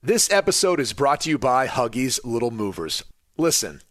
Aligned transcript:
This 0.00 0.30
episode 0.30 0.78
is 0.78 0.92
brought 0.92 1.22
to 1.22 1.30
you 1.30 1.38
by 1.38 1.66
Huggies 1.66 2.20
Little 2.22 2.52
Movers. 2.52 3.02
Listen, 3.36 3.82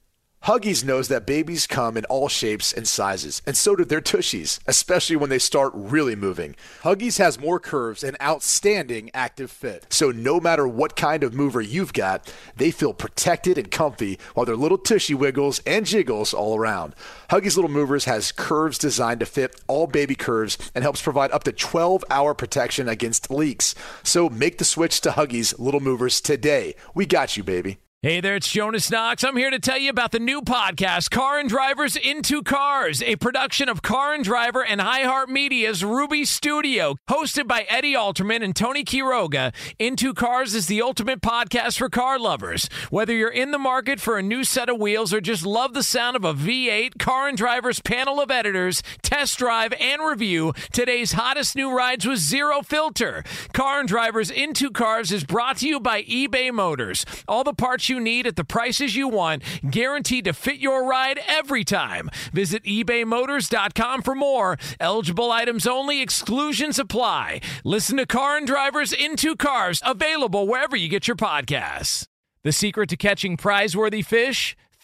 Huggies 0.48 0.82
knows 0.82 1.10
that 1.10 1.26
babies 1.26 1.68
come 1.68 1.98
in 1.98 2.06
all 2.06 2.30
shapes 2.30 2.72
and 2.72 2.88
sizes, 2.88 3.42
and 3.46 3.58
so 3.58 3.76
do 3.76 3.84
their 3.84 4.00
tushies, 4.00 4.62
especially 4.66 5.18
when 5.18 5.30
they 5.30 5.40
start 5.40 5.74
really 5.76 6.16
moving. 6.16 6.56
Huggies 6.84 7.18
has 7.18 7.38
more 7.38 7.60
curves 7.60 8.02
and 8.02 8.16
outstanding 8.22 9.12
active 9.14 9.52
fit. 9.52 9.86
So 9.90 10.10
no 10.10 10.40
matter 10.40 10.66
what 10.66 10.96
kind 10.96 11.22
of 11.22 11.34
mover 11.34 11.60
you've 11.60 11.92
got, 11.92 12.34
they 12.56 12.72
feel 12.72 12.94
protected 12.94 13.58
and 13.58 13.70
comfy 13.70 14.20
while 14.36 14.46
their 14.46 14.56
little 14.56 14.78
tushy 14.78 15.14
wiggles 15.14 15.60
and 15.68 15.86
jiggles 15.86 16.34
all 16.34 16.58
around. 16.58 16.96
Huggies 17.30 17.58
Little 17.58 17.70
Movers 17.70 18.06
has 18.06 18.32
curves 18.32 18.78
designed 18.78 19.20
to 19.20 19.26
fit 19.26 19.60
all 19.68 19.86
baby 19.86 20.16
curves 20.16 20.58
and 20.74 20.82
helps 20.82 21.02
provide 21.02 21.32
up 21.32 21.44
to 21.44 21.52
12 21.52 22.06
hour 22.10 22.34
protection 22.34 22.88
against 22.88 23.30
leaks. 23.30 23.76
So 24.02 24.30
make 24.30 24.60
the 24.60 24.64
switch 24.64 25.02
to 25.02 25.10
Huggies 25.10 25.60
Little 25.60 25.82
Movers 25.82 26.22
today. 26.22 26.76
We 26.96 27.06
got 27.06 27.36
you, 27.36 27.44
baby. 27.44 27.80
Hey 28.04 28.22
there, 28.22 28.36
it's 28.36 28.52
Jonas 28.52 28.92
Knox. 28.92 29.24
I'm 29.24 29.38
here 29.38 29.50
to 29.50 29.58
tell 29.58 29.80
you 29.80 29.90
about 29.90 30.12
the 30.12 30.20
new 30.20 30.44
podcast, 30.44 31.10
Car 31.10 31.40
and 31.40 31.50
Drivers 31.50 31.96
Into 31.96 32.44
Cars, 32.44 33.02
a 33.02 33.16
production 33.16 33.70
of 33.70 33.82
Car 33.82 34.14
and 34.14 34.24
Driver 34.24 34.64
and 34.64 34.80
iHeartMedia's 34.80 35.84
Ruby 35.84 36.24
Studio. 36.24 36.98
Hosted 37.10 37.48
by 37.48 37.66
Eddie 37.68 37.96
Alterman 37.96 38.44
and 38.44 38.56
Tony 38.56 38.84
Quiroga, 38.84 39.52
Into 39.80 40.14
Cars 40.14 40.54
is 40.54 40.68
the 40.68 40.80
ultimate 40.80 41.22
podcast 41.22 41.80
for 41.80 41.90
car 41.90 42.20
lovers. 42.20 42.70
Whether 42.92 43.16
you're 43.16 43.32
in 43.32 43.50
the 43.50 43.58
market 43.58 44.00
for 44.00 44.20
a 44.20 44.24
new 44.24 44.44
set 44.44 44.70
of 44.70 44.78
wheels 44.78 45.12
or 45.12 45.20
just 45.20 45.44
love 45.44 45.74
the 45.74 45.82
sound 45.82 46.16
of 46.16 46.24
a 46.24 46.36
V8, 46.36 47.00
Car 47.00 47.28
and 47.28 47.36
Driver's 47.36 47.82
panel 47.82 48.22
of 48.22 48.30
editors 48.30 48.84
test 49.02 49.40
drive 49.40 49.74
and 49.80 50.04
review 50.06 50.54
today's 50.72 51.14
hottest 51.14 51.56
new 51.56 51.76
rides 51.76 52.06
with 52.06 52.20
zero 52.20 52.62
filter. 52.62 53.24
Car 53.54 53.80
and 53.80 53.90
Drivers 53.90 54.30
Into 54.30 54.70
Cars 54.70 55.12
is 55.12 55.24
brought 55.24 55.58
to 55.58 55.68
you 55.68 55.80
by 55.80 56.04
eBay 56.04 56.54
Motors. 56.54 57.04
All 57.28 57.44
the 57.44 57.56
parts 57.56 57.87
you 57.90 58.00
need 58.00 58.28
at 58.28 58.36
the 58.36 58.44
prices 58.44 58.96
you 58.96 59.08
want, 59.08 59.44
guaranteed 59.70 60.26
to 60.26 60.34
fit 60.34 60.58
your 60.58 60.88
ride 60.88 61.20
every 61.28 61.64
time. 61.64 62.10
Visit 62.34 62.64
ebaymotors.com 62.64 64.02
for 64.02 64.16
more. 64.16 64.58
Eligible 64.80 65.32
items 65.32 65.66
only, 65.68 66.02
exclusions 66.02 66.80
apply. 66.80 67.42
Listen 67.64 67.98
to 67.98 68.06
Car 68.06 68.38
and 68.38 68.48
Drivers 68.48 68.94
Into 68.94 69.36
Cars, 69.36 69.82
available 69.86 70.48
wherever 70.48 70.76
you 70.76 70.90
get 70.90 71.08
your 71.08 71.18
podcasts. 71.18 72.08
The 72.44 72.52
secret 72.52 72.90
to 72.90 72.98
catching 72.98 73.36
prize-worthy 73.36 74.02
fish? 74.02 74.56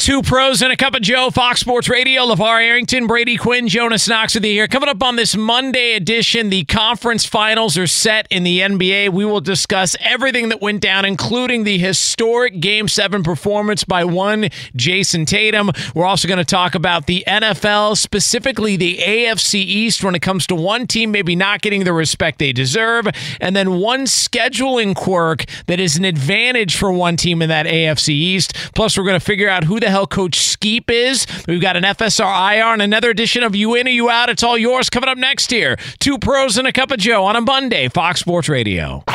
Two 0.00 0.22
pros 0.22 0.62
and 0.62 0.72
a 0.72 0.78
cup 0.78 0.94
of 0.94 1.02
Joe, 1.02 1.28
Fox 1.28 1.60
Sports 1.60 1.86
Radio, 1.86 2.22
LaVar 2.22 2.64
Arrington, 2.64 3.06
Brady 3.06 3.36
Quinn, 3.36 3.68
Jonas 3.68 4.08
Knox 4.08 4.34
with 4.34 4.46
you 4.46 4.52
here. 4.52 4.66
Coming 4.66 4.88
up 4.88 5.02
on 5.02 5.16
this 5.16 5.36
Monday 5.36 5.92
edition, 5.92 6.48
the 6.48 6.64
conference 6.64 7.26
finals 7.26 7.76
are 7.76 7.86
set 7.86 8.26
in 8.30 8.42
the 8.42 8.60
NBA. 8.60 9.10
We 9.10 9.26
will 9.26 9.42
discuss 9.42 9.96
everything 10.00 10.48
that 10.48 10.62
went 10.62 10.80
down, 10.80 11.04
including 11.04 11.64
the 11.64 11.76
historic 11.76 12.60
Game 12.60 12.88
7 12.88 13.22
performance 13.22 13.84
by 13.84 14.06
one 14.06 14.48
Jayson 14.74 15.26
Tatum. 15.26 15.70
We're 15.94 16.06
also 16.06 16.26
going 16.26 16.38
to 16.38 16.46
talk 16.46 16.74
about 16.74 17.06
the 17.06 17.22
NFL, 17.26 17.98
specifically 17.98 18.76
the 18.76 18.96
AFC 18.96 19.56
East, 19.56 20.02
when 20.02 20.14
it 20.14 20.22
comes 20.22 20.46
to 20.46 20.54
one 20.54 20.86
team 20.86 21.10
maybe 21.10 21.36
not 21.36 21.60
getting 21.60 21.84
the 21.84 21.92
respect 21.92 22.38
they 22.38 22.54
deserve, 22.54 23.06
and 23.38 23.54
then 23.54 23.74
one 23.74 24.04
scheduling 24.04 24.96
quirk 24.96 25.44
that 25.66 25.78
is 25.78 25.98
an 25.98 26.06
advantage 26.06 26.74
for 26.74 26.90
one 26.90 27.18
team 27.18 27.42
in 27.42 27.50
that 27.50 27.66
AFC 27.66 28.08
East. 28.08 28.56
Plus, 28.74 28.96
we're 28.96 29.04
going 29.04 29.20
to 29.20 29.24
figure 29.24 29.50
out 29.50 29.64
who 29.64 29.78
the 29.78 29.89
hell 29.90 30.06
Coach 30.06 30.38
Skeep 30.38 30.90
is. 30.90 31.26
We've 31.46 31.60
got 31.60 31.76
an 31.76 31.84
FSR 31.84 32.56
IR 32.56 32.72
and 32.72 32.82
another 32.82 33.10
edition 33.10 33.42
of 33.42 33.54
You 33.54 33.74
In 33.74 33.86
or 33.86 33.90
You 33.90 34.08
Out. 34.10 34.30
It's 34.30 34.42
all 34.42 34.56
yours 34.58 34.88
coming 34.90 35.08
up 35.08 35.18
next 35.18 35.50
here. 35.50 35.76
Two 35.98 36.18
pros 36.18 36.56
and 36.56 36.66
a 36.66 36.72
cup 36.72 36.90
of 36.90 36.98
Joe 36.98 37.24
on 37.24 37.36
a 37.36 37.40
Monday, 37.40 37.88
Fox 37.88 38.20
Sports 38.20 38.48
Radio. 38.48 39.04
Now 39.06 39.14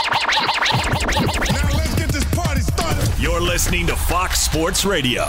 let's 1.74 1.96
get 1.96 2.10
this 2.10 2.26
party 2.36 2.62
started. 2.62 3.10
You're 3.20 3.42
listening 3.42 3.88
to 3.88 3.96
Fox 3.96 4.42
Sports 4.42 4.86
Radio. 4.86 5.26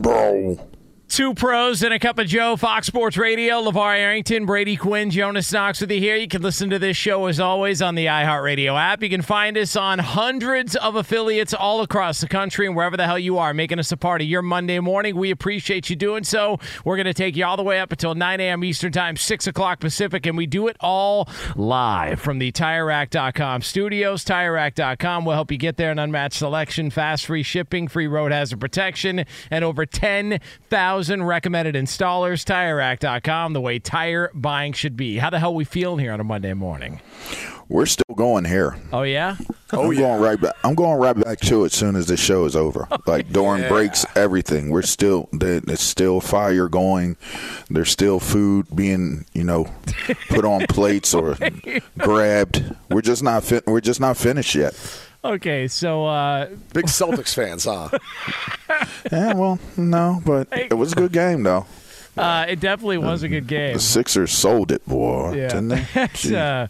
Bro. 0.00 0.71
Two 1.12 1.34
pros 1.34 1.82
and 1.82 1.92
a 1.92 1.98
cup 1.98 2.18
of 2.18 2.26
Joe, 2.26 2.56
Fox 2.56 2.86
Sports 2.86 3.18
Radio. 3.18 3.60
LaVar 3.60 3.98
Arrington, 3.98 4.46
Brady 4.46 4.76
Quinn, 4.76 5.10
Jonas 5.10 5.52
Knox 5.52 5.82
with 5.82 5.90
you 5.90 6.00
here. 6.00 6.16
You 6.16 6.26
can 6.26 6.40
listen 6.40 6.70
to 6.70 6.78
this 6.78 6.96
show 6.96 7.26
as 7.26 7.38
always 7.38 7.82
on 7.82 7.96
the 7.96 8.06
iHeartRadio 8.06 8.80
app. 8.80 9.02
You 9.02 9.10
can 9.10 9.20
find 9.20 9.58
us 9.58 9.76
on 9.76 9.98
hundreds 9.98 10.74
of 10.74 10.96
affiliates 10.96 11.52
all 11.52 11.82
across 11.82 12.22
the 12.22 12.28
country 12.28 12.64
and 12.66 12.74
wherever 12.74 12.96
the 12.96 13.04
hell 13.04 13.18
you 13.18 13.36
are, 13.36 13.52
making 13.52 13.78
us 13.78 13.92
a 13.92 13.96
part 13.98 14.22
of 14.22 14.26
your 14.26 14.40
Monday 14.40 14.80
morning. 14.80 15.14
We 15.14 15.30
appreciate 15.30 15.90
you 15.90 15.96
doing 15.96 16.24
so. 16.24 16.58
We're 16.82 16.96
going 16.96 17.04
to 17.04 17.12
take 17.12 17.36
you 17.36 17.44
all 17.44 17.58
the 17.58 17.62
way 17.62 17.78
up 17.78 17.92
until 17.92 18.14
9 18.14 18.40
a.m. 18.40 18.64
Eastern 18.64 18.92
Time, 18.92 19.18
6 19.18 19.46
o'clock 19.46 19.80
Pacific, 19.80 20.24
and 20.24 20.34
we 20.34 20.46
do 20.46 20.66
it 20.68 20.78
all 20.80 21.28
live 21.56 22.22
from 22.22 22.38
the 22.38 22.52
TireRack.com 22.52 23.60
studios. 23.60 24.24
TireRack.com 24.24 25.26
will 25.26 25.34
help 25.34 25.52
you 25.52 25.58
get 25.58 25.76
there 25.76 25.90
an 25.90 25.98
unmatched 25.98 26.38
selection, 26.38 26.88
fast 26.88 27.26
free 27.26 27.42
shipping, 27.42 27.86
free 27.86 28.06
road 28.06 28.32
hazard 28.32 28.60
protection, 28.60 29.26
and 29.50 29.62
over 29.62 29.84
10,000 29.84 31.01
recommended 31.10 31.74
installers. 31.74 32.44
TireRack.com, 32.44 33.52
the 33.52 33.60
way 33.60 33.78
tire 33.78 34.30
buying 34.34 34.72
should 34.72 34.96
be. 34.96 35.18
How 35.18 35.30
the 35.30 35.38
hell 35.38 35.54
we 35.54 35.64
feeling 35.64 35.98
here 35.98 36.12
on 36.12 36.20
a 36.20 36.24
Monday 36.24 36.54
morning? 36.54 37.00
We're 37.68 37.86
still 37.86 38.14
going 38.14 38.44
here. 38.44 38.76
Oh, 38.92 39.02
yeah? 39.02 39.36
Oh, 39.72 39.90
I'm 39.90 39.96
going 39.96 40.20
right 40.20 40.38
back. 40.38 40.54
I'm 40.62 40.74
going 40.74 40.98
right 40.98 41.16
back 41.16 41.40
to 41.40 41.62
it 41.62 41.66
as 41.66 41.72
soon 41.72 41.96
as 41.96 42.06
the 42.06 42.16
show 42.16 42.44
is 42.44 42.54
over. 42.56 42.86
Like 43.06 43.32
during 43.32 43.66
breaks, 43.68 44.06
everything. 44.14 44.70
We're 44.70 44.82
still 44.82 45.28
it's 45.32 45.82
still 45.82 46.20
fire 46.20 46.68
going. 46.68 47.16
There's 47.68 47.90
still 47.90 48.20
food 48.20 48.66
being 48.74 49.26
you 49.32 49.42
know 49.44 49.66
put 50.28 50.44
on 50.44 50.66
plates 50.68 51.12
or 51.12 51.36
grabbed. 51.98 52.74
We're 52.90 53.02
just 53.02 53.22
not 53.22 53.42
fin- 53.44 53.62
We're 53.66 53.80
just 53.80 54.00
not 54.00 54.16
finished 54.16 54.54
yet. 54.54 54.74
Okay, 55.24 55.68
so 55.68 56.04
uh, 56.06 56.46
Big 56.74 56.86
Celtics 56.86 57.34
fans, 57.34 57.64
huh? 57.64 57.88
Yeah, 59.10 59.34
well, 59.34 59.58
no, 59.76 60.20
but 60.24 60.48
it 60.52 60.74
was 60.74 60.92
a 60.92 60.96
good 60.96 61.12
game 61.12 61.42
though. 61.42 61.66
uh, 62.16 62.46
it 62.48 62.60
definitely 62.60 62.98
was 62.98 63.22
a 63.22 63.28
good 63.28 63.46
game. 63.46 63.74
The 63.74 63.80
Sixers 63.80 64.32
sold 64.32 64.70
it, 64.72 64.84
boy, 64.86 65.32
Yeah. 65.34 65.48
didn't 65.48 65.68
they? 65.68 65.86
That's, 65.94 66.30
uh, 66.30 66.66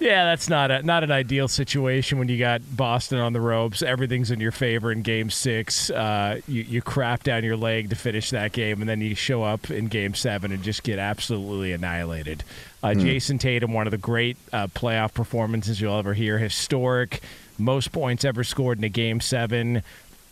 yeah, 0.00 0.24
that's 0.24 0.48
not 0.48 0.70
a, 0.72 0.82
not 0.82 1.04
an 1.04 1.10
ideal 1.12 1.46
situation 1.48 2.18
when 2.18 2.28
you 2.28 2.36
got 2.38 2.60
Boston 2.76 3.18
on 3.20 3.32
the 3.32 3.40
ropes. 3.40 3.80
Everything's 3.82 4.30
in 4.32 4.40
your 4.40 4.50
favor 4.52 4.90
in 4.90 5.02
Game 5.02 5.30
Six. 5.30 5.88
Uh, 5.88 6.40
you 6.48 6.62
you 6.62 6.82
crap 6.82 7.22
down 7.22 7.44
your 7.44 7.56
leg 7.56 7.90
to 7.90 7.96
finish 7.96 8.30
that 8.30 8.52
game, 8.52 8.80
and 8.80 8.88
then 8.88 9.00
you 9.00 9.14
show 9.14 9.44
up 9.44 9.70
in 9.70 9.86
Game 9.86 10.14
Seven 10.14 10.50
and 10.52 10.62
just 10.64 10.82
get 10.82 10.98
absolutely 10.98 11.72
annihilated. 11.72 12.42
Uh, 12.82 12.88
Jayson 12.88 13.38
Tatum, 13.38 13.72
one 13.72 13.86
of 13.86 13.92
the 13.92 13.96
great 13.98 14.36
uh, 14.52 14.66
playoff 14.66 15.14
performances 15.14 15.80
you'll 15.80 15.96
ever 15.96 16.12
hear, 16.12 16.38
historic, 16.38 17.22
most 17.58 17.92
points 17.92 18.24
ever 18.24 18.44
scored 18.44 18.78
in 18.78 18.84
a 18.84 18.88
Game 18.88 19.20
Seven, 19.20 19.82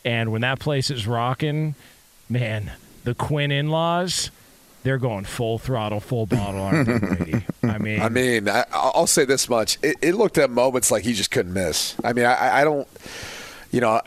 and 0.04 0.32
when 0.32 0.40
that 0.40 0.58
place 0.58 0.90
is 0.90 1.06
rocking, 1.06 1.74
man, 2.28 2.72
the 3.04 3.14
Quinn 3.14 3.50
in-laws. 3.50 4.30
They're 4.84 4.98
going 4.98 5.24
full 5.24 5.60
throttle, 5.60 6.00
full 6.00 6.26
bottle, 6.26 6.60
aren't 6.60 6.88
they, 6.88 6.98
Brady? 7.24 7.46
I 7.62 7.78
mean, 7.78 8.02
I 8.02 8.08
mean, 8.08 8.48
I, 8.48 8.64
I'll 8.72 9.06
say 9.06 9.24
this 9.24 9.48
much: 9.48 9.78
it, 9.80 9.96
it 10.02 10.14
looked 10.16 10.38
at 10.38 10.50
moments 10.50 10.90
like 10.90 11.04
he 11.04 11.12
just 11.12 11.30
couldn't 11.30 11.52
miss. 11.52 11.94
I 12.02 12.12
mean, 12.12 12.24
I, 12.24 12.62
I 12.62 12.64
don't, 12.64 12.88
you 13.70 13.80
know, 13.80 14.00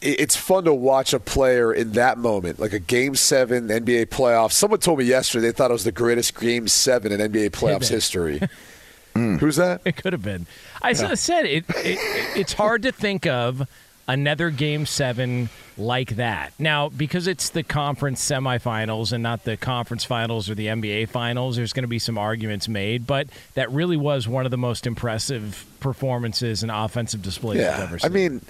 it, 0.00 0.20
it's 0.20 0.36
fun 0.36 0.64
to 0.64 0.74
watch 0.74 1.12
a 1.12 1.20
player 1.20 1.72
in 1.72 1.92
that 1.92 2.18
moment, 2.18 2.58
like 2.58 2.72
a 2.72 2.78
Game 2.78 3.14
Seven 3.14 3.68
NBA 3.68 4.06
playoff. 4.06 4.52
Someone 4.52 4.80
told 4.80 4.98
me 4.98 5.04
yesterday 5.04 5.46
they 5.46 5.52
thought 5.52 5.70
it 5.70 5.74
was 5.74 5.84
the 5.84 5.92
greatest 5.92 6.38
Game 6.38 6.66
Seven 6.68 7.12
in 7.12 7.20
NBA 7.20 7.50
playoffs 7.50 7.90
man. 7.90 8.48
history. 9.16 9.38
Who's 9.46 9.56
that? 9.56 9.80
It 9.84 9.96
could 9.96 10.12
have 10.12 10.22
been. 10.22 10.46
I 10.82 10.90
s- 10.90 11.20
said 11.20 11.44
it, 11.46 11.64
it. 11.68 11.98
It's 12.36 12.52
hard 12.52 12.82
to 12.82 12.92
think 12.92 13.26
of 13.26 13.68
another 14.08 14.50
Game 14.50 14.86
Seven 14.86 15.48
like 15.78 16.16
that 16.16 16.52
now 16.58 16.88
because 16.88 17.26
it's 17.26 17.50
the 17.50 17.62
conference 17.62 18.24
semifinals 18.26 19.12
and 19.12 19.22
not 19.22 19.44
the 19.44 19.56
conference 19.56 20.04
finals 20.04 20.48
or 20.48 20.54
the 20.54 20.66
NBA 20.68 21.08
finals. 21.08 21.56
There's 21.56 21.72
going 21.72 21.82
to 21.82 21.88
be 21.88 21.98
some 21.98 22.16
arguments 22.16 22.68
made, 22.68 23.06
but 23.06 23.26
that 23.54 23.70
really 23.72 23.96
was 23.96 24.26
one 24.28 24.44
of 24.44 24.50
the 24.52 24.56
most 24.58 24.86
impressive 24.86 25.66
performances 25.80 26.62
and 26.62 26.70
offensive 26.72 27.20
displays 27.22 27.60
I've 27.60 27.78
Yeah, 27.78 27.82
ever 27.82 27.98
I 28.04 28.08
mean, 28.08 28.40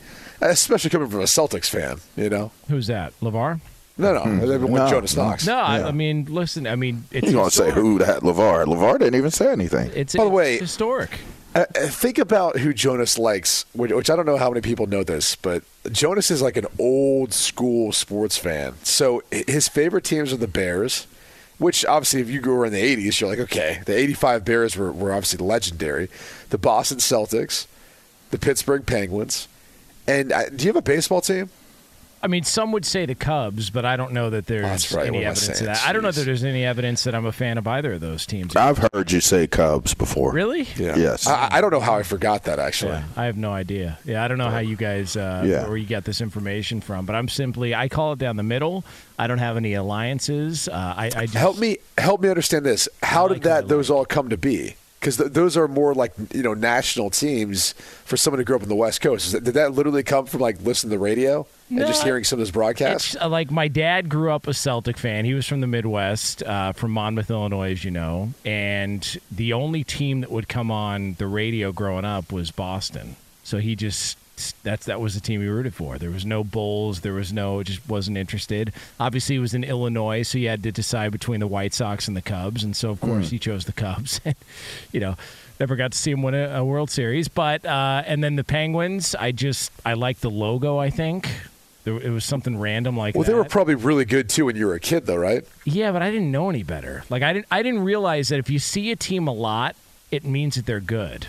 especially 0.42 0.90
coming 0.90 1.08
from 1.08 1.20
a 1.20 1.24
Celtics 1.24 1.68
fan, 1.70 1.98
you 2.16 2.28
know. 2.30 2.52
who's 2.68 2.86
that? 2.88 3.12
LaVar? 3.20 3.60
No, 3.98 4.12
no, 4.12 4.52
everyone 4.52 4.80
No, 4.80 4.90
Jonas 4.90 5.16
no. 5.16 5.24
Knox. 5.28 5.46
No, 5.46 5.56
I, 5.56 5.88
I 5.88 5.90
mean, 5.92 6.26
listen. 6.26 6.66
I 6.66 6.76
mean, 6.76 7.04
it's 7.10 7.26
You 7.28 7.32
gonna 7.34 7.50
say 7.50 7.70
who 7.70 7.98
that? 8.00 8.22
LaVar. 8.22 8.66
LaVar 8.66 8.98
didn't 8.98 9.14
even 9.14 9.30
say 9.30 9.50
anything. 9.50 9.90
It's 9.94 10.14
By 10.14 10.24
the 10.24 10.30
way- 10.30 10.58
historic. 10.58 11.10
Uh, 11.54 11.64
uh, 11.74 11.86
think 11.86 12.18
about 12.18 12.58
who 12.58 12.74
Jonas 12.74 13.18
likes, 13.18 13.64
which, 13.72 13.90
which 13.90 14.10
I 14.10 14.16
don't 14.16 14.26
know 14.26 14.36
how 14.36 14.50
many 14.50 14.60
people 14.60 14.86
know 14.86 15.02
this, 15.02 15.36
but 15.36 15.62
Jonas 15.90 16.30
is 16.30 16.42
like 16.42 16.58
an 16.58 16.66
old 16.78 17.32
school 17.32 17.92
sports 17.92 18.36
fan. 18.36 18.74
So 18.82 19.22
his 19.30 19.66
favorite 19.66 20.04
teams 20.04 20.34
are 20.34 20.36
the 20.36 20.46
Bears, 20.48 21.06
which 21.56 21.82
obviously, 21.86 22.20
if 22.20 22.28
you 22.28 22.42
grew 22.42 22.60
up 22.60 22.66
in 22.66 22.74
the 22.74 22.96
80s, 23.08 23.18
you're 23.20 23.30
like, 23.30 23.38
okay, 23.38 23.80
the 23.86 23.96
85 23.96 24.44
Bears 24.44 24.76
were, 24.76 24.92
were 24.92 25.12
obviously 25.14 25.42
legendary. 25.42 26.10
The 26.50 26.58
Boston 26.58 26.98
Celtics, 26.98 27.66
the 28.32 28.38
Pittsburgh 28.38 28.84
Penguins. 28.84 29.48
And 30.06 30.32
uh, 30.32 30.50
do 30.50 30.64
you 30.64 30.68
have 30.68 30.76
a 30.76 30.82
baseball 30.82 31.22
team? 31.22 31.48
I 32.22 32.28
mean, 32.28 32.44
some 32.44 32.72
would 32.72 32.84
say 32.84 33.06
the 33.06 33.14
Cubs, 33.14 33.70
but 33.70 33.84
I 33.84 33.96
don't 33.96 34.12
know 34.12 34.30
that 34.30 34.46
there's 34.46 34.92
right. 34.92 35.06
any 35.06 35.18
What 35.18 35.24
am 35.24 35.28
I 35.28 35.30
evidence 35.30 35.48
of 35.48 35.56
saying? 35.56 35.66
that. 35.72 35.86
I 35.86 35.92
don't 35.92 36.02
know 36.02 36.10
that 36.10 36.24
there's 36.24 36.42
any 36.42 36.64
evidence 36.64 37.04
that 37.04 37.14
I'm 37.14 37.26
a 37.26 37.30
fan 37.32 37.56
of 37.58 37.66
either 37.68 37.92
of 37.92 38.00
those 38.00 38.26
teams. 38.26 38.56
I've 38.56 38.78
heard 38.92 39.12
you 39.12 39.20
say 39.20 39.46
Cubs 39.46 39.94
before. 39.94 40.32
really? 40.32 40.62
Yeah. 40.76 40.96
Yes. 40.96 41.26
I, 41.26 41.48
I 41.52 41.60
don't 41.60 41.70
know 41.70 41.78
how 41.80 41.94
I 41.94 42.02
forgot 42.02 42.44
that, 42.44 42.58
actually. 42.58 42.92
Yeah, 42.92 43.04
I 43.16 43.26
have 43.26 43.36
no 43.36 43.52
idea. 43.52 43.98
Yeah, 44.04 44.24
I 44.24 44.28
don't 44.28 44.38
know 44.38 44.50
how 44.50 44.58
you 44.58 44.76
guys 44.76 45.14
uh, 45.16 45.44
Yeah. 45.46 45.68
where 45.68 45.76
you 45.76 45.86
got 45.86 46.04
this 46.04 46.20
information 46.20 46.80
from, 46.80 47.06
but 47.06 47.14
I'm 47.14 47.28
simply 47.28 47.74
I 47.74 47.88
call 47.88 48.14
it 48.14 48.18
down 48.18 48.36
the 48.36 48.42
middle. 48.42 48.84
I 49.18 49.26
don't 49.28 49.38
have 49.38 49.56
any 49.56 49.74
alliances. 49.74 50.68
Uh, 50.68 50.94
I, 50.96 51.06
I 51.06 51.10
just, 51.26 51.34
Help 51.34 51.58
me 51.58 51.78
help 51.98 52.20
me 52.22 52.28
understand 52.28 52.64
this. 52.66 52.88
How 53.02 53.26
I 53.26 53.28
did 53.28 53.34
like 53.36 53.44
what 53.44 53.52
I 53.52 53.60
that 53.60 53.68
those 53.68 53.90
all 53.90 54.04
come 54.04 54.30
to 54.30 54.36
be? 54.36 54.74
Because 55.06 55.18
th- 55.18 55.32
those 55.34 55.56
are 55.56 55.68
more 55.68 55.94
like 55.94 56.12
you 56.34 56.42
know 56.42 56.52
national 56.52 57.10
teams 57.10 57.74
for 58.04 58.16
someone 58.16 58.40
who 58.40 58.44
grew 58.44 58.56
up 58.56 58.64
in 58.64 58.68
the 58.68 58.74
West 58.74 59.00
Coast. 59.00 59.26
Is 59.26 59.32
that, 59.34 59.44
did 59.44 59.54
that 59.54 59.70
literally 59.70 60.02
come 60.02 60.26
from 60.26 60.40
like 60.40 60.60
listening 60.62 60.90
to 60.90 60.96
the 60.96 60.98
radio 60.98 61.46
and 61.70 61.78
just 61.78 62.02
hearing 62.02 62.24
some 62.24 62.38
of 62.38 62.40
those 62.40 62.50
broadcasts? 62.50 63.14
Uh, 63.14 63.28
like 63.28 63.48
my 63.52 63.68
dad 63.68 64.08
grew 64.08 64.32
up 64.32 64.48
a 64.48 64.52
Celtic 64.52 64.98
fan. 64.98 65.24
He 65.24 65.32
was 65.32 65.46
from 65.46 65.60
the 65.60 65.68
Midwest, 65.68 66.42
uh, 66.42 66.72
from 66.72 66.90
Monmouth, 66.90 67.30
Illinois, 67.30 67.70
as 67.70 67.84
you 67.84 67.92
know. 67.92 68.30
And 68.44 69.16
the 69.30 69.52
only 69.52 69.84
team 69.84 70.22
that 70.22 70.30
would 70.32 70.48
come 70.48 70.72
on 70.72 71.14
the 71.18 71.28
radio 71.28 71.70
growing 71.70 72.04
up 72.04 72.32
was 72.32 72.50
Boston. 72.50 73.14
So 73.44 73.58
he 73.58 73.76
just 73.76 74.18
that's 74.62 74.86
that 74.86 75.00
was 75.00 75.14
the 75.14 75.20
team 75.20 75.40
he 75.40 75.48
rooted 75.48 75.74
for. 75.74 75.98
There 75.98 76.10
was 76.10 76.24
no 76.24 76.44
Bulls. 76.44 77.00
There 77.00 77.14
was 77.14 77.32
no 77.32 77.62
just 77.62 77.86
wasn't 77.88 78.16
interested. 78.16 78.72
Obviously, 79.00 79.36
he 79.36 79.38
was 79.38 79.54
in 79.54 79.64
Illinois, 79.64 80.22
so 80.22 80.38
he 80.38 80.44
had 80.44 80.62
to 80.62 80.72
decide 80.72 81.12
between 81.12 81.40
the 81.40 81.46
White 81.46 81.74
Sox 81.74 82.08
and 82.08 82.16
the 82.16 82.22
Cubs. 82.22 82.62
And 82.62 82.76
so 82.76 82.90
of 82.90 83.00
course 83.00 83.30
he 83.30 83.38
chose 83.38 83.64
the 83.64 83.72
Cubs. 83.72 84.20
And 84.26 84.34
you 84.92 85.00
know. 85.00 85.16
Never 85.58 85.74
got 85.74 85.92
to 85.92 85.96
see 85.96 86.10
him 86.10 86.22
win 86.22 86.34
a, 86.34 86.58
a 86.58 86.64
World 86.66 86.90
Series, 86.90 87.28
but 87.28 87.64
uh, 87.64 88.02
and 88.04 88.22
then 88.22 88.36
the 88.36 88.44
Penguins. 88.44 89.14
I 89.14 89.32
just 89.32 89.72
I 89.86 89.94
like 89.94 90.18
the 90.18 90.28
logo. 90.28 90.76
I 90.76 90.90
think 90.90 91.30
there, 91.86 91.96
it 91.98 92.10
was 92.10 92.24
something 92.24 92.58
random 92.58 92.96
like 92.96 93.14
well, 93.14 93.22
that. 93.22 93.30
they 93.30 93.34
were 93.34 93.44
probably 93.44 93.76
really 93.76 94.04
good 94.04 94.28
too 94.28 94.46
when 94.46 94.56
you 94.56 94.66
were 94.66 94.74
a 94.74 94.80
kid, 94.80 95.06
though, 95.06 95.16
right? 95.16 95.46
Yeah, 95.64 95.92
but 95.92 96.02
I 96.02 96.10
didn't 96.10 96.30
know 96.30 96.50
any 96.50 96.62
better. 96.62 97.04
Like 97.08 97.22
I 97.22 97.32
didn't 97.32 97.46
I 97.50 97.62
didn't 97.62 97.84
realize 97.84 98.28
that 98.28 98.38
if 98.38 98.50
you 98.50 98.58
see 98.58 98.90
a 98.90 98.96
team 98.96 99.28
a 99.28 99.32
lot, 99.32 99.76
it 100.10 100.24
means 100.24 100.56
that 100.56 100.66
they're 100.66 100.80
good. 100.80 101.28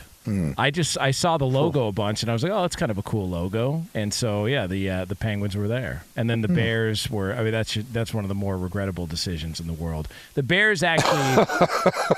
I 0.57 0.71
just 0.71 0.97
I 0.97 1.11
saw 1.11 1.37
the 1.37 1.45
logo 1.45 1.87
a 1.87 1.91
bunch 1.91 2.21
and 2.21 2.29
I 2.29 2.33
was 2.33 2.43
like, 2.43 2.51
oh, 2.51 2.61
that's 2.61 2.75
kind 2.75 2.91
of 2.91 2.97
a 2.97 3.03
cool 3.03 3.29
logo. 3.29 3.83
And 3.93 4.13
so 4.13 4.45
yeah, 4.45 4.67
the 4.67 4.89
uh, 4.89 5.05
the 5.05 5.15
Penguins 5.15 5.55
were 5.55 5.67
there, 5.67 6.03
and 6.15 6.29
then 6.29 6.41
the 6.41 6.47
Bears 6.47 7.09
were. 7.09 7.33
I 7.33 7.43
mean, 7.43 7.51
that's 7.51 7.75
that's 7.93 8.13
one 8.13 8.23
of 8.23 8.29
the 8.29 8.35
more 8.35 8.57
regrettable 8.57 9.05
decisions 9.05 9.59
in 9.59 9.67
the 9.67 9.73
world. 9.73 10.07
The 10.33 10.43
Bears 10.43 10.83
actually, 10.83 11.45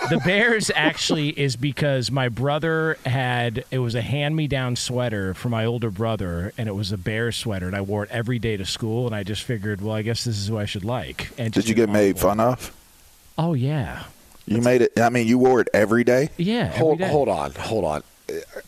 the 0.10 0.22
Bears 0.26 0.72
actually 0.76 1.30
is 1.40 1.56
because 1.56 2.10
my 2.12 2.30
brother 2.30 2.98
had 3.06 3.64
it 3.72 3.80
was 3.80 3.96
a 3.96 4.02
hand 4.02 4.36
me 4.36 4.48
down 4.48 4.76
sweater 4.76 5.34
for 5.34 5.50
my 5.50 5.66
older 5.66 5.92
brother, 5.92 6.54
and 6.58 6.68
it 6.68 6.74
was 6.74 6.92
a 6.92 6.98
bear 6.98 7.32
sweater, 7.32 7.68
and 7.68 7.76
I 7.76 7.82
wore 7.82 8.04
it 8.04 8.10
every 8.12 8.40
day 8.40 8.58
to 8.58 8.66
school, 8.66 9.06
and 9.06 9.16
I 9.16 9.24
just 9.24 9.44
figured, 9.44 9.82
well, 9.82 9.96
I 9.96 10.02
guess 10.02 10.24
this 10.24 10.38
is 10.38 10.48
who 10.48 10.58
I 10.58 10.66
should 10.66 10.84
like. 10.84 11.30
And 11.38 11.54
Did 11.54 11.70
you 11.70 11.76
get 11.76 11.90
made 11.90 12.18
fun 12.18 12.40
of? 12.40 12.76
Oh 13.38 13.54
yeah, 13.54 14.04
You 14.50 14.62
made 14.62 14.82
it. 14.82 15.00
I 15.00 15.10
mean, 15.10 15.28
you 15.28 15.38
wore 15.38 15.62
it 15.62 15.68
every 15.74 16.04
day. 16.04 16.30
yeah. 16.38 16.66
every 16.68 16.78
Hold, 16.80 17.00
day. 17.00 17.08
hold 17.10 17.30
on, 17.30 17.52
hold 17.52 17.86
on. 17.86 18.04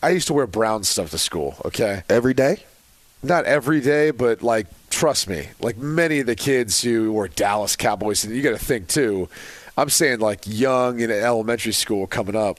I 0.02 0.10
used 0.10 0.26
to 0.28 0.32
wear 0.32 0.46
brown 0.46 0.84
stuff 0.84 1.10
to 1.10 1.18
school. 1.18 1.56
Okay, 1.64 2.02
Every 2.08 2.34
day. 2.34 2.64
not 3.22 3.44
every 3.44 3.80
day, 3.80 4.10
but 4.10 4.42
like 4.42 4.66
trust 4.90 5.28
me, 5.28 5.48
like 5.60 5.76
many 5.78 6.20
of 6.20 6.26
the 6.26 6.34
kids 6.36 6.82
who 6.82 7.12
were 7.12 7.28
Dallas 7.28 7.76
Cowboys, 7.76 8.24
and 8.24 8.34
you 8.34 8.42
got 8.42 8.50
to 8.58 8.64
think 8.64 8.88
too. 8.88 9.28
I'm 9.76 9.88
saying 9.88 10.20
like 10.20 10.40
young 10.46 11.00
in 11.00 11.10
elementary 11.10 11.72
school 11.72 12.06
coming 12.06 12.36
up, 12.36 12.58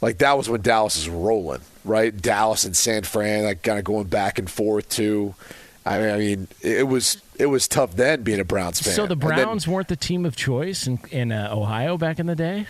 like 0.00 0.18
that 0.18 0.36
was 0.36 0.48
when 0.48 0.60
Dallas 0.62 0.96
was 0.96 1.08
rolling, 1.08 1.60
right? 1.84 2.16
Dallas 2.16 2.64
and 2.64 2.76
San 2.76 3.02
Fran, 3.02 3.44
like 3.44 3.62
kind 3.62 3.78
of 3.78 3.84
going 3.84 4.06
back 4.06 4.38
and 4.38 4.48
forth 4.50 4.88
too. 4.88 5.34
I 5.86 5.98
mean, 5.98 6.10
I 6.10 6.18
mean, 6.18 6.48
it 6.62 6.88
was 6.88 7.20
it 7.38 7.46
was 7.46 7.66
tough 7.68 7.96
then 7.96 8.22
being 8.22 8.40
a 8.40 8.44
Browns 8.44 8.80
fan. 8.80 8.94
So 8.94 9.06
the 9.06 9.12
And 9.14 9.22
then- 9.22 9.28
Browns 9.28 9.66
weren't 9.68 9.88
the 9.88 9.96
team 9.96 10.24
of 10.24 10.36
choice 10.36 10.86
in, 10.86 10.98
in 11.10 11.32
uh, 11.32 11.48
Ohio 11.52 11.96
back 11.98 12.18
in 12.18 12.26
the 12.26 12.36
day. 12.36 12.66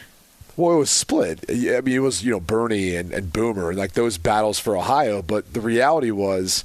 Well, 0.57 0.77
it 0.77 0.79
was 0.79 0.91
split. 0.91 1.45
I 1.51 1.81
mean, 1.81 1.97
it 1.97 1.99
was 1.99 2.25
you 2.25 2.31
know 2.31 2.39
Bernie 2.41 2.95
and, 2.95 3.13
and 3.13 3.33
Boomer 3.33 3.71
and 3.71 3.79
like 3.79 3.93
those 3.95 4.19
battles 4.19 4.59
for 4.61 4.77
Ohio. 4.77 5.21
But 5.21 5.53
the 5.53 5.61
reality 5.61 6.13
was, 6.13 6.65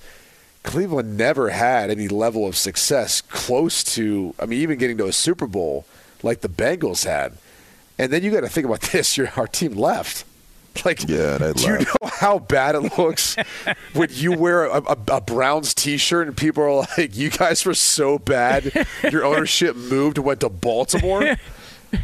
Cleveland 0.64 1.18
never 1.18 1.50
had 1.50 1.90
any 1.90 2.08
level 2.08 2.46
of 2.46 2.56
success 2.56 3.22
close 3.22 3.84
to. 3.96 4.36
I 4.40 4.46
mean, 4.46 4.60
even 4.62 4.78
getting 4.78 4.98
to 5.00 5.08
a 5.08 5.12
Super 5.12 5.48
Bowl 5.48 5.86
like 6.22 6.42
the 6.42 6.50
Bengals 6.50 7.06
had. 7.06 7.34
And 7.98 8.14
then 8.14 8.24
you 8.24 8.30
got 8.32 8.42
to 8.42 8.48
think 8.50 8.66
about 8.68 8.82
this: 8.92 9.18
your 9.18 9.32
our 9.36 9.48
team 9.48 9.74
left. 9.74 10.24
Like, 10.86 11.08
Yeah, 11.10 11.38
do 11.54 11.62
you 11.62 11.80
know 11.80 12.10
how 12.10 12.40
bad 12.40 12.76
it 12.76 12.98
looks 12.98 13.36
when 13.94 14.08
you 14.14 14.32
wear 14.32 14.66
a, 14.66 14.78
a, 14.82 14.98
a 15.18 15.22
Browns 15.22 15.74
T-shirt 15.74 16.28
and 16.28 16.38
people 16.38 16.64
are 16.64 16.88
like, 16.98 17.18
"You 17.18 17.30
guys 17.30 17.66
were 17.66 17.74
so 17.74 18.18
bad, 18.18 18.88
your 19.12 19.26
ownership 19.26 19.76
moved 19.92 20.18
and 20.18 20.26
went 20.26 20.40
to 20.42 20.50
Baltimore." 20.50 21.36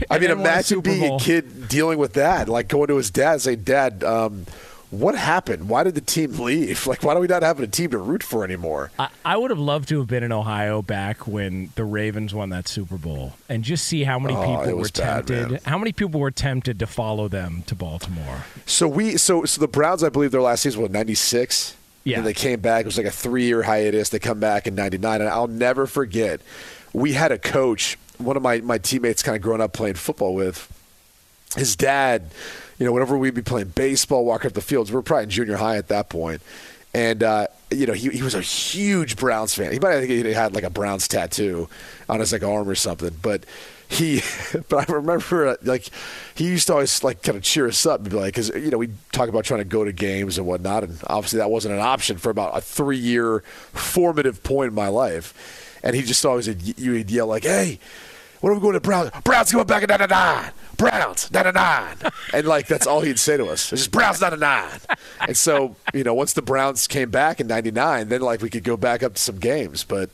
I 0.10 0.20
mean, 0.20 0.30
And 0.32 0.40
won 0.42 0.48
a 0.48 0.50
imagine 0.50 0.82
being 0.82 1.08
Bowl. 1.08 1.18
a 1.18 1.20
kid 1.22 1.68
dealing 1.70 2.00
with 2.00 2.14
that, 2.14 2.50
like 2.50 2.68
going 2.68 2.88
to 2.88 2.98
his 2.98 3.12
dad 3.12 3.34
and 3.34 3.42
saying, 3.44 3.64
"Dad, 3.64 4.04
um, 4.04 4.46
what 4.92 5.16
happened? 5.16 5.68
Why 5.70 5.84
did 5.84 5.96
the 5.96 6.02
team 6.02 6.32
leave? 6.40 6.86
Like, 6.88 7.04
why 7.04 7.14
do 7.14 7.20
we 7.20 7.28
not 7.28 7.44
have 7.44 7.60
a 7.60 7.68
team 7.68 7.90
to 7.92 7.98
root 7.98 8.24
for 8.24 8.44
anymore?" 8.44 8.92
I, 9.00 9.10
I 9.24 9.38
would 9.38 9.50
have 9.52 9.60
loved 9.60 9.90
to 9.90 10.00
have 10.00 10.08
been 10.08 10.24
in 10.24 10.32
Ohio 10.32 10.82
back 10.82 11.28
when 11.28 11.72
the 11.76 11.84
Ravens 11.84 12.34
won 12.34 12.50
that 12.50 12.68
Super 12.68 12.98
Bowl 12.98 13.34
and 13.50 13.64
just 13.64 13.86
see 13.88 14.04
how 14.04 14.20
many 14.20 14.36
Oh, 14.36 14.42
people 14.60 14.76
were 14.78 14.84
bad, 14.84 14.94
tempted. 15.28 15.52
man. 15.52 15.60
how 15.66 15.78
many 15.78 15.92
people 15.92 16.20
were 16.20 16.32
tempted 16.32 16.80
to 16.80 16.88
follow 16.88 17.28
them 17.28 17.64
to 17.68 17.76
Baltimore? 17.76 18.46
So 18.66 18.88
we, 18.88 19.18
so 19.18 19.46
so 19.46 19.60
the 19.62 19.68
Browns, 19.68 20.04
I 20.04 20.10
believe 20.10 20.32
their 20.32 20.42
last 20.42 20.62
season 20.64 20.82
was 20.82 20.92
'96. 20.92 21.76
Yeah. 22.04 22.18
and 22.20 22.26
they 22.28 22.34
came 22.36 22.60
back. 22.60 22.81
It 22.81 22.86
was 22.86 22.98
like 22.98 23.08
a 23.08 23.12
three-year 23.12 23.64
hiatus. 23.64 24.10
They 24.10 24.20
come 24.20 24.40
back 24.40 24.68
in 24.68 24.76
'99, 24.76 25.22
and 25.22 25.30
I'll 25.30 25.48
never 25.48 25.88
forget. 25.88 26.40
We 26.94 27.14
had 27.14 27.31
a 27.31 27.40
coach, 27.40 27.98
one 28.20 28.38
of 28.38 28.44
my 28.44 28.62
my 28.62 28.78
teammates, 28.78 29.24
kind 29.24 29.36
of 29.36 29.42
growing 29.42 29.60
up 29.60 29.74
playing 29.74 29.96
football 29.96 30.36
with. 30.36 30.72
His 31.58 31.76
dad, 31.76 32.30
you 32.77 32.86
know, 32.86 32.92
whenever 32.92 33.18
we'd 33.18 33.33
be 33.33 33.42
playing 33.42 33.69
baseball, 33.69 34.25
walking 34.25 34.48
up 34.48 34.54
the 34.54 34.62
fields, 34.62 34.92
we 34.92 34.95
were 34.95 35.01
probably 35.01 35.24
in 35.24 35.30
junior 35.30 35.57
high 35.57 35.77
at 35.77 35.88
that 35.89 36.10
point, 36.10 36.42
and 36.94 37.24
uh, 37.24 37.48
you 37.72 37.86
know, 37.86 37.94
he 37.94 38.10
he 38.10 38.22
was 38.22 38.36
a 38.36 38.42
huge 38.42 39.16
Browns 39.16 39.54
fan. 39.54 39.72
He 39.72 39.80
might 39.80 40.10
have 40.10 40.25
had 40.25 40.56
like 40.56 40.63
a 40.63 40.69
Browns 40.69 41.07
tattoo 41.07 41.69
on 42.09 42.19
his 42.19 42.31
like 42.31 42.44
arm 42.44 42.69
or 42.69 42.76
something, 42.76 43.16
but 43.21 43.45
he 43.88 44.21
but 44.69 44.90
i 44.90 44.94
remember 44.94 45.47
uh, 45.47 45.56
like 45.64 45.90
he 46.33 46.45
used 46.45 46.68
to 46.68 46.73
always 46.73 47.04
like 47.04 47.21
kind 47.21 47.38
of 47.38 47.44
cheer 47.44 47.68
us 47.68 47.85
up 47.85 48.02
and 48.02 48.09
be 48.09 48.16
like 48.16 48.33
because 48.33 48.50
you 48.50 48.69
know 48.69 48.78
we 48.78 48.90
talk 49.11 49.30
about 49.30 49.45
trying 49.45 49.59
to 49.59 49.66
go 49.66 49.83
to 49.83 49.92
games 49.92 50.38
and 50.38 50.47
whatnot 50.47 50.83
and 50.83 50.97
obviously 51.07 51.38
that 51.38 51.50
wasn't 51.50 51.73
an 51.73 51.80
option 51.80 52.18
for 52.18 52.30
about 52.30 52.57
a 52.57 52.61
three 52.61 52.97
year 52.97 53.42
formative 53.73 54.44
point 54.44 54.69
in 54.69 54.76
my 54.76 54.88
life. 54.88 55.71
And 55.83 55.95
he 55.95 56.02
just 56.02 56.26
always 56.26 56.47
you 56.80 56.94
would 56.94 57.11
yell 57.11 57.28
like 57.28 57.44
hey 57.44 57.80
what 58.42 58.50
are 58.50 58.56
we 58.56 58.61
going 58.61 58.73
to 58.73 58.80
browns? 58.80 59.11
Browns 59.23 59.52
coming 59.52 59.66
back 59.66 59.83
at 59.83 59.90
nine 59.90 60.09
nine 60.09 60.52
browns 60.78 61.32
nine 61.32 61.54
nine. 61.54 61.98
And 62.34 62.48
like 62.48 62.68
that's 62.68 62.88
all 62.88 63.02
he'd 63.02 63.20
say 63.20 63.38
to 63.38 63.46
us. 63.48 63.72
It's 63.72 63.84
just 63.84 63.92
browns 63.92 64.22
nine 64.22 64.40
nine. 64.40 64.80
And 65.22 65.36
so 65.36 65.76
you 65.94 66.04
know 66.04 66.14
once 66.14 66.34
the 66.34 66.42
browns 66.42 66.88
came 66.88 67.10
back 67.10 67.40
in 67.40 67.48
99 67.48 68.10
then 68.10 68.22
like 68.22 68.42
we 68.42 68.50
could 68.50 68.64
go 68.64 68.78
back 68.78 69.04
up 69.04 69.16
to 69.16 69.22
some 69.22 69.38
games. 69.38 69.84
But 69.84 70.10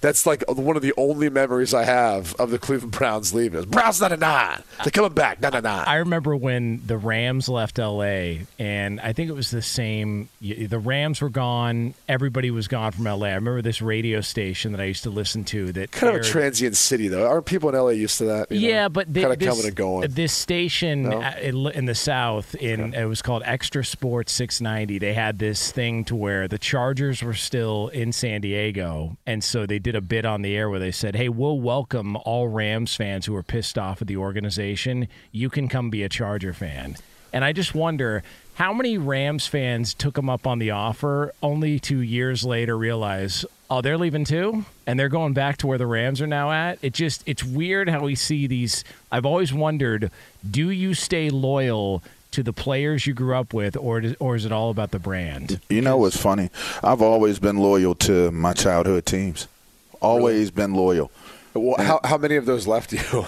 that's 0.00 0.26
like 0.26 0.42
one 0.48 0.76
of 0.76 0.82
the 0.82 0.94
only 0.96 1.28
memories 1.28 1.74
I 1.74 1.84
have 1.84 2.34
of 2.36 2.50
the 2.50 2.58
Cleveland 2.58 2.92
Browns 2.92 3.34
leaving. 3.34 3.64
Browns 3.64 4.00
not 4.00 4.12
a 4.12 4.16
nine. 4.16 4.62
They're 4.82 4.90
coming 4.90 5.12
back. 5.12 5.40
Not 5.40 5.54
a 5.54 5.60
nine. 5.60 5.84
I 5.86 5.96
remember 5.96 6.34
when 6.34 6.82
the 6.86 6.96
Rams 6.96 7.48
left 7.48 7.78
LA, 7.78 8.44
and 8.58 9.00
I 9.00 9.12
think 9.12 9.28
it 9.28 9.34
was 9.34 9.50
the 9.50 9.62
same. 9.62 10.28
The 10.40 10.78
Rams 10.78 11.20
were 11.20 11.28
gone. 11.28 11.94
Everybody 12.08 12.50
was 12.50 12.68
gone 12.68 12.92
from 12.92 13.04
LA. 13.04 13.26
I 13.26 13.34
remember 13.34 13.62
this 13.62 13.82
radio 13.82 14.20
station 14.20 14.72
that 14.72 14.80
I 14.80 14.84
used 14.84 15.02
to 15.02 15.10
listen 15.10 15.44
to 15.44 15.72
that 15.72 15.90
kind 15.90 16.14
of 16.14 16.22
a 16.22 16.24
transient 16.24 16.76
city, 16.76 17.08
though. 17.08 17.26
Aren't 17.26 17.46
people 17.46 17.68
in 17.68 17.74
LA 17.74 17.90
used 17.90 18.18
to 18.18 18.24
that? 18.24 18.50
you 18.50 18.60
know? 18.60 18.68
Yeah, 18.68 18.88
but 18.88 19.12
the, 19.12 19.22
kind 19.22 19.32
of 19.34 19.38
this, 19.38 19.48
coming 19.48 19.66
and 19.66 19.76
going. 19.76 20.10
This 20.10 20.32
station 20.32 21.02
No? 21.02 21.20
in 21.20 21.84
the 21.84 21.94
South, 21.94 22.54
in 22.54 22.94
it 22.94 23.04
was 23.04 23.22
called 23.22 23.42
XTRA 23.42 23.86
Sports 23.86 24.32
690. 24.32 24.98
They 24.98 25.12
had 25.14 25.38
this 25.38 25.70
thing 25.72 26.04
to 26.06 26.16
where 26.16 26.48
the 26.48 26.58
Chargers 26.58 27.22
were 27.22 27.34
still 27.34 27.88
in 27.88 28.12
San 28.12 28.40
Diego, 28.40 29.16
and 29.26 29.44
so 29.44 29.66
they 29.66 29.78
did 29.78 29.89
a 29.94 30.00
bit 30.00 30.24
on 30.24 30.42
the 30.42 30.56
air 30.56 30.68
where 30.68 30.78
they 30.78 30.92
said, 30.92 31.16
"Hey, 31.16 31.28
we'll 31.28 31.60
welcome 31.60 32.16
all 32.16 32.48
Rams 32.48 32.94
fans 32.94 33.26
who 33.26 33.34
are 33.36 33.42
pissed 33.42 33.78
off 33.78 34.00
at 34.00 34.08
the 34.08 34.16
organization. 34.16 35.08
You 35.32 35.50
can 35.50 35.68
come 35.68 35.90
be 35.90 36.02
a 36.02 36.08
Charger 36.08 36.52
fan." 36.52 36.96
And 37.32 37.44
I 37.44 37.52
just 37.52 37.74
wonder 37.74 38.22
how 38.54 38.72
many 38.72 38.98
Rams 38.98 39.46
fans 39.46 39.94
took 39.94 40.14
them 40.14 40.28
up 40.28 40.46
on 40.46 40.58
the 40.58 40.72
offer, 40.72 41.32
only 41.42 41.78
to 41.80 42.00
years 42.00 42.44
later 42.44 42.76
realize, 42.76 43.44
oh, 43.70 43.80
they're 43.80 43.96
leaving 43.96 44.24
too, 44.24 44.64
and 44.86 44.98
they're 44.98 45.08
going 45.08 45.32
back 45.32 45.56
to 45.58 45.66
where 45.66 45.78
the 45.78 45.86
Rams 45.86 46.20
are 46.20 46.26
now 46.26 46.50
at. 46.50 46.78
It 46.82 46.92
just 46.92 47.22
it's 47.26 47.44
weird 47.44 47.88
how 47.88 48.00
we 48.00 48.14
see 48.14 48.46
these. 48.46 48.84
I've 49.10 49.24
always 49.24 49.52
wondered, 49.52 50.10
do 50.48 50.70
you 50.70 50.94
stay 50.94 51.30
loyal 51.30 52.02
to 52.32 52.42
the 52.42 52.52
players 52.52 53.06
you 53.06 53.14
grew 53.14 53.34
up 53.34 53.54
with, 53.54 53.76
or 53.76 54.02
or 54.18 54.36
is 54.36 54.44
it 54.44 54.52
all 54.52 54.70
about 54.70 54.90
the 54.90 54.98
brand? 54.98 55.60
You 55.68 55.80
know 55.80 55.96
what's 55.96 56.16
funny? 56.16 56.50
I've 56.82 57.02
always 57.02 57.38
been 57.38 57.56
loyal 57.56 57.94
to 57.96 58.30
my 58.30 58.52
childhood 58.52 59.06
teams. 59.06 59.48
Always 60.00 60.50
been 60.50 60.74
loyal. 60.74 61.10
Well, 61.54 61.76
how 61.78 62.00
how 62.04 62.16
many 62.18 62.36
of 62.36 62.46
those 62.46 62.66
left 62.66 62.92
you? 62.92 63.00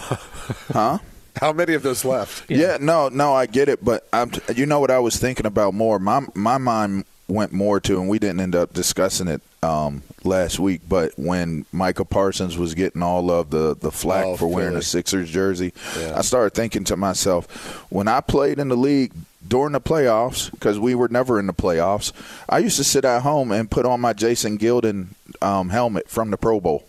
Huh? 0.72 0.98
how 1.40 1.52
many 1.52 1.74
of 1.74 1.82
those 1.82 2.04
left? 2.04 2.50
Yeah. 2.50 2.76
no, 2.80 3.08
no, 3.08 3.32
I 3.32 3.46
get 3.46 3.68
it, 3.68 3.84
but 3.84 4.06
I'm. 4.12 4.32
You 4.54 4.66
know 4.66 4.80
what 4.80 4.90
I 4.90 4.98
was 4.98 5.16
thinking 5.16 5.46
about 5.46 5.74
more? 5.74 5.98
My 5.98 6.26
my 6.34 6.58
mind 6.58 7.04
went 7.28 7.52
more 7.52 7.80
to, 7.80 8.00
and 8.00 8.08
we 8.08 8.18
didn't 8.18 8.40
end 8.40 8.54
up 8.54 8.72
discussing 8.72 9.28
it 9.28 9.42
um, 9.62 10.02
last 10.24 10.58
week. 10.58 10.80
But 10.88 11.12
when 11.16 11.66
Micah 11.72 12.04
Parsons 12.04 12.56
was 12.58 12.74
getting 12.74 13.02
all 13.02 13.30
of 13.30 13.50
the 13.50 13.76
the 13.76 13.90
flack 13.92 14.24
Oh, 14.26 14.36
for 14.36 14.46
wearing 14.48 14.70
Philly. 14.72 14.80
a 14.80 14.82
Sixers 14.82 15.30
jersey, 15.30 15.72
Yeah. 15.98 16.18
I 16.18 16.22
started 16.22 16.54
thinking 16.54 16.84
to 16.84 16.96
myself, 16.96 17.46
when 17.90 18.08
I 18.08 18.20
played 18.20 18.58
in 18.58 18.68
the 18.68 18.76
league 18.76 19.12
during 19.46 19.72
the 19.72 19.80
playoffs, 19.80 20.50
because 20.50 20.78
we 20.78 20.94
were 20.94 21.08
never 21.08 21.38
in 21.38 21.46
the 21.46 21.52
playoffs, 21.54 22.12
I 22.48 22.58
used 22.58 22.76
to 22.76 22.84
sit 22.84 23.04
at 23.04 23.22
home 23.22 23.50
and 23.52 23.70
put 23.70 23.84
on 23.86 24.00
my 24.00 24.12
Jason 24.12 24.58
Gildon 24.58 25.08
um, 25.40 25.70
helmet 25.70 26.08
from 26.08 26.30
the 26.30 26.36
Pro 26.36 26.60
Bowl. 26.60 26.84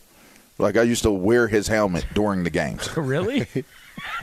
Like 0.60 0.77
I 0.77 0.84
used 0.84 1.03
to 1.03 1.12
wear 1.12 1.48
his 1.48 1.68
helmet 1.68 2.06
during 2.13 2.44
the 2.44 2.50
games. 2.51 2.89
really? 2.98 3.48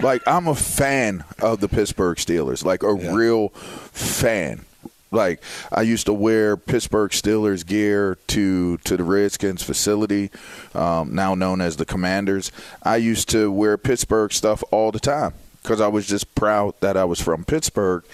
like 0.00 0.22
I'm 0.26 0.46
a 0.46 0.54
fan 0.54 1.24
of 1.40 1.60
the 1.60 1.68
Pittsburgh 1.68 2.18
Steelers, 2.18 2.64
like 2.64 2.82
a 2.84 2.96
Yeah. 2.98 3.14
real 3.14 3.48
fan. 3.48 4.64
Like 5.10 5.42
I 5.72 5.82
used 5.82 6.06
to 6.06 6.12
wear 6.12 6.56
Pittsburgh 6.56 7.10
Steelers 7.10 7.66
gear 7.66 8.16
to 8.28 8.76
to 8.78 8.96
the 8.96 9.02
Redskins 9.04 9.62
facility, 9.62 10.30
um, 10.74 11.14
now 11.14 11.34
known 11.34 11.60
as 11.60 11.76
the 11.76 11.84
Commanders. 11.84 12.52
I 12.82 12.96
used 12.96 13.28
to 13.30 13.50
wear 13.50 13.76
Pittsburgh 13.76 14.32
stuff 14.32 14.62
all 14.70 14.92
the 14.92 15.00
time 15.00 15.32
because 15.62 15.80
I 15.80 15.88
was 15.88 16.06
just 16.06 16.34
proud 16.34 16.74
that 16.80 16.96
I 16.96 17.04
was 17.04 17.20
from 17.20 17.44
Pittsburgh, 17.44 18.04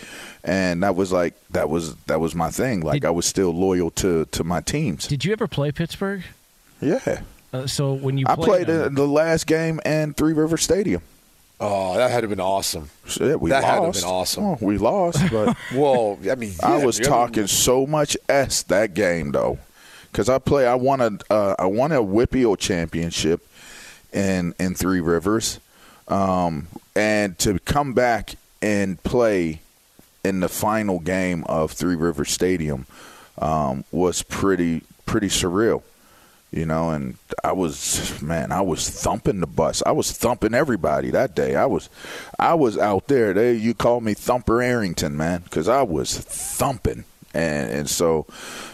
and 0.42 0.82
that 0.82 0.96
was 0.96 1.12
like 1.12 1.34
that 1.50 1.68
was 1.68 1.94
that 2.06 2.18
was 2.20 2.34
my 2.34 2.50
thing. 2.50 2.80
Like 2.80 3.02
Did- 3.02 3.08
I 3.08 3.10
was 3.10 3.26
still 3.26 3.50
loyal 3.50 3.90
to 3.92 4.24
to 4.26 4.42
my 4.44 4.60
teams. 4.62 5.06
Did 5.06 5.24
you 5.24 5.32
ever 5.32 5.46
play 5.46 5.72
Pittsburgh? 5.72 6.22
Yeah, 6.80 7.20
Uh, 7.52 7.66
so 7.66 7.94
when 7.94 8.18
you 8.18 8.26
I 8.28 8.36
played, 8.36 8.66
the 8.66 9.06
last 9.06 9.46
game 9.46 9.80
in 9.86 10.12
Three 10.12 10.32
River 10.34 10.56
Stadium. 10.58 11.00
Oh, 11.58 11.96
that 11.96 12.10
had 12.10 12.28
been 12.28 12.40
awesome. 12.40 12.90
We 13.18 13.50
That 13.50 13.64
had 13.64 13.80
to 13.80 13.84
have 13.86 13.94
been 13.94 14.04
awesome. 14.04 14.44
Oh, 14.44 14.58
we 14.60 14.76
lost, 14.76 15.22
but. 15.32 15.56
Well, 15.74 16.18
I 16.30 16.34
mean, 16.34 16.52
I 16.62 16.84
was 16.84 16.98
talking 16.98 17.46
so 17.46 17.86
much 17.86 18.16
s 18.28 18.62
that 18.64 18.94
game 18.94 19.32
though, 19.32 19.58
because 20.12 20.28
I 20.28 20.38
play. 20.38 20.66
I 20.66 20.74
won 20.74 21.00
a 21.00 21.18
uh, 21.30 21.54
I 21.58 21.66
won 21.66 21.92
a 21.92 22.02
WPIAL 22.02 22.58
championship 22.58 23.46
in 24.12 24.54
in 24.60 24.74
Three 24.74 25.00
Rivers, 25.00 25.58
um, 26.08 26.68
and 26.94 27.38
to 27.38 27.58
come 27.60 27.94
back 27.94 28.34
and 28.60 29.02
play 29.02 29.60
in 30.24 30.40
the 30.40 30.48
final 30.48 30.98
game 30.98 31.44
of 31.44 31.72
Three 31.72 31.96
Rivers 31.96 32.30
Stadium 32.32 32.86
um, 33.38 33.84
was 33.92 34.22
pretty 34.22 34.82
pretty 35.06 35.28
surreal. 35.28 35.82
You 36.56 36.64
know, 36.64 36.88
and 36.88 37.18
I 37.44 37.52
was 37.52 38.22
man, 38.22 38.50
I 38.50 38.62
was 38.62 38.88
thumping 38.88 39.40
the 39.40 39.46
bus. 39.46 39.82
I 39.84 39.92
was 39.92 40.10
thumping 40.10 40.54
everybody 40.54 41.10
that 41.10 41.34
day. 41.34 41.54
I 41.54 41.66
was, 41.66 41.90
I 42.38 42.54
was 42.54 42.78
out 42.78 43.08
there. 43.08 43.34
They 43.34 43.52
you 43.52 43.74
call 43.74 44.00
me 44.00 44.14
Thumper 44.14 44.62
Arrington, 44.62 45.18
man, 45.18 45.42
because 45.42 45.68
I 45.68 45.82
was 45.82 46.16
thumping, 46.16 47.04
and 47.34 47.70
and 47.70 47.90
so, 47.90 48.24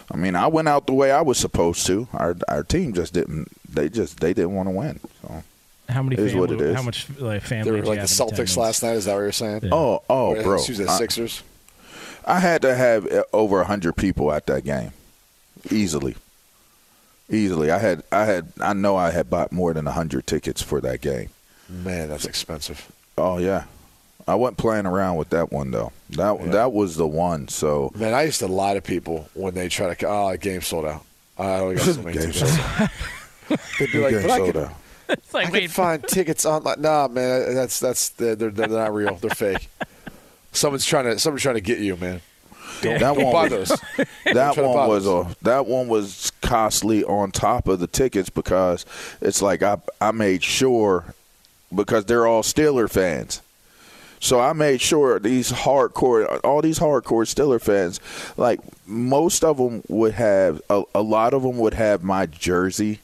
I 0.09 0.15
mean, 0.15 0.33
I 0.33 0.47
went 0.47 0.69
out 0.69 0.87
the 0.87 0.93
way 0.93 1.11
I 1.11 1.21
was 1.21 1.37
supposed 1.37 1.85
to. 1.87 2.07
Our 2.13 2.37
our 2.47 2.63
team 2.63 2.93
just 2.93 3.13
didn't. 3.13 3.49
They 3.69 3.89
just 3.89 4.21
they 4.21 4.33
didn't 4.33 4.55
want 4.55 4.67
to 4.69 4.71
win. 4.71 5.01
So. 5.21 5.43
how 5.89 6.03
many 6.03 6.15
is 6.15 6.31
family? 6.31 6.39
what 6.39 6.51
it 6.51 6.61
is. 6.61 6.75
How 6.77 6.83
much 6.83 7.09
like 7.19 7.41
They 7.41 7.47
family? 7.49 7.71
were 7.71 7.85
like 7.85 7.99
the 7.99 8.05
Celtics 8.05 8.55
last 8.55 8.81
night. 8.81 8.93
Is 8.93 9.05
that 9.05 9.15
what 9.15 9.19
you're 9.19 9.33
saying? 9.33 9.59
Yeah. 9.63 9.73
Oh 9.73 10.03
oh, 10.09 10.35
Or, 10.35 10.41
bro, 10.41 10.55
Excuse 10.55 10.77
the 10.77 10.87
Sixers. 10.87 11.43
I 12.25 12.39
had 12.39 12.61
to 12.61 12.75
have 12.75 13.11
uh, 13.11 13.23
over 13.33 13.61
hundred 13.65 13.97
people 13.97 14.31
at 14.31 14.45
that 14.45 14.63
game, 14.63 14.93
easily. 15.69 16.15
Easily, 17.33 17.71
I 17.71 17.79
had, 17.79 18.03
I 18.11 18.25
had, 18.25 18.51
I 18.61 18.73
know 18.73 18.95
I 18.95 19.11
had 19.11 19.29
bought 19.29 19.51
more 19.51 19.73
than 19.73 19.85
hundred 19.87 20.27
tickets 20.27 20.61
for 20.61 20.79
that 20.81 21.01
game. 21.01 21.29
Man, 21.69 22.09
that's 22.09 22.25
expensive. 22.25 22.91
Oh 23.17 23.37
yeah, 23.39 23.63
I 24.27 24.35
wasn't 24.35 24.57
playing 24.57 24.85
around 24.85 25.17
with 25.17 25.29
that 25.29 25.51
one 25.51 25.71
though. 25.71 25.91
That 26.11 26.39
Yeah. 26.39 26.45
that 26.51 26.71
was 26.73 26.95
the 26.95 27.07
one. 27.07 27.47
So 27.47 27.91
Man, 27.95 28.13
I 28.13 28.23
used 28.23 28.39
to 28.39 28.47
lie 28.47 28.75
to 28.75 28.81
people 28.81 29.29
when 29.33 29.53
they 29.55 29.67
try 29.69 29.93
to. 29.93 30.07
Oh, 30.07 30.31
the 30.31 30.37
game 30.37 30.61
sold 30.61 30.85
out. 30.85 31.03
I 31.37 31.55
only 31.55 31.75
got 31.75 31.85
so 31.85 32.01
many 32.03 32.17
Game 32.19 32.31
tickets. 32.31 32.57
They'd 33.79 33.91
be 33.91 33.99
like, 33.99 34.11
Game 34.11 34.21
but 34.21 34.31
I 34.31 34.37
sold 34.37 34.53
could, 34.53 34.63
out. 34.63 34.73
It's 35.09 35.33
like 35.33 35.47
I 35.47 35.51
wait, 35.51 35.61
can 35.61 35.69
find 35.69 36.03
tickets 36.07 36.45
online. 36.45 36.81
Nah, 36.81 37.07
man, 37.07 37.55
that's 37.55 37.79
that's 37.79 38.09
they're, 38.09 38.35
they're, 38.35 38.51
they're 38.51 38.67
not 38.67 38.93
real. 38.93 39.15
They're 39.15 39.31
fake. 39.31 39.69
Someone's 40.51 40.85
trying 40.85 41.05
to 41.05 41.17
someone's 41.19 41.41
trying 41.41 41.55
to 41.55 41.61
get 41.61 41.79
you, 41.79 41.95
man. 41.97 42.21
That 42.81 42.99
Don't 42.99 43.17
one 43.23 43.31
buy 43.33 43.55
was, 43.55 43.69
those. 43.69 43.79
that 44.25 44.57
one 44.57 44.87
was 44.89 45.07
a 45.07 45.35
that 45.43 45.65
one 45.65 45.87
was 45.87 46.31
costly 46.41 47.03
on 47.03 47.31
top 47.31 47.67
of 47.67 47.79
the 47.79 47.87
tickets 47.87 48.29
because 48.29 48.85
it's 49.21 49.41
like 49.41 49.63
I 49.63 49.77
I 50.01 50.11
made 50.11 50.43
sure 50.43 51.13
because 51.73 52.05
they're 52.05 52.27
all 52.27 52.43
Steeler 52.43 52.89
fans. 52.89 53.41
So 54.19 54.39
I 54.39 54.53
made 54.53 54.79
sure 54.79 55.19
these 55.19 55.51
hardcore, 55.51 56.39
all 56.45 56.61
these 56.61 56.79
hardcore 56.79 57.25
Steeler 57.27 57.59
fans, 57.61 57.99
like 58.37 58.61
most 58.87 59.43
of 59.43 59.57
them 59.57 59.83
would 59.89 60.13
have, 60.13 60.61
a, 60.69 60.83
a 60.95 61.01
lot 61.01 61.33
of 61.33 61.43
them 61.43 61.57
would 61.57 61.73
have 61.73 62.03
my 62.03 62.25
jersey, 62.25 62.99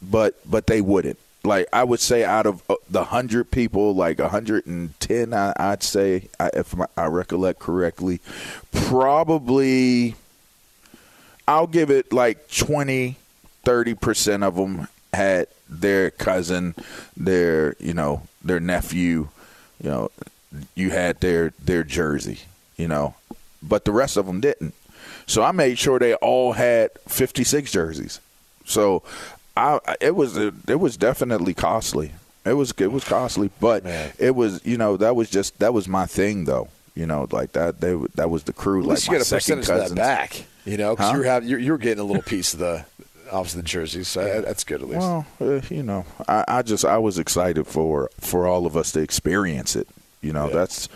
but 0.00 0.34
but 0.50 0.66
they 0.66 0.80
wouldn't. 0.80 1.18
Like 1.42 1.68
I 1.72 1.84
would 1.84 2.00
say, 2.00 2.24
out 2.24 2.46
of 2.46 2.62
uh, 2.68 2.76
the 2.88 3.04
hundred 3.04 3.50
people, 3.50 3.94
like 3.94 4.20
hundred 4.20 4.66
and 4.66 4.98
ten, 5.00 5.32
I'd 5.32 5.82
say, 5.82 6.28
if 6.38 6.74
I 6.96 7.06
recollect 7.06 7.60
correctly, 7.60 8.20
probably 8.72 10.16
I'll 11.48 11.66
give 11.66 11.90
it 11.90 12.12
like 12.12 12.48
20, 12.50 13.16
30 13.64 13.94
percent 13.94 14.44
of 14.44 14.56
them 14.56 14.86
had 15.12 15.48
their 15.68 16.10
cousin, 16.10 16.74
their 17.16 17.74
you 17.78 17.94
know 17.94 18.22
their 18.42 18.60
nephew, 18.60 19.28
you 19.82 19.90
know, 19.90 20.10
you 20.74 20.90
had 20.90 21.20
their 21.20 21.52
their 21.58 21.84
jersey, 21.84 22.40
you 22.76 22.88
know, 22.88 23.14
but 23.62 23.84
the 23.84 23.92
rest 23.92 24.16
of 24.16 24.26
them 24.26 24.40
didn't. 24.40 24.74
So 25.26 25.42
I 25.42 25.52
made 25.52 25.78
sure 25.78 25.98
they 25.98 26.14
all 26.14 26.52
had 26.52 26.90
fifty 27.08 27.44
six 27.44 27.72
jerseys. 27.72 28.20
So 28.64 29.02
I 29.86 29.96
it 30.00 30.14
was 30.16 30.36
it 30.36 30.80
was 30.80 30.96
definitely 30.96 31.54
costly. 31.54 32.12
It 32.44 32.54
was 32.54 32.72
it 32.78 32.90
was 32.92 33.04
costly, 33.04 33.50
but 33.60 33.84
Man. 33.84 34.12
it 34.18 34.34
was 34.34 34.64
you 34.64 34.78
know 34.78 34.96
that 34.96 35.14
was 35.16 35.28
just 35.30 35.58
that 35.58 35.74
was 35.74 35.86
my 35.88 36.06
thing 36.06 36.44
though. 36.46 36.68
You 36.94 37.06
know, 37.06 37.28
like 37.30 37.52
that 37.52 37.80
they 37.80 37.94
that 38.14 38.30
was 38.30 38.44
the 38.44 38.52
crew. 38.52 38.82
At 38.82 38.88
like 38.88 39.06
you 39.06 39.12
get 39.18 39.26
a 39.26 39.34
percentage 39.34 39.68
of 39.70 39.88
that 39.90 39.94
back. 39.94 40.44
You 40.64 40.76
know, 40.76 40.94
because 40.94 41.10
Huh? 41.10 41.16
you're 41.16 41.24
having 41.24 41.48
you're, 41.48 41.58
you're 41.58 41.78
getting 41.78 42.00
a 42.00 42.04
little 42.04 42.22
piece 42.22 42.52
of 42.54 42.60
the 42.60 42.84
obviously 43.32 43.60
the 43.62 43.66
jerseys. 43.68 44.08
So 44.08 44.24
that- 44.24 44.44
that's 44.44 44.64
good 44.64 44.82
at 44.82 44.88
least. 44.88 45.00
Well, 45.00 45.26
uh, 45.40 45.60
you 45.70 45.82
know, 45.82 46.04
I, 46.28 46.44
I 46.48 46.62
just 46.62 46.84
I 46.84 46.98
was 46.98 47.18
excited 47.18 47.66
for 47.66 48.10
for 48.20 48.46
all 48.46 48.66
of 48.66 48.76
us 48.76 48.92
to 48.92 49.00
experience 49.00 49.76
it. 49.76 49.86
You 50.20 50.32
know, 50.32 50.48
Yeah. 50.48 50.54
that's 50.54 50.88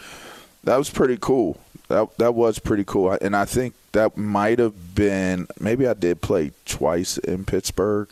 that 0.64 0.76
was 0.76 0.90
pretty 0.90 1.16
cool. 1.20 1.58
That 1.88 2.16
that 2.18 2.34
was 2.34 2.58
pretty 2.58 2.84
cool, 2.84 3.12
and 3.20 3.36
I 3.36 3.44
think 3.44 3.74
that 3.92 4.16
might 4.16 4.58
have 4.58 4.94
been 4.94 5.46
maybe 5.60 5.86
I 5.86 5.92
did 5.94 6.20
play 6.22 6.50
twice 6.66 7.18
in 7.18 7.44
Pittsburgh, 7.44 8.08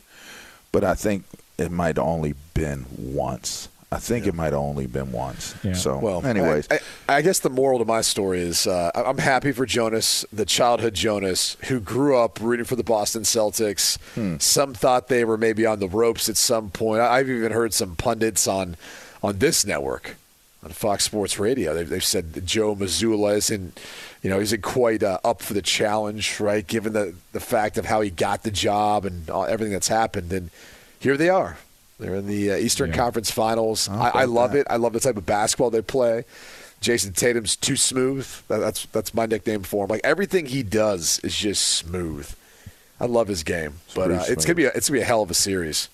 but 0.73 0.85
I 0.85 0.95
think 0.95 1.25
it 1.59 1.71
might 1.71 1.99
only 1.99 2.35
been 2.55 2.87
once. 2.99 3.69
I 3.91 3.99
think 3.99 4.27
it 4.27 4.35
might 4.35 4.55
only 4.55 4.87
been 4.87 5.13
once. 5.13 5.55
Yeah. 5.63 5.75
So, 5.75 5.99
Well, 5.99 6.25
anyways, 6.25 6.67
I, 6.71 6.81
I, 7.11 7.17
I 7.17 7.21
guess 7.23 7.41
the 7.41 7.51
moral 7.51 7.79
to 7.79 7.85
my 7.85 8.01
story 8.01 8.41
is 8.41 8.67
uh, 8.67 8.91
I- 8.95 9.03
I'm 9.03 9.19
happy 9.19 9.53
for 9.53 9.67
Jonas, 9.67 10.25
the 10.33 10.47
childhood 10.47 10.95
Jonas, 10.95 11.59
who 11.69 11.79
grew 11.79 12.17
up 12.17 12.41
rooting 12.41 12.65
for 12.65 12.75
the 12.75 12.83
Boston 12.83 13.23
Celtics. 13.25 13.99
Hmm. 14.15 14.37
Some 14.39 14.73
thought 14.73 15.09
they 15.09 15.25
were 15.27 15.37
maybe 15.37 15.67
on 15.67 15.79
the 15.79 15.89
ropes 15.89 16.31
at 16.31 16.39
some 16.39 16.71
point. 16.71 17.03
I- 17.03 17.19
I've 17.19 17.29
even 17.29 17.53
heard 17.53 17.75
some 17.75 17.95
pundits 17.95 18.49
on 18.49 18.77
on 19.23 19.39
this 19.39 19.65
network, 19.67 20.17
on 20.63 20.71
Fox 20.71 21.05
Sports 21.05 21.39
Radio. 21.39 21.75
They've, 21.75 21.89
they've 21.89 22.05
said 22.05 22.35
that 22.35 22.45
Joe 22.47 22.75
Mazzulla 22.77 23.37
isn't, 23.37 23.81
you 24.23 24.31
know, 24.31 24.39
isn't 24.41 24.63
quite 24.63 25.03
uh, 25.03 25.19
up 25.25 25.43
for 25.43 25.55
the 25.55 25.63
challenge, 25.63 26.39
right? 26.41 26.67
Given 26.67 26.93
the 26.93 27.15
the 27.33 27.41
fact 27.41 27.79
of 27.79 27.85
how 27.87 28.01
he 28.01 28.11
got 28.11 28.43
the 28.45 28.51
job 28.51 29.05
and 29.05 29.29
all, 29.31 29.45
everything 29.47 29.73
that's 29.73 29.89
happened, 29.89 30.33
and 30.33 30.51
here 31.01 31.17
they 31.17 31.29
are. 31.29 31.59
They're 31.99 32.15
in 32.17 32.27
the 32.27 32.53
uh, 32.53 32.57
Eastern 32.57 32.91
Yeah. 32.91 32.97
Conference 32.97 33.31
Finals. 33.31 33.89
I, 33.89 34.09
I 34.11 34.25
love 34.25 34.53
that. 34.53 34.61
it. 34.61 34.67
I 34.71 34.77
love 34.77 34.93
the 34.93 35.01
type 35.01 35.17
of 35.17 35.27
basketball 35.27 35.71
they 35.71 35.83
play. 35.83 36.25
Jayson 36.81 37.13
Tatum's 37.15 37.55
too 37.55 37.77
smooth. 37.77 38.27
That- 38.49 38.59
That's 38.59 38.87
that's 38.87 39.15
my 39.15 39.27
nickname 39.27 39.63
for 39.63 39.85
him. 39.85 39.91
Like 39.91 40.01
everything 40.03 40.47
he 40.47 40.63
does 40.65 41.21
is 41.21 41.37
just 41.37 41.65
smooth. 41.65 42.29
I 43.01 43.07
love 43.07 43.27
his 43.29 43.43
game, 43.43 43.75
but 43.97 44.11
uh, 44.13 44.25
it's 44.29 44.45
gonna 44.45 44.55
be 44.57 44.65
a, 44.67 44.71
it's 44.75 44.89
gonna 44.89 44.99
be 44.99 45.03
a 45.03 45.07
hell 45.07 45.23
of 45.23 45.31
a 45.31 45.35
series. 45.35 45.89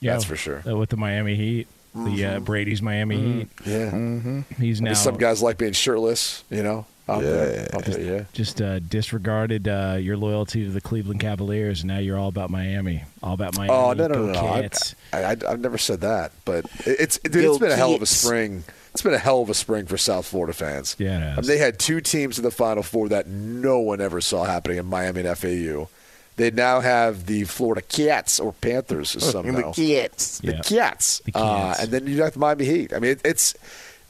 yeah, 0.00 0.12
that's 0.12 0.24
for 0.24 0.36
sure. 0.36 0.62
uh, 0.66 0.74
with 0.76 0.88
the 0.90 0.96
Miami 0.96 1.34
Heat, 1.36 1.68
the 2.04 2.24
uh, 2.24 2.40
Brady's 2.40 2.82
Miami 2.82 3.16
Heat. 3.16 3.48
Yeah, 3.64 4.42
He's 4.58 4.80
now 4.80 4.94
some 4.94 5.16
guys 5.16 5.42
like 5.42 5.58
being 5.58 5.72
shirtless. 5.72 6.44
You 6.50 6.62
know, 6.62 6.86
out 7.08 7.22
there, 7.22 7.68
out 7.74 7.84
there. 7.84 8.00
Yeah. 8.00 8.24
just 8.32 8.60
uh, 8.60 8.78
disregarded 8.80 9.68
uh, 9.68 9.96
your 10.00 10.16
loyalty 10.16 10.64
to 10.64 10.70
the 10.70 10.80
Cleveland 10.80 11.20
Cavaliers, 11.20 11.80
and 11.82 11.88
now 11.88 11.98
you're 11.98 12.18
all 12.18 12.28
about 12.28 12.50
Miami, 12.50 13.04
all 13.22 13.34
about 13.34 13.56
Miami. 13.56 13.72
Oh 13.72 13.92
no 13.92 14.06
no 14.06 14.14
Go 14.14 14.26
no! 14.26 14.32
no. 14.32 14.48
I, 14.52 14.62
Cats. 14.62 14.94
I, 15.12 15.22
I, 15.24 15.36
I've 15.48 15.60
never 15.60 15.78
said 15.78 16.00
that, 16.02 16.32
but 16.44 16.64
it- 16.86 16.96
it's 17.00 17.18
dude, 17.18 17.44
it's 17.44 17.58
been 17.58 17.70
a 17.72 17.76
hell 17.76 17.94
of 17.94 18.02
a 18.02 18.06
spring 18.06 18.64
it's 18.92 19.02
been 19.02 19.12
a 19.12 19.18
hell 19.18 19.42
of 19.42 19.50
a 19.50 19.54
spring 19.54 19.84
for 19.84 19.98
South 19.98 20.24
Florida 20.24 20.54
fans. 20.54 20.96
Yeah, 20.98 21.18
it 21.18 21.20
has. 21.20 21.32
I 21.32 21.40
mean, 21.42 21.48
they 21.48 21.58
had 21.58 21.78
two 21.78 22.00
teams 22.00 22.38
in 22.38 22.44
the 22.44 22.50
Final 22.50 22.82
Four 22.82 23.10
that 23.10 23.26
no 23.26 23.78
one 23.78 24.00
ever 24.00 24.22
saw 24.22 24.44
happening 24.44 24.78
in 24.78 24.86
Miami 24.86 25.20
and 25.20 25.36
FAU. 25.38 25.88
They 26.36 26.50
now 26.50 26.80
have 26.80 27.26
the 27.26 27.44
Florida 27.44 27.80
Cats 27.82 28.38
or 28.38 28.52
Panthers 28.52 29.10
somehow. 29.24 29.72
Cats. 29.72 30.38
The 30.40 30.52
Yeah. 30.52 30.60
Cats. 30.62 31.22
The 31.24 31.32
Uh, 31.34 31.68
Cats. 31.72 31.82
and 31.82 31.90
then 31.92 32.06
you 32.06 32.22
have 32.22 32.34
the 32.34 32.38
Miami 32.38 32.64
Heat. 32.66 32.92
I 32.92 32.98
mean, 32.98 33.12
it, 33.12 33.20
it's 33.24 33.54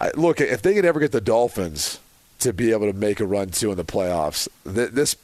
I, 0.01 0.11
look 0.17 0.41
if 0.41 0.61
they 0.63 0.75
could 0.75 0.85
ever 0.85 0.99
get 1.01 1.13
the 1.13 1.21
Dolphins 1.21 2.01
to 2.41 2.53
be 2.53 2.73
able 2.73 2.91
to 2.91 2.99
make 2.99 3.21
a 3.21 3.25
run 3.27 3.49
too 3.51 3.71
in 3.71 3.77
the 3.77 3.85
playoffs, 3.85 4.49
th- 4.65 4.91
this 4.91 5.17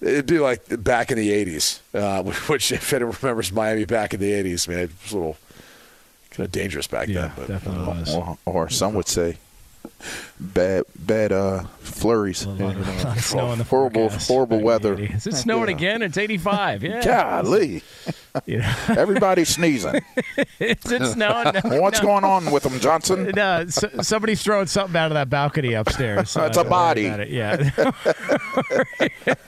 it'd 0.00 0.26
be 0.26 0.38
like 0.38 0.62
back 0.84 1.10
in 1.10 1.18
the 1.18 1.30
'80s. 1.30 1.80
Uh, 1.92 2.22
which, 2.46 2.70
if 2.72 2.92
anyone 2.92 3.16
remembers 3.20 3.50
Miami 3.52 3.84
back 3.84 4.14
in 4.14 4.20
the 4.20 4.30
'80s, 4.30 4.68
I 4.68 4.70
mean, 4.72 4.80
it 4.84 4.90
was 5.02 5.12
a 5.12 5.16
little 5.18 5.36
kind 6.30 6.44
of 6.46 6.52
dangerous 6.52 6.86
back 6.86 7.08
Yeah, 7.08 7.22
then. 7.22 7.32
But 7.36 7.48
definitely 7.48 7.86
was. 7.86 8.14
Or, 8.14 8.38
or 8.46 8.68
some 8.70 8.94
would 8.94 9.08
say 9.08 9.36
bad 10.40 10.84
bad 10.98 11.32
uh 11.32 11.64
flurries. 11.80 12.44
A 12.44 12.50
lot 12.50 12.76
of 12.76 13.20
snow 13.24 13.52
in 13.52 13.58
the 13.58 13.64
horrible 13.64 14.08
forecast. 14.08 14.28
horrible 14.28 14.58
Back 14.58 14.60
in 14.60 14.60
the 14.60 14.66
weather. 14.66 14.96
80s. 14.96 15.16
Is 15.16 15.26
it 15.26 15.34
snowing 15.36 15.70
Yeah. 15.70 15.76
again? 15.76 16.02
It's 16.02 16.18
85. 16.18 16.82
Yeah. 16.82 17.02
Golly. 17.04 17.82
Yeah. 18.46 18.72
Everybody's 18.90 19.48
sneezing. 19.48 20.00
it's, 20.60 20.92
it 20.92 21.04
snowing? 21.12 21.54
No, 21.64 21.80
What's 21.80 22.00
no. 22.00 22.06
going 22.06 22.24
on 22.24 22.52
with 22.52 22.62
them, 22.62 22.78
Johnson? 22.78 23.32
No, 23.34 23.60
s 23.66 23.82
somebody's 24.02 24.40
throwing 24.44 24.66
something 24.68 24.94
out 24.96 25.06
of 25.10 25.14
that 25.14 25.28
balcony 25.28 25.72
upstairs. 25.72 26.36
It's 26.36 26.56
a 26.56 26.62
body. 26.62 27.06
it. 27.06 27.30
Yeah. 27.30 27.70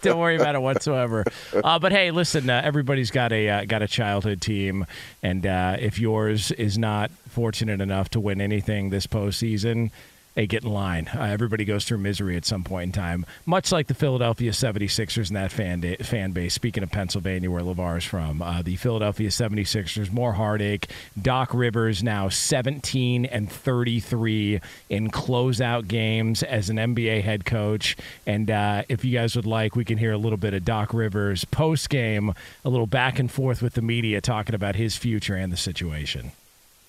don't 0.02 0.18
worry 0.18 0.37
about 0.37 0.56
it 0.56 0.62
whatsoever. 0.62 1.25
Uh, 1.62 1.78
but 1.78 1.92
hey, 1.92 2.11
listen, 2.11 2.50
uh, 2.50 2.62
everybody's 2.64 3.12
got 3.12 3.32
a 3.32 3.49
uh, 3.49 3.64
got 3.64 3.82
a 3.82 3.87
childhood 3.87 4.40
team, 4.40 4.87
and 5.23 5.47
uh, 5.47 5.76
if 5.78 6.00
yours 6.00 6.50
is 6.52 6.76
not 6.78 7.11
fortunate 7.28 7.80
enough 7.80 8.09
to 8.11 8.18
win 8.20 8.40
anything 8.40 8.90
this 8.90 9.06
postseason. 9.06 9.90
Hey, 10.37 10.46
get 10.46 10.62
in 10.62 10.70
line. 10.70 11.10
Uh, 11.12 11.25
everybody 11.25 11.64
goes 11.64 11.84
through 11.84 11.99
misery 11.99 12.37
at 12.37 12.44
some 12.44 12.62
point 12.62 12.84
in 12.84 12.92
time, 12.92 13.26
much 13.46 13.72
like 13.72 13.88
the 13.88 13.94
Philadelphia 13.94 14.52
76ers 14.52 15.26
and 15.26 15.37
that 15.37 15.50
fan, 15.50 15.80
da- 15.80 15.96
fan 15.96 16.30
base. 16.30 16.54
Speaking 16.54 16.84
of 16.84 16.92
Pennsylvania, 16.92 17.50
where 17.50 17.62
LaVar 17.62 17.99
is 17.99 18.04
from, 18.04 18.40
uh, 18.40 18.62
the 18.62 18.76
Philadelphia 18.76 19.28
76ers, 19.28 20.12
more 20.12 20.34
heartache. 20.34 20.88
Doc 21.20 21.52
Rivers 21.52 22.04
now 22.04 22.28
17 22.28 23.25
and 23.25 23.50
33 23.50 24.60
in 24.88 25.10
closeout 25.10 25.88
games 25.88 26.44
as 26.44 26.70
an 26.70 26.76
NBA 26.76 27.25
head 27.25 27.44
coach. 27.44 27.96
And 28.25 28.52
uh, 28.52 28.84
if 28.88 29.04
you 29.04 29.18
guys 29.18 29.34
would 29.34 29.46
like, 29.46 29.75
we 29.75 29.84
can 29.84 29.99
hear 29.99 30.12
a 30.12 30.18
little 30.18 30.38
bit 30.38 30.54
of 30.54 30.64
Doc 30.64 30.94
Rivers 30.94 31.44
post 31.44 31.90
game, 31.90 32.34
a 32.64 32.68
little 32.68 32.87
back 32.87 33.18
and 33.18 33.28
forth 33.28 33.62
with 33.62 33.75
the 33.75 33.82
media 33.82 34.20
talking 34.20 34.54
about 34.54 34.76
his 34.76 34.96
future 34.96 35.34
and 35.34 35.52
the 35.52 35.56
situation. 35.56 36.30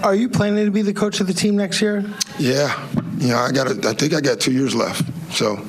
Are 0.03 0.15
you 0.15 0.29
planning 0.29 0.65
to 0.65 0.72
be 0.72 0.81
the 0.81 0.93
coach 0.93 1.20
of 1.20 1.27
the 1.27 1.34
team 1.34 1.55
next 1.55 1.81
year? 1.81 2.03
Yeah, 2.39 2.88
yeah, 3.17 3.41
I 3.41 3.51
got. 3.51 3.86
I 3.86 3.93
think 3.93 4.13
I 4.13 4.22
got 4.22 4.39
two 4.39 4.51
years 4.51 4.74
left. 4.74 5.03
So 5.34 5.63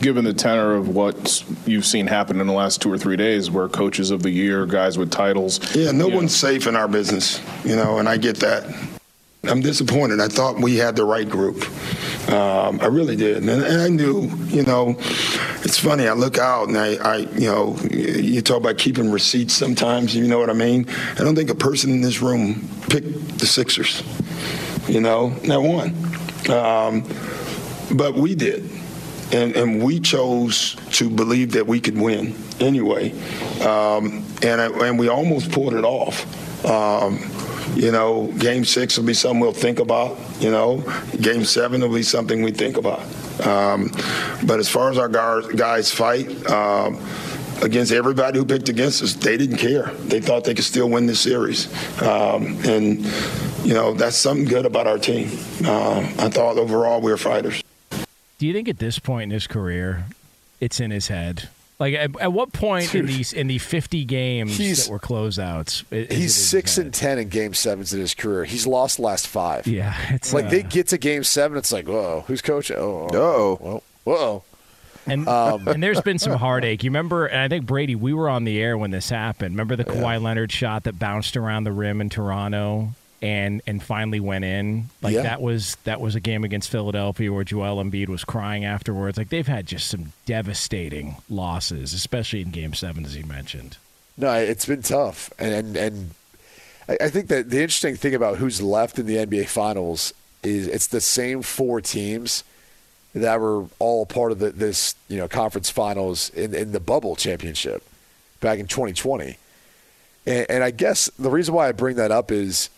given 0.00 0.24
the 0.24 0.34
tenor 0.34 0.74
of 0.74 0.94
what 0.94 1.44
you've 1.66 1.86
seen 1.86 2.06
happen 2.06 2.40
in 2.40 2.46
the 2.46 2.52
last 2.52 2.82
two 2.82 2.92
or 2.92 2.98
three 2.98 3.16
days, 3.16 3.50
where 3.50 3.68
coaches 3.68 4.10
of 4.10 4.22
the 4.22 4.30
year, 4.30 4.66
guys 4.66 4.98
with 4.98 5.10
titles. 5.10 5.74
yeah, 5.74 5.90
no 5.90 6.04
you 6.04 6.10
know, 6.10 6.16
one's 6.16 6.36
safe 6.36 6.66
in 6.66 6.76
our 6.76 6.88
business, 6.88 7.40
you 7.64 7.74
know, 7.74 7.98
and 7.98 8.08
I 8.08 8.16
get 8.16 8.36
that. 8.36 8.95
I'm 9.48 9.60
disappointed. 9.60 10.20
I 10.20 10.28
thought 10.28 10.60
we 10.60 10.76
had 10.76 10.96
the 10.96 11.04
right 11.04 11.28
group. 11.28 11.64
Um, 12.28 12.80
I 12.80 12.86
really 12.86 13.14
did, 13.14 13.38
and, 13.38 13.48
and 13.48 13.80
I 13.80 13.88
knew, 13.88 14.28
you 14.46 14.64
know, 14.64 14.96
it's 15.62 15.78
funny. 15.78 16.08
I 16.08 16.12
look 16.12 16.38
out 16.38 16.68
and 16.68 16.76
I, 16.76 16.94
I, 16.96 17.16
you 17.18 17.46
know, 17.46 17.76
you 17.90 18.42
talk 18.42 18.58
about 18.58 18.78
keeping 18.78 19.12
receipts. 19.12 19.54
Sometimes, 19.54 20.14
you 20.14 20.26
know 20.26 20.38
what 20.38 20.50
I 20.50 20.54
mean. 20.54 20.88
I 21.12 21.22
don't 21.22 21.36
think 21.36 21.50
a 21.50 21.54
person 21.54 21.90
in 21.90 22.00
this 22.00 22.20
room 22.20 22.68
picked 22.88 23.38
the 23.38 23.46
Sixers. 23.46 24.02
You 24.88 25.00
know, 25.00 25.28
not 25.44 25.62
one. 25.62 25.94
Um, 26.50 27.04
but 27.96 28.14
we 28.14 28.34
did. 28.34 28.70
And, 29.32 29.56
and 29.56 29.82
we 29.82 29.98
chose 29.98 30.76
to 30.92 31.10
believe 31.10 31.52
that 31.52 31.66
we 31.66 31.80
could 31.80 31.98
win 31.98 32.36
anyway. 32.60 33.10
Um, 33.60 34.24
and, 34.42 34.60
I, 34.60 34.66
and 34.86 34.98
we 34.98 35.08
almost 35.08 35.50
pulled 35.50 35.74
it 35.74 35.84
off. 35.84 36.24
Um, 36.64 37.18
you 37.74 37.90
know, 37.90 38.32
game 38.38 38.64
six 38.64 38.96
will 38.96 39.04
be 39.04 39.14
something 39.14 39.40
we'll 39.40 39.52
think 39.52 39.78
about. 39.78 40.18
You 40.40 40.50
know, 40.50 40.84
game 41.20 41.44
seven 41.44 41.80
will 41.80 41.92
be 41.92 42.02
something 42.02 42.42
we 42.42 42.52
think 42.52 42.76
about. 42.76 43.00
Um, 43.46 43.90
but 44.46 44.58
as 44.60 44.68
far 44.68 44.90
as 44.90 44.98
our 44.98 45.08
guys, 45.08 45.92
fight, 45.92 46.28
um, 46.50 46.98
against 47.62 47.92
everybody 47.92 48.38
who 48.38 48.44
picked 48.44 48.68
against 48.68 49.02
us, 49.02 49.14
they 49.14 49.36
didn't 49.36 49.58
care. 49.58 49.90
They 50.04 50.20
thought 50.20 50.44
they 50.44 50.54
could 50.54 50.64
still 50.64 50.88
win 50.88 51.06
this 51.06 51.20
series. 51.20 51.66
Um, 52.02 52.58
and, 52.64 53.04
you 53.64 53.74
know, 53.74 53.94
that's 53.94 54.16
something 54.16 54.46
good 54.46 54.66
about 54.66 54.86
our 54.86 54.98
team. 54.98 55.28
Uh, 55.64 56.00
I 56.18 56.28
thought 56.28 56.58
overall 56.58 57.00
we 57.00 57.10
were 57.10 57.16
fighters. 57.16 57.62
Do 58.38 58.46
you 58.46 58.52
think 58.52 58.68
at 58.68 58.78
this 58.78 58.98
point 58.98 59.24
in 59.24 59.30
his 59.30 59.46
career, 59.46 60.04
it's 60.60 60.80
in 60.80 60.90
his 60.90 61.08
head? 61.08 61.48
Like 61.78 61.94
at, 61.94 62.18
at 62.20 62.32
what 62.32 62.52
point 62.52 62.94
in 62.94 63.04
these 63.06 63.32
in 63.34 63.48
the 63.48 63.58
fifty 63.58 64.04
games 64.04 64.56
that 64.56 64.90
were 64.90 64.98
closeouts? 64.98 65.84
is 65.90 66.08
He's 66.08 66.22
his 66.22 66.48
six 66.48 66.78
and 66.78 66.92
ten 66.92 67.18
in 67.18 67.28
game 67.28 67.52
sevens 67.52 67.92
in 67.92 68.00
his 68.00 68.14
career. 68.14 68.44
He's 68.44 68.66
lost 68.66 68.96
the 68.96 69.02
last 69.02 69.26
five. 69.28 69.66
Yeah, 69.66 69.94
it's 70.10 70.32
Like 70.32 70.46
uh, 70.46 70.50
they 70.50 70.62
get 70.62 70.88
to 70.88 70.98
game 70.98 71.22
seven, 71.22 71.58
it's 71.58 71.72
like, 71.72 71.86
whoa, 71.86 72.24
who's 72.26 72.40
coaching? 72.40 72.76
Oh, 72.78 73.08
Uh-oh. 73.08 73.58
well, 73.60 73.82
whoa. 74.04 74.44
and 75.06 75.28
um, 75.28 75.68
and 75.68 75.82
there's 75.82 76.00
been 76.00 76.18
some 76.18 76.32
heartache. 76.38 76.82
You 76.82 76.88
remember? 76.88 77.26
And 77.26 77.40
I 77.42 77.48
think 77.48 77.66
Brady, 77.66 77.94
we 77.94 78.14
were 78.14 78.30
on 78.30 78.44
the 78.44 78.58
air 78.58 78.78
when 78.78 78.90
this 78.90 79.10
happened. 79.10 79.52
Remember 79.54 79.76
the 79.76 79.84
Kawhi 79.84 80.20
Leonard 80.22 80.50
shot 80.52 80.84
that 80.84 80.98
bounced 80.98 81.36
around 81.36 81.64
the 81.64 81.72
rim 81.72 82.00
in 82.00 82.08
Toronto 82.08 82.94
and 83.22 83.62
and 83.66 83.82
finally 83.82 84.20
went 84.20 84.44
in. 84.44 84.90
Like 85.02 85.14
Yeah. 85.14 85.22
that 85.22 85.40
was 85.40 85.76
that 85.84 86.00
was 86.00 86.14
a 86.14 86.20
game 86.20 86.44
against 86.44 86.70
Philadelphia 86.70 87.32
where 87.32 87.44
Joel 87.44 87.82
Embiid 87.82 88.08
was 88.08 88.24
crying 88.24 88.64
afterwards. 88.64 89.16
Like 89.18 89.28
they've 89.30 89.46
had 89.46 89.66
just 89.66 89.88
some 89.88 90.12
devastating 90.26 91.16
losses, 91.28 91.92
especially 91.94 92.42
in 92.42 92.50
Game 92.50 92.74
Seven, 92.74 93.04
as 93.04 93.16
you 93.16 93.24
mentioned. 93.24 93.78
No, 94.16 94.32
it's 94.32 94.66
been 94.66 94.82
tough, 94.82 95.30
and 95.38 95.52
and, 95.52 95.76
and 95.76 96.10
I, 96.88 96.96
I 97.02 97.08
think 97.10 97.28
that 97.28 97.50
the 97.50 97.56
interesting 97.62 97.96
thing 97.96 98.14
about 98.14 98.38
who's 98.38 98.62
left 98.62 98.98
in 98.98 99.06
the 99.06 99.16
NBA 99.16 99.48
Finals 99.48 100.12
is 100.42 100.66
it's 100.68 100.86
the 100.86 101.00
same 101.00 101.42
four 101.42 101.80
teams 101.80 102.44
that 103.14 103.40
were 103.40 103.64
all 103.78 104.04
part 104.06 104.30
of 104.32 104.38
the, 104.38 104.50
this 104.50 104.94
you 105.08 105.16
know 105.18 105.26
conference 105.28 105.70
finals 105.70 106.30
in, 106.30 106.54
in 106.54 106.72
the 106.72 106.80
bubble 106.80 107.16
championship 107.16 107.82
back 108.40 108.58
in 108.58 108.66
2020, 108.66 109.36
and, 110.26 110.46
and 110.48 110.62
I 110.64 110.70
guess 110.70 111.10
the 111.18 111.30
reason 111.30 111.54
why 111.54 111.68
I 111.68 111.72
bring 111.72 111.96
that 111.96 112.10
up 112.10 112.30
is 112.30 112.68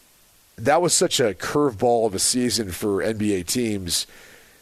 that 0.58 0.82
was 0.82 0.94
such 0.94 1.20
a 1.20 1.34
curveball 1.34 2.06
of 2.06 2.14
a 2.14 2.18
season 2.18 2.70
for 2.72 3.02
NBA 3.02 3.46
teams. 3.46 4.06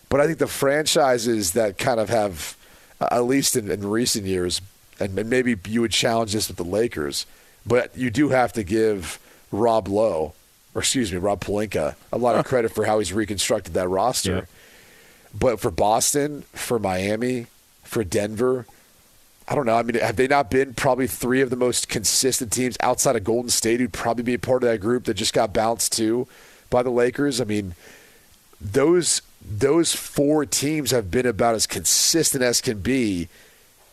But 0.09 0.21
I 0.21 0.27
think 0.27 0.39
the 0.39 0.47
franchises 0.47 1.53
that 1.53 1.79
kind 1.79 1.99
of 1.99 2.09
have, 2.09 2.57
uh, 3.01 3.09
at 3.11 3.25
least 3.25 3.57
in, 3.57 3.71
in 3.71 3.87
recent 3.87 4.25
years, 4.25 4.61
and 5.01 5.15
maybe 5.15 5.57
you 5.67 5.81
would 5.81 5.91
challenge 5.91 6.33
this 6.33 6.49
with 6.49 6.57
the 6.57 6.65
Lakers, 6.65 7.27
but 7.67 7.97
you 7.97 8.11
do 8.11 8.29
have 8.29 8.53
to 8.55 8.63
give 8.63 9.19
Rob 9.51 9.89
Lowe, 9.89 10.35
or 10.75 10.81
excuse 10.81 11.13
me, 11.13 11.19
Rob 11.19 11.41
Pelinka, 11.41 11.97
a 12.13 12.19
lot 12.19 12.37
of 12.37 12.45
credit 12.45 12.73
for 12.73 12.85
how 12.85 12.99
he's 12.99 13.13
reconstructed 13.13 13.75
that 13.75 13.89
roster. 13.89 14.35
Yep. 14.35 14.49
But 15.39 15.61
for 15.61 15.71
Boston, 15.71 16.43
for 16.53 16.79
Miami, 16.79 17.47
for 17.83 18.05
Denver, 18.05 18.67
I 19.49 19.55
don't 19.55 19.67
know. 19.67 19.77
I 19.77 19.83
mean, 19.83 19.97
have 19.97 20.17
they 20.17 20.27
not 20.27 20.51
been 20.51 20.75
probably 20.75 21.07
three 21.07 21.41
of 21.41 21.51
the 21.51 21.57
most 21.57 21.89
consistent 21.89 22.53
teams 22.53 22.77
outside 22.81 23.15
of 23.15 23.23
Golden 23.23 23.51
State 23.51 23.79
who'd 23.79 23.93
probably 23.93 24.25
be 24.25 24.35
a 24.35 24.39
part 24.39 24.65
of 24.65 24.69
that 24.69 24.81
group 24.81 25.05
that 25.05 25.15
just 25.15 25.33
got 25.33 25.53
bounced 25.53 25.93
too 25.93 26.27
by 26.69 26.83
the 26.83 26.91
Lakers? 26.91 27.41
I 27.41 27.45
mean, 27.45 27.75
those 28.61 29.23
those 29.49 29.95
four 29.95 30.45
teams 30.45 30.91
have 30.91 31.11
been 31.11 31.27
about 31.27 31.55
as 31.55 31.67
consistent 31.67 32.43
as 32.43 32.61
can 32.61 32.81
be 32.81 33.29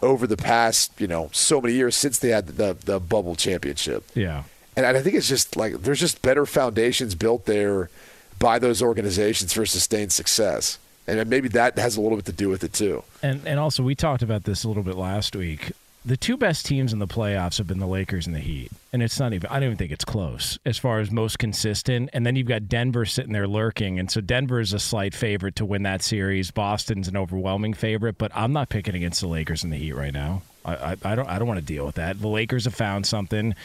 over 0.02 0.26
the 0.26 0.38
past, 0.38 1.00
you 1.00 1.08
know, 1.08 1.30
so 1.32 1.62
many 1.62 1.76
years 1.76 1.96
since 1.96 2.18
they 2.18 2.30
had 2.30 2.48
the 2.48 2.76
the 2.86 3.00
bubble 3.00 3.36
championship. 3.36 4.04
Yeah. 4.16 4.44
And 4.76 4.88
I 4.88 5.02
think 5.02 5.16
it's 5.16 5.30
just 5.30 5.56
like 5.56 5.84
there's 5.84 6.00
just 6.00 6.24
better 6.24 6.48
foundations 6.48 7.14
built 7.14 7.46
there 7.46 7.92
by 8.40 8.58
those 8.58 8.82
organizations 8.82 9.54
for 9.54 9.68
sustained 9.68 10.12
success. 10.12 10.80
And 11.08 11.30
maybe 11.30 11.50
that 11.50 11.78
has 11.78 11.98
a 11.98 12.02
little 12.02 12.18
bit 12.18 12.26
to 12.26 12.34
do 12.34 12.50
with 12.50 12.64
it 12.64 12.74
too. 12.74 13.04
And 13.22 13.46
and 13.46 13.60
also 13.60 13.84
we 13.84 13.96
talked 13.96 14.24
about 14.24 14.44
this 14.44 14.64
a 14.64 14.68
little 14.68 14.84
bit 14.84 14.96
last 14.96 15.36
week. 15.36 15.74
The 16.06 16.18
two 16.18 16.36
best 16.36 16.66
teams 16.66 16.92
in 16.92 17.00
the 17.00 17.08
playoffs 17.08 17.58
have 17.60 17.68
been 17.68 17.80
the 17.80 17.88
Lakers 17.88 18.28
and 18.28 18.36
the 18.36 18.42
Heat. 18.42 18.72
And 18.92 19.02
it's 19.02 19.20
not 19.20 19.32
even 19.32 19.50
I 19.50 19.56
don't 19.56 19.64
even 19.64 19.78
think 19.78 19.92
it's 19.92 20.06
close 20.06 20.60
as 20.66 20.78
far 20.78 21.00
as 21.00 21.12
most 21.12 21.40
consistent. 21.40 22.10
And 22.14 22.26
then 22.26 22.36
you've 22.36 22.48
got 22.48 22.68
Denver 22.68 23.06
sitting 23.06 23.32
there 23.32 23.48
lurking. 23.48 24.00
And 24.00 24.12
so 24.12 24.22
Denver 24.22 24.60
is 24.60 24.74
a 24.74 24.80
slight 24.80 25.16
favorite 25.16 25.56
to 25.58 25.66
win 25.66 25.84
that 25.84 26.02
series. 26.02 26.52
Boston's 26.52 27.08
an 27.08 27.16
overwhelming 27.18 27.74
favorite, 27.74 28.18
but 28.18 28.32
I'm 28.36 28.52
not 28.52 28.70
picking 28.70 28.96
against 28.96 29.22
the 29.22 29.28
Lakers 29.28 29.64
and 29.64 29.72
the 29.72 29.78
Heat 29.78 29.94
right 29.94 30.14
now. 30.14 30.42
I, 30.66 30.76
I, 30.76 30.98
I 31.04 31.16
don't 31.16 31.28
I 31.28 31.40
don't 31.40 31.48
want 31.48 31.60
to 31.60 31.66
deal 31.66 31.86
with 31.86 31.96
that. 31.96 32.20
The 32.20 32.28
Lakers 32.28 32.66
have 32.66 32.76
found 32.76 33.06
something. 33.06 33.56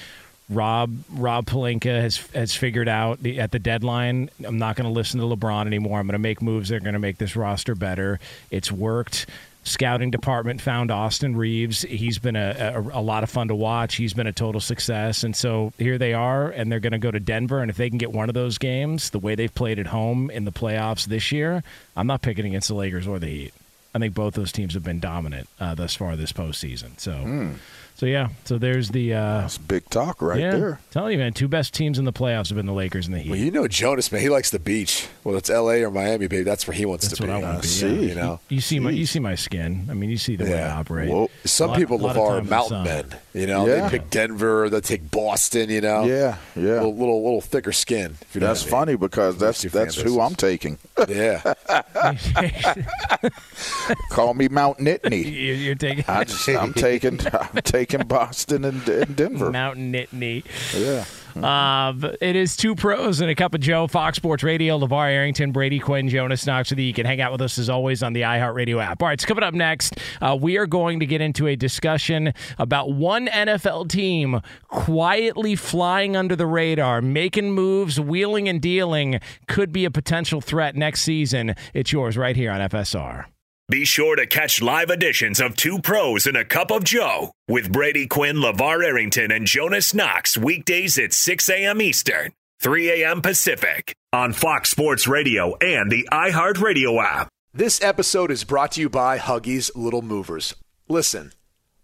Rob 0.51 0.97
Rob 1.13 1.47
Pelinka 1.47 2.01
has 2.01 2.17
has 2.35 2.55
figured 2.55 2.89
out 2.89 3.23
the, 3.23 3.39
at 3.41 3.53
the 3.53 3.59
deadline. 3.59 4.31
I'm 4.45 4.59
not 4.59 4.77
going 4.77 4.87
to 4.87 4.93
listen 4.93 5.21
to 5.21 5.27
LeBron 5.27 5.67
anymore. 5.67 5.99
I'm 5.99 6.07
going 6.07 6.15
to 6.15 6.19
make 6.19 6.41
moves 6.41 6.71
that 6.71 6.77
are 6.77 6.81
going 6.81 6.95
to 6.95 6.99
make 6.99 7.19
this 7.19 7.37
roster 7.37 7.75
better. 7.75 8.19
It's 8.51 8.73
worked. 8.73 9.27
scouting 9.65 10.11
department 10.11 10.61
found 10.61 10.91
Austin 10.91 11.37
Reaves. 11.37 11.83
He's 11.83 12.19
been 12.19 12.37
a, 12.37 12.75
a, 12.75 13.01
a 13.01 13.03
lot 13.03 13.23
of 13.23 13.31
fun 13.31 13.49
to 13.49 13.55
watch. 13.55 13.97
He's 13.97 14.15
been 14.15 14.27
a 14.27 14.33
total 14.33 14.61
success. 14.61 15.23
And 15.25 15.37
so 15.37 15.73
here 15.79 15.99
they 15.99 16.15
are, 16.15 16.49
and 16.49 16.73
they're 16.73 16.81
going 16.81 16.93
to 16.93 16.99
go 16.99 17.11
to 17.11 17.21
Denver. 17.21 17.61
And 17.61 17.71
if 17.71 17.77
they 17.77 17.89
can 17.89 17.99
get 17.99 18.13
one 18.13 18.29
of 18.29 18.35
those 18.35 18.59
games, 18.59 19.11
the 19.11 19.19
way 19.19 19.35
they've 19.35 19.55
played 19.55 19.79
at 19.79 19.87
home 19.89 20.31
in 20.31 20.45
the 20.45 20.53
playoffs 20.53 21.05
this 21.05 21.31
year, 21.33 21.63
I'm 21.97 22.07
not 22.07 22.23
picking 22.23 22.47
against 22.47 22.69
the 22.69 22.75
Lakers 22.75 23.07
or 23.07 23.19
the 23.19 23.27
Heat. 23.27 23.55
I 23.95 23.99
think 23.99 24.15
both 24.15 24.35
those 24.35 24.53
teams 24.53 24.75
have 24.75 24.85
been 24.85 25.01
dominant 25.01 25.49
uh, 25.61 25.75
thus 25.75 25.95
far 25.95 26.15
this 26.17 26.33
postseason. 26.33 26.99
So, 27.01 27.55
so 27.99 28.07
yeah. 28.07 28.29
So 28.45 28.57
there's 28.59 28.91
the 28.91 29.13
uh, 29.13 29.41
That's 29.43 29.59
big 29.59 29.89
talk 29.91 30.23
right 30.23 30.39
yeah, 30.41 30.53
there. 30.53 30.81
Telling 30.93 31.13
you, 31.13 31.19
man, 31.19 31.33
two 31.35 31.49
best 31.49 31.75
teams 31.75 31.99
in 31.99 32.05
the 32.05 32.13
playoffs 32.13 32.49
have 32.49 32.57
been 32.57 32.65
the 32.67 32.73
Lakers 32.73 33.07
and 33.07 33.15
the 33.15 33.19
Heat. 33.19 33.31
Well, 33.31 33.39
you 33.39 33.51
know 33.51 33.67
Jonas, 33.69 34.11
man. 34.13 34.21
He 34.23 34.29
likes 34.29 34.51
the 34.51 34.59
beach. 34.61 35.09
Well, 35.25 35.37
it's 35.37 35.51
L.A. 35.51 35.83
or 35.83 35.91
Miami, 35.91 36.29
baby, 36.29 36.45
that's 36.45 36.67
where 36.67 36.75
he 36.77 36.87
wants 36.87 37.07
That's 37.09 37.19
to 37.21 37.27
what 37.27 37.39
be. 37.39 37.45
I 37.45 37.51
want 37.51 37.57
to 37.63 37.63
be. 37.63 37.69
see. 37.69 37.87
yeah. 37.89 38.09
You 38.09 38.15
know, 38.15 38.41
You 38.49 38.61
see 38.61 38.79
my 38.79 38.91
you 38.91 39.05
see 39.05 39.19
my 39.19 39.35
skin. 39.35 39.89
I 39.91 39.95
mean, 39.95 40.09
you 40.11 40.17
see 40.17 40.37
the 40.37 40.45
way 40.45 40.63
I 40.63 40.71
operate. 40.79 41.11
Whoa. 41.11 41.29
some 41.45 41.71
Lot- 41.71 41.79
people, 41.79 41.99
lot 41.99 42.17
LaVar, 42.17 42.29
time 42.39 42.47
are 42.47 42.51
mountain 42.51 42.83
men. 42.85 43.15
You 43.35 43.47
know, 43.47 43.67
Yeah. 43.67 43.89
they 43.89 43.99
pick 43.99 44.11
Denver, 44.11 44.71
they 44.71 44.81
take 44.81 45.11
Boston. 45.11 45.69
You 45.69 45.81
know, 45.81 46.05
Yeah, 46.05 46.37
yeah. 46.57 46.63
little 46.75 46.95
little, 46.97 47.23
little 47.25 47.41
thicker 47.41 47.73
skin. 47.73 48.17
If 48.23 48.35
you 48.35 48.41
know 48.41 48.47
That's 48.49 48.63
what 48.65 48.69
I 48.69 48.77
mean. 48.77 48.81
funny 48.87 48.97
because 48.97 49.37
that's 49.39 49.61
two 49.63 49.69
that's 49.71 49.97
who. 49.97 50.21
I'm 50.21 50.35
taking. 50.37 50.79
Yeah, 51.09 51.43
Call 54.11 54.35
me 54.35 54.49
Mount 54.49 54.79
Nittany. 54.79 55.25
You- 55.25 55.55
You're 55.55 55.75
taking 55.75 56.05
I 56.09 56.25
just, 56.25 56.49
I'm 56.49 56.73
taking 56.73 57.21
I'm 57.33 57.63
taking 57.63 57.88
Boston 58.07 58.65
and, 58.65 58.87
and 58.89 59.17
Denver. 59.17 59.51
Mountain 59.51 59.93
Nittany. 59.93 60.45
Yeah. 60.75 61.05
Um, 61.43 62.05
it 62.21 62.37
is 62.37 62.57
two 62.57 62.75
pros 62.75 63.21
and 63.21 63.31
a 63.31 63.35
cup 63.35 63.55
of 63.55 63.61
Joe, 63.61 63.87
Fox 63.87 64.17
Sports 64.17 64.43
Radio, 64.43 64.79
LaVar 64.79 65.11
Arrington, 65.11 65.53
Brady 65.53 65.79
Quinn, 65.79 66.09
Jonas 66.09 66.47
Knox 66.47 66.71
with 66.71 66.79
you. 66.79 66.87
You 66.87 66.95
can 66.95 67.07
hang 67.07 67.21
out 67.21 67.33
with 67.33 67.41
us 67.41 67.59
as 67.59 67.69
always 67.71 68.03
on 68.03 68.13
the 68.13 68.23
iHeartRadio 68.23 68.83
app. 68.83 69.03
All 69.03 69.09
right, 69.09 69.15
it's 69.15 69.25
coming 69.25 69.45
up 69.45 69.55
next. 69.55 69.99
Uh, 70.21 70.37
we 70.41 70.57
are 70.59 70.67
going 70.67 71.01
to 71.01 71.07
get 71.07 71.21
into 71.21 71.47
a 71.47 71.57
discussion 71.57 72.33
about 72.59 72.93
one 72.93 73.29
NFL 73.29 73.89
team 73.89 74.41
quietly 74.69 75.55
flying 75.55 76.17
under 76.17 76.35
the 76.35 76.47
radar, 76.47 77.01
making 77.01 77.53
moves, 77.53 78.01
wheeling 78.01 78.49
and 78.49 78.61
dealing, 78.61 79.21
could 79.47 79.73
be 79.73 79.85
a 79.85 79.91
potential 79.91 80.41
threat 80.41 80.75
next 80.75 81.03
season. 81.03 81.55
It's 81.73 81.93
yours 81.93 82.17
right 82.17 82.37
here 82.37 82.51
on 82.51 82.61
FSR. 82.61 83.27
Be 83.71 83.85
sure 83.85 84.17
to 84.17 84.27
catch 84.27 84.63
live 84.63 84.89
editions 84.89 85.41
of 85.41 85.55
Two 85.55 85.79
Pros 85.79 86.27
and 86.27 86.39
a 86.39 86.45
Cup 86.45 86.71
of 86.71 86.85
Joe 86.85 87.33
with 87.49 87.71
Brady 87.71 88.07
Quinn, 88.07 88.37
LaVar 88.37 88.83
Arrington, 88.83 89.31
and 89.31 89.47
Jonas 89.47 89.93
Knox 89.93 90.39
weekdays 90.39 90.97
at 90.97 91.13
6 91.13 91.51
a.m. 91.51 91.83
Eastern, 91.83 92.33
3 92.61 93.03
a.m. 93.03 93.21
Pacific 93.21 93.95
on 94.11 94.33
Fox 94.33 94.71
Sports 94.71 95.07
Radio 95.07 95.55
and 95.57 95.93
the 95.93 96.09
iHeartRadio 96.11 97.05
app. 97.05 97.29
This 97.53 97.83
episode 97.83 98.31
is 98.31 98.43
brought 98.43 98.73
to 98.73 98.81
you 98.81 98.89
by 98.89 99.19
Huggies 99.19 99.71
Little 99.75 100.01
Movers. 100.01 100.55
Listen, 100.89 101.33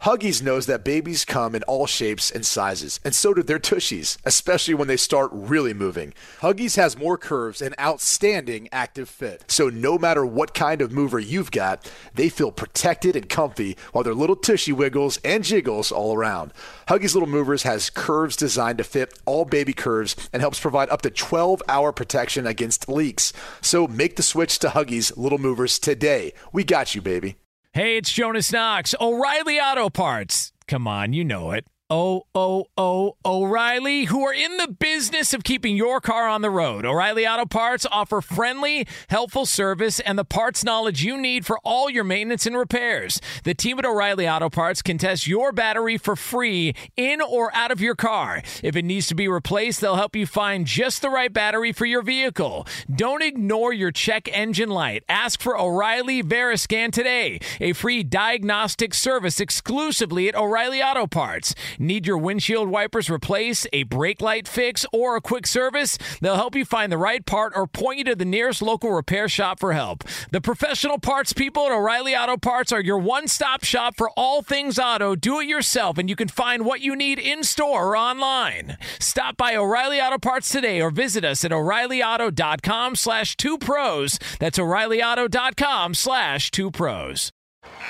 Huggies 0.04 0.42
knows 0.42 0.66
that 0.66 0.84
babies 0.84 1.24
come 1.24 1.54
in 1.54 1.62
all 1.62 1.86
shapes 1.86 2.30
and 2.30 2.44
sizes, 2.44 3.00
and 3.06 3.14
so 3.14 3.32
do 3.32 3.42
their 3.42 3.58
tushies, 3.58 4.18
especially 4.26 4.74
when 4.74 4.86
they 4.86 4.98
start 4.98 5.30
really 5.32 5.72
moving. 5.72 6.12
Huggies 6.40 6.76
has 6.76 6.98
more 6.98 7.16
curves 7.16 7.62
and 7.62 7.74
outstanding 7.80 8.68
active 8.70 9.08
fit, 9.08 9.46
so 9.48 9.70
no 9.70 9.96
matter 9.96 10.26
what 10.26 10.52
kind 10.52 10.82
of 10.82 10.92
mover 10.92 11.18
you've 11.18 11.50
got, 11.50 11.90
they 12.12 12.28
feel 12.28 12.52
protected 12.52 13.16
and 13.16 13.30
comfy 13.30 13.78
while 13.92 14.04
their 14.04 14.12
little 14.12 14.36
tushy 14.36 14.72
wiggles 14.72 15.16
and 15.24 15.42
jiggles 15.42 15.90
all 15.90 16.14
around. 16.14 16.52
Huggies 16.86 17.14
Little 17.14 17.26
Movers 17.26 17.62
has 17.62 17.88
curves 17.88 18.36
designed 18.36 18.76
to 18.76 18.84
fit 18.84 19.18
all 19.24 19.46
baby 19.46 19.72
curves 19.72 20.16
and 20.34 20.42
helps 20.42 20.60
provide 20.60 20.90
up 20.90 21.00
to 21.00 21.10
12 21.10 21.62
hour 21.66 21.92
protection 21.92 22.46
against 22.46 22.90
leaks. 22.90 23.32
So 23.62 23.86
make 23.86 24.16
the 24.16 24.22
switch 24.22 24.58
to 24.58 24.68
Huggies 24.68 25.16
Little 25.16 25.38
Movers 25.38 25.78
today. 25.78 26.34
We 26.52 26.62
got 26.62 26.94
you, 26.94 27.00
baby. 27.00 27.36
Hey, 27.74 27.96
it's 27.96 28.12
Jonas 28.12 28.52
Knox. 28.52 28.94
O'Reilly 29.00 29.58
Auto 29.58 29.90
Parts. 29.90 30.52
Come 30.68 30.87
on, 30.87 31.12
you 31.12 31.24
know 31.24 31.50
it. 31.50 31.66
O 31.96 32.26
O 32.35 32.66
O 32.76 33.16
O'Reilly, 33.24 34.07
who 34.07 34.26
are 34.26 34.35
in 34.35 34.57
the 34.57 34.66
business 34.66 35.33
of 35.33 35.44
keeping 35.44 35.76
your 35.76 36.00
car 36.00 36.26
on 36.26 36.42
the 36.42 36.50
road. 36.50 36.85
O'Reilly 36.85 37.24
Auto 37.24 37.46
Parts 37.46 37.87
offer 37.88 38.20
friendly, 38.20 38.85
helpful 39.11 39.46
service 39.46 40.00
and 40.00 40.18
the 40.18 40.24
parts 40.24 40.64
knowledge 40.64 41.04
you 41.04 41.16
need 41.16 41.46
for 41.46 41.57
all 41.62 41.88
your 41.88 42.02
maintenance 42.02 42.46
and 42.46 42.59
repairs. 42.59 43.20
The 43.44 43.54
team 43.54 43.78
at 43.78 43.87
O'Reilly 43.87 44.28
Auto 44.28 44.50
Parts 44.50 44.83
can 44.83 44.98
test 44.98 45.28
your 45.28 45.52
battery 45.52 45.96
for 45.96 46.16
free 46.16 46.74
in 46.96 47.20
or 47.20 47.54
out 47.54 47.70
of 47.70 47.80
your 47.80 47.94
car. 47.94 48.42
If 48.61 48.74
it 48.74 48.85
needs 48.85 49.07
to 49.07 49.14
be 49.14 49.28
replaced, 49.28 49.80
they'll 49.80 49.94
help 49.94 50.16
you 50.16 50.26
find 50.26 50.66
just 50.66 51.00
the 51.00 51.11
right 51.11 51.33
battery 51.33 51.70
for 51.70 51.87
your 51.87 52.02
vehicle. 52.02 52.66
Don't 52.92 53.22
ignore 53.22 53.72
your 53.72 53.92
check 53.92 54.28
engine 54.33 54.70
light. 54.70 55.04
Ask 55.09 55.40
for 55.40 55.57
O'Reilly 55.57 56.24
Veriscan 56.24 56.90
today, 56.90 57.38
a 57.61 57.72
free 57.72 58.02
diagnostic 58.02 58.94
service 58.94 59.38
exclusively 59.38 60.28
at 60.28 60.35
O'Reilly 60.35 60.83
Auto 60.83 61.07
Parts. 61.07 61.54
Need 61.85 62.07
your 62.07 62.16
windshield 62.16 62.70
wipers 62.70 63.11
replaced, 63.11 63.66
a 63.70 63.83
brake 63.83 64.23
light 64.23 64.49
fix, 64.49 64.87
or 64.90 65.16
a 65.16 65.20
quick 65.20 65.47
service? 65.47 65.99
They'll 66.23 66.37
help 66.37 66.57
you 66.57 66.64
find 66.64 66.90
the 66.90 66.97
right 66.97 67.25
part 67.25 67.53
or 67.55 67.66
point 67.66 67.99
you 67.99 68.05
to 68.05 68.16
the 68.16 68.25
nearest 68.25 68.62
local 68.62 68.90
repair 68.90 69.29
shop 69.29 69.61
for 69.61 69.75
help. 69.75 70.03
The 70.31 70.40
professional 70.40 70.99
parts 70.99 71.35
people 71.35 71.66
at 71.66 71.73
O'Reilly 71.73 72.16
Auto 72.16 72.38
Parts 72.38 72.73
are 72.73 72.81
your 72.81 72.97
one 72.97 73.29
stop 73.29 73.64
shop 73.64 73.97
for 73.99 74.09
all 74.16 74.40
things 74.40 74.79
auto. 74.79 75.14
Do 75.14 75.40
it 75.40 75.47
yourself, 75.47 75.99
and 75.99 76.09
you 76.09 76.16
can 76.16 76.29
find 76.29 76.64
what 76.64 76.81
you 76.81 76.97
need 76.97 77.18
in 77.18 77.44
store 77.44 77.88
or 77.88 77.97
online. 77.99 78.79
Stop 78.99 79.37
by 79.37 79.55
O'Reilly 79.55 80.01
Auto 80.01 80.16
Parts 80.16 80.49
today 80.49 80.81
or 80.81 80.90
visit 80.90 81.23
us 81.23 81.44
at 81.44 81.53
o'ReillyAuto.com 81.53 82.97
slash 82.97 83.37
two 83.37 83.59
pros. 83.59 84.18
That's 84.40 84.59
o'ReillyAuto.com 84.59 85.92
slash 85.92 86.51
two 86.51 86.70
pros. 86.70 87.31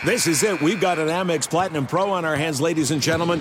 This 0.05 0.27
is 0.27 0.43
it. 0.43 0.61
We've 0.61 0.81
got 0.81 0.99
an 0.99 1.07
Amex 1.07 1.49
Platinum 1.49 1.87
Pro 1.87 2.11
on 2.11 2.25
our 2.25 2.35
hands, 2.35 2.61
ladies 2.61 2.91
and 2.91 3.01
gentlemen. 3.01 3.41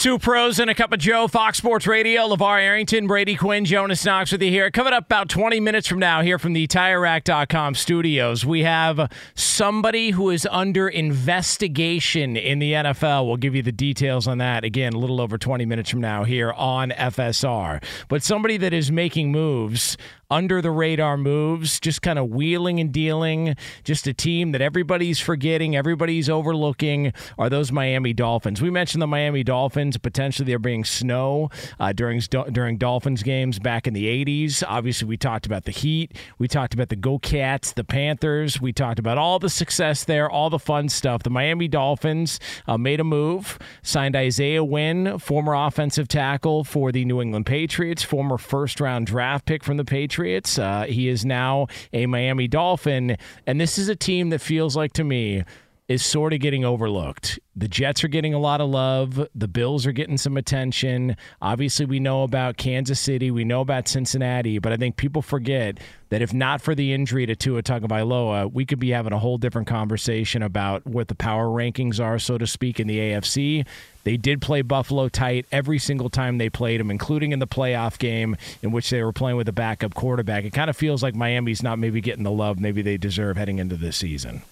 Two 0.00 0.18
pros 0.18 0.58
and 0.58 0.70
a 0.70 0.74
cup 0.74 0.94
of 0.94 0.98
Joe, 0.98 1.28
Fox 1.28 1.58
Sports 1.58 1.86
Radio, 1.86 2.26
LaVar 2.26 2.58
Arrington, 2.58 3.06
Brady 3.06 3.36
Quinn, 3.36 3.66
Jonas 3.66 4.02
Knox 4.02 4.32
with 4.32 4.40
you 4.40 4.48
here. 4.48 4.70
Coming 4.70 4.94
up 4.94 5.04
about 5.04 5.28
20 5.28 5.60
minutes 5.60 5.86
from 5.86 5.98
now 5.98 6.22
here 6.22 6.38
from 6.38 6.54
the 6.54 6.66
TireRack.com 6.66 7.74
studios, 7.74 8.46
we 8.46 8.62
have 8.62 9.12
somebody 9.34 10.08
who 10.12 10.30
is 10.30 10.48
under 10.50 10.88
investigation 10.88 12.38
in 12.38 12.60
the 12.60 12.72
NFL. 12.72 13.26
We'll 13.26 13.36
give 13.36 13.54
you 13.54 13.62
the 13.62 13.72
details 13.72 14.26
on 14.26 14.38
that 14.38 14.64
again 14.64 14.94
a 14.94 14.98
little 14.98 15.20
over 15.20 15.36
20 15.36 15.66
minutes 15.66 15.90
from 15.90 16.00
now 16.00 16.24
here 16.24 16.50
on 16.52 16.92
FSR. 16.92 17.84
But 18.08 18.22
somebody 18.22 18.56
that 18.56 18.72
is 18.72 18.90
making 18.90 19.30
moves 19.30 19.98
under 20.30 20.62
the 20.62 20.70
radar 20.70 21.16
moves, 21.16 21.80
just 21.80 22.02
kind 22.02 22.18
of 22.18 22.28
wheeling 22.30 22.78
and 22.78 22.92
dealing, 22.92 23.56
just 23.82 24.06
a 24.06 24.14
team 24.14 24.52
that 24.52 24.60
everybody's 24.60 25.18
forgetting, 25.18 25.74
everybody's 25.74 26.30
overlooking 26.30 27.12
are 27.36 27.50
those 27.50 27.72
Miami 27.72 28.12
Dolphins. 28.12 28.62
We 28.62 28.70
mentioned 28.70 29.02
the 29.02 29.08
Miami 29.08 29.42
Dolphins 29.42 29.96
potentially 29.96 30.46
there 30.46 30.58
being 30.58 30.84
snow 30.84 31.50
uh, 31.80 31.92
during 31.92 32.20
during 32.52 32.78
Dolphins 32.78 33.22
games 33.22 33.58
back 33.58 33.86
in 33.86 33.94
the 33.94 34.06
80s. 34.24 34.62
Obviously, 34.66 35.08
we 35.08 35.16
talked 35.16 35.46
about 35.46 35.64
the 35.64 35.72
Heat, 35.72 36.16
we 36.38 36.46
talked 36.46 36.74
about 36.74 36.90
the 36.90 36.96
Go 36.96 37.18
Cats, 37.18 37.72
the 37.72 37.84
Panthers, 37.84 38.60
we 38.60 38.72
talked 38.72 38.98
about 38.98 39.18
all 39.18 39.38
the 39.38 39.50
success 39.50 40.04
there, 40.04 40.30
all 40.30 40.50
the 40.50 40.58
fun 40.58 40.88
stuff. 40.88 41.22
The 41.22 41.30
Miami 41.30 41.66
Dolphins 41.66 42.38
uh, 42.68 42.78
made 42.78 43.00
a 43.00 43.04
move, 43.04 43.58
signed 43.82 44.14
Isaiah 44.14 44.62
Wynn, 44.62 45.18
former 45.18 45.54
offensive 45.54 46.06
tackle 46.06 46.62
for 46.62 46.92
the 46.92 47.04
New 47.04 47.20
England 47.20 47.46
Patriots, 47.46 48.02
former 48.02 48.38
first 48.38 48.80
round 48.80 49.06
draft 49.06 49.44
pick 49.46 49.64
from 49.64 49.76
the 49.76 49.84
Patriots. 49.84 50.19
Uh, 50.58 50.82
he 50.82 51.08
is 51.08 51.24
now 51.24 51.66
a 51.92 52.06
Miami 52.06 52.48
Dolphin, 52.48 53.16
and 53.46 53.60
this 53.60 53.78
is 53.78 53.88
a 53.88 53.96
team 53.96 54.30
that 54.30 54.40
feels 54.40 54.76
like 54.76 54.92
to 54.94 55.04
me 55.04 55.44
is 55.90 56.04
sort 56.04 56.32
of 56.32 56.38
getting 56.38 56.64
overlooked. 56.64 57.40
The 57.56 57.66
Jets 57.66 58.04
are 58.04 58.08
getting 58.08 58.32
a 58.32 58.38
lot 58.38 58.60
of 58.60 58.70
love. 58.70 59.26
The 59.34 59.48
Bills 59.48 59.86
are 59.86 59.92
getting 59.92 60.18
some 60.18 60.36
attention. 60.36 61.16
Obviously, 61.42 61.84
we 61.84 61.98
know 61.98 62.22
about 62.22 62.56
Kansas 62.56 63.00
City. 63.00 63.32
We 63.32 63.42
know 63.42 63.60
about 63.60 63.88
Cincinnati. 63.88 64.60
But 64.60 64.70
I 64.70 64.76
think 64.76 64.96
people 64.96 65.20
forget 65.20 65.78
that 66.10 66.22
if 66.22 66.32
not 66.32 66.62
for 66.62 66.76
the 66.76 66.92
injury 66.92 67.26
to 67.26 67.34
Tua 67.34 67.64
Tagovailoa, 67.64 68.52
we 68.52 68.64
could 68.64 68.78
be 68.78 68.90
having 68.90 69.12
a 69.12 69.18
whole 69.18 69.36
different 69.36 69.66
conversation 69.66 70.44
about 70.44 70.86
what 70.86 71.08
the 71.08 71.16
power 71.16 71.48
rankings 71.48 71.98
are, 71.98 72.20
so 72.20 72.38
to 72.38 72.46
speak, 72.46 72.78
in 72.78 72.86
the 72.86 72.98
AFC. 72.98 73.66
They 74.04 74.16
did 74.16 74.40
play 74.40 74.62
Buffalo 74.62 75.08
tight 75.08 75.44
every 75.50 75.80
single 75.80 76.08
time 76.08 76.38
they 76.38 76.48
played 76.48 76.78
them, 76.78 76.92
including 76.92 77.32
in 77.32 77.40
the 77.40 77.48
playoff 77.48 77.98
game 77.98 78.36
in 78.62 78.70
which 78.70 78.90
they 78.90 79.02
were 79.02 79.12
playing 79.12 79.38
with 79.38 79.48
a 79.48 79.52
backup 79.52 79.94
quarterback. 79.94 80.44
It 80.44 80.52
kind 80.52 80.70
of 80.70 80.76
feels 80.76 81.02
like 81.02 81.16
Miami's 81.16 81.64
not 81.64 81.80
maybe 81.80 82.00
getting 82.00 82.22
the 82.22 82.30
love 82.30 82.60
maybe 82.60 82.80
they 82.80 82.96
deserve 82.96 83.36
heading 83.36 83.58
into 83.58 83.74
this 83.74 83.96
season. 83.96 84.42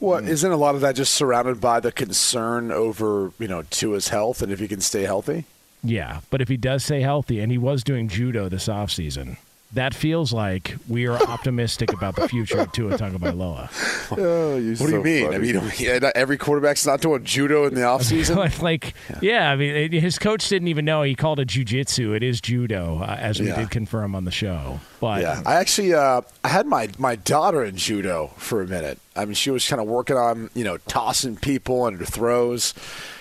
Well, 0.00 0.20
mm. 0.20 0.28
isn't 0.28 0.50
a 0.50 0.56
lot 0.56 0.74
of 0.74 0.80
that 0.82 0.96
just 0.96 1.14
surrounded 1.14 1.60
by 1.60 1.80
the 1.80 1.92
concern 1.92 2.70
over 2.70 3.32
you 3.38 3.48
know 3.48 3.62
Tua's 3.70 4.08
health 4.08 4.42
and 4.42 4.52
if 4.52 4.60
he 4.60 4.68
can 4.68 4.80
stay 4.80 5.02
healthy? 5.02 5.44
Yeah, 5.82 6.20
but 6.30 6.40
if 6.40 6.48
he 6.48 6.56
does 6.56 6.84
stay 6.84 7.00
healthy, 7.00 7.40
and 7.40 7.52
he 7.52 7.58
was 7.58 7.84
doing 7.84 8.08
judo 8.08 8.48
this 8.48 8.66
offseason, 8.66 9.36
that 9.74 9.92
feels 9.94 10.32
like 10.32 10.76
we 10.88 11.06
are 11.06 11.16
optimistic 11.24 11.92
about 11.92 12.16
the 12.16 12.26
future 12.26 12.58
of 12.60 12.72
Tua 12.72 12.96
Tagovailoa. 12.96 13.68
Oh, 14.18 14.56
you're 14.56 14.74
What 14.76 14.86
do 14.86 14.92
you 14.96 15.02
mean? 15.02 15.24
funny. 15.26 15.36
I 15.36 15.38
mean, 15.60 15.72
yeah, 15.78 15.98
not 15.98 16.12
every 16.16 16.38
quarterback's 16.38 16.86
not 16.86 17.02
doing 17.02 17.22
judo 17.24 17.66
in 17.66 17.74
the 17.74 17.80
offseason. 17.92 18.62
like, 18.62 18.94
yeah. 19.20 19.50
I 19.50 19.56
mean, 19.56 19.74
it- 19.76 19.92
his 19.92 20.18
coach 20.18 20.48
didn't 20.48 20.68
even 20.68 20.86
know 20.86 21.02
he 21.02 21.14
called 21.14 21.38
it 21.40 21.48
jujitsu. 21.48 22.16
It 22.16 22.22
is 22.22 22.40
judo, 22.40 23.00
uh, 23.02 23.16
as 23.20 23.38
we 23.40 23.48
Yeah. 23.48 23.56
did 23.56 23.70
confirm 23.70 24.14
on 24.14 24.24
the 24.24 24.30
show. 24.30 24.80
But 25.00 25.20
Yeah, 25.20 25.42
I 25.44 25.56
actually 25.56 25.92
uh, 25.92 26.22
I 26.42 26.48
had 26.48 26.66
my 26.66 26.88
my 26.98 27.16
daughter 27.16 27.62
in 27.62 27.76
judo 27.76 28.30
for 28.38 28.62
a 28.62 28.66
minute. 28.66 28.98
I 29.14 29.26
mean, 29.26 29.34
she 29.34 29.50
was 29.50 29.68
kind 29.68 29.80
of 29.82 29.86
working 29.86 30.16
on 30.16 30.48
you 30.54 30.64
know 30.64 30.78
tossing 30.88 31.36
people 31.36 31.86
and 31.86 31.98
her 31.98 32.06
throws. 32.06 32.72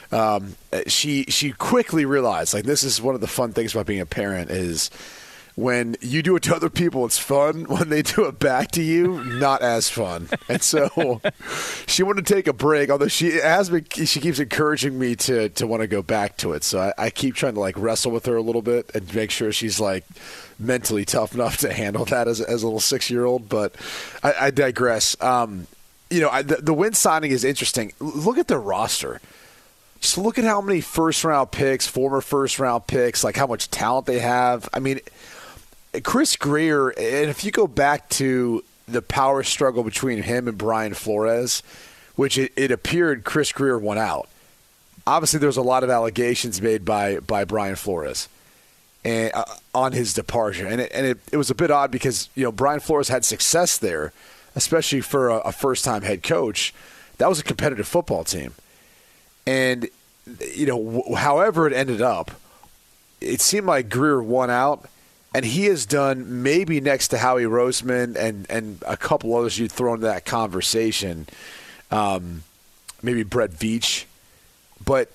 Um, 0.09 0.55
she 0.87 1.23
she 1.25 1.51
quickly 1.51 2.05
realized 2.05 2.53
like 2.53 2.63
this 2.63 2.83
is 2.83 3.01
one 3.01 3.13
of 3.15 3.19
the 3.19 3.27
fun 3.27 3.51
things 3.51 3.73
about 3.75 3.87
being 3.87 3.99
a 3.99 4.05
parent 4.05 4.49
is 4.49 4.89
when 5.57 5.97
you 6.01 6.21
do 6.21 6.35
it 6.35 6.43
to 6.43 6.55
other 6.55 6.69
people, 6.69 7.03
it's 7.03 7.17
fun. 7.17 7.65
When 7.77 7.89
they 7.89 8.03
do 8.03 8.25
it 8.25 8.37
back 8.37 8.69
to 8.71 8.81
you, 8.81 9.23
not 9.23 9.63
as 9.63 9.89
fun. 9.89 10.29
And 10.47 10.61
so 10.61 11.19
she 11.87 12.03
wanted 12.03 12.27
to 12.27 12.33
take 12.33 12.47
a 12.47 12.53
break. 12.53 12.91
Although 12.91 13.07
she 13.07 13.31
has 13.31 13.69
been, 13.69 13.85
she 13.89 14.19
keeps 14.19 14.39
encouraging 14.39 14.97
me 14.97 15.15
to 15.15 15.49
to 15.49 15.65
want 15.65 15.81
to 15.81 15.87
go 15.87 16.03
back 16.03 16.37
to 16.37 16.53
it. 16.53 16.63
So 16.63 16.79
I, 16.79 17.05
I 17.05 17.09
keep 17.09 17.33
trying 17.33 17.55
to 17.55 17.59
like 17.59 17.75
wrestle 17.77 18.11
with 18.11 18.27
her 18.27 18.35
a 18.35 18.41
little 18.41 18.61
bit 18.61 18.91
and 18.93 19.13
make 19.15 19.31
sure 19.31 19.51
she's 19.51 19.79
like 19.79 20.05
mentally 20.59 21.05
tough 21.05 21.33
enough 21.33 21.57
to 21.57 21.73
handle 21.73 22.05
that 22.05 22.27
as, 22.27 22.39
as 22.39 22.61
a 22.61 22.67
little 22.67 22.79
six 22.79 23.09
year 23.09 23.25
old. 23.25 23.49
But 23.49 23.75
I, 24.21 24.33
I 24.41 24.51
digress. 24.51 25.19
Um, 25.21 25.65
you 26.11 26.21
know, 26.21 26.29
I, 26.29 26.43
the, 26.43 26.57
the 26.57 26.73
Wynn 26.73 26.93
signing 26.93 27.31
is 27.31 27.43
interesting. 27.43 27.93
Look 27.99 28.37
at 28.37 28.47
the 28.47 28.59
roster. 28.59 29.21
Just 30.01 30.19
look 30.19 30.37
at 30.37 30.45
how 30.45 30.61
many 30.61 30.81
first 30.81 31.23
round 31.23 31.51
picks, 31.51 31.87
former 31.87 32.21
first 32.21 32.59
round 32.59 32.85
picks, 32.85 33.23
like 33.23 33.35
how 33.35 33.47
much 33.47 33.71
talent 33.71 34.05
they 34.05 34.19
have. 34.19 34.69
I 34.71 34.79
mean, 34.79 34.99
Chris 36.03 36.35
Grier, 36.35 36.89
and 36.89 37.29
if 37.29 37.43
you 37.43 37.51
go 37.51 37.67
back 37.67 38.09
to 38.09 38.63
the 38.87 39.01
power 39.01 39.43
struggle 39.43 39.83
between 39.83 40.23
him 40.23 40.47
and 40.47 40.57
Brian 40.57 40.93
Flores, 40.93 41.61
which 42.15 42.37
it, 42.37 42.51
it 42.55 42.71
appeared 42.71 43.23
Chris 43.23 43.51
Grier 43.51 43.77
won 43.77 43.97
out. 43.97 44.27
Obviously, 45.05 45.39
there 45.39 45.47
was 45.47 45.57
a 45.57 45.61
lot 45.61 45.83
of 45.83 45.89
allegations 45.89 46.61
made 46.61 46.83
by 46.83 47.19
by 47.19 47.45
Brian 47.45 47.75
Flores 47.75 48.27
and 49.07 49.31
uh, 49.33 49.45
on 49.73 49.93
his 49.93 50.13
departure, 50.13 50.67
and 50.67 50.81
it, 50.81 50.91
and 50.93 51.05
it, 51.05 51.17
it 51.31 51.37
was 51.37 51.49
a 51.49 51.55
bit 51.55 51.71
odd 51.71 51.91
because 51.91 52.29
you 52.35 52.43
know 52.43 52.51
Brian 52.51 52.81
Flores 52.81 53.07
had 53.07 53.23
success 53.23 53.77
there, 53.77 54.11
especially 54.55 55.01
for 55.01 55.29
a, 55.29 55.37
a 55.39 55.51
first 55.51 55.85
time 55.85 56.01
head 56.01 56.23
coach. 56.23 56.73
That 57.17 57.29
was 57.29 57.39
a 57.39 57.43
competitive 57.43 57.87
football 57.87 58.23
team, 58.25 58.53
and 59.45 59.87
you 60.53 60.65
know, 60.65 60.83
w- 60.83 61.15
however 61.15 61.67
it 61.67 61.73
ended 61.73 62.01
up, 62.01 62.31
it 63.21 63.39
seemed 63.39 63.65
like 63.65 63.89
Grier 63.89 64.21
won 64.21 64.49
out, 64.49 64.89
and 65.37 65.45
he 65.45 65.65
has 65.65 65.85
done 65.85 66.41
maybe 66.41 66.81
next 66.81 67.09
to 67.09 67.19
Howie 67.19 67.43
Roseman 67.43 68.15
and 68.15 68.49
and 68.49 68.81
a 68.87 68.97
couple 68.97 69.35
others 69.35 69.59
you'd 69.59 69.71
throw 69.71 69.93
into 69.93 70.07
that 70.07 70.25
conversation, 70.25 71.27
um, 71.91 72.41
maybe 73.03 73.21
Brett 73.21 73.51
Veach, 73.51 74.05
but 74.83 75.11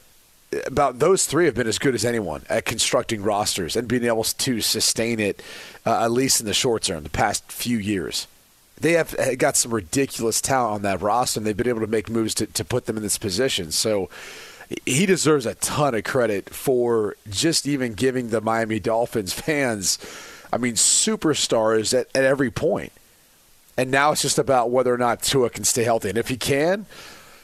about 0.65 1.01
those 1.01 1.27
three 1.27 1.47
have 1.47 1.57
been 1.57 1.67
as 1.67 1.81
good 1.81 1.97
as 1.97 2.05
anyone 2.05 2.45
at 2.49 2.65
constructing 2.65 3.25
rosters 3.25 3.75
and 3.75 3.89
being 3.89 4.05
able 4.05 4.23
to 4.23 4.61
sustain 4.61 5.19
it, 5.19 5.43
uh, 5.85 6.05
at 6.05 6.13
least 6.13 6.39
in 6.39 6.47
the 6.47 6.55
short 6.55 6.85
term, 6.85 7.03
the 7.03 7.11
past 7.11 7.51
few 7.51 7.79
years. 7.79 8.29
They 8.81 8.93
have 8.93 9.19
uh, 9.19 9.35
got 9.35 9.57
some 9.57 9.75
ridiculous 9.75 10.41
talent 10.41 10.75
on 10.75 10.83
that 10.83 11.03
roster, 11.03 11.41
and 11.41 11.47
they've 11.47 11.57
been 11.57 11.69
able 11.69 11.81
to 11.81 11.89
make 11.89 12.09
moves 12.09 12.35
to, 12.37 12.47
to 12.47 12.65
put 12.65 12.87
them 12.87 12.97
in 12.97 13.03
this 13.03 13.19
position. 13.19 13.73
So 13.73 14.09
he 14.87 15.07
deserves 15.07 15.47
a 15.47 15.55
ton 15.57 15.95
of 15.95 16.05
credit 16.05 16.51
for 16.51 17.17
just 17.29 17.67
even 17.67 17.95
giving 17.95 18.29
the 18.29 18.41
Miami 18.41 18.81
Dolphins 18.81 19.33
fans, 19.33 19.99
I 20.53 20.59
mean, 20.59 20.75
superstars 20.75 21.99
at, 21.99 22.09
at 22.15 22.25
every 22.25 22.51
point. 22.51 22.93
And 23.77 23.91
now 23.91 24.13
it's 24.13 24.23
just 24.23 24.39
about 24.39 24.71
whether 24.71 24.93
or 24.93 24.99
not 24.99 25.23
Tua 25.23 25.51
can 25.51 25.65
stay 25.65 25.85
healthy. 25.85 26.11
And 26.11 26.19
if 26.19 26.29
he 26.29 26.37
can, 26.37 26.87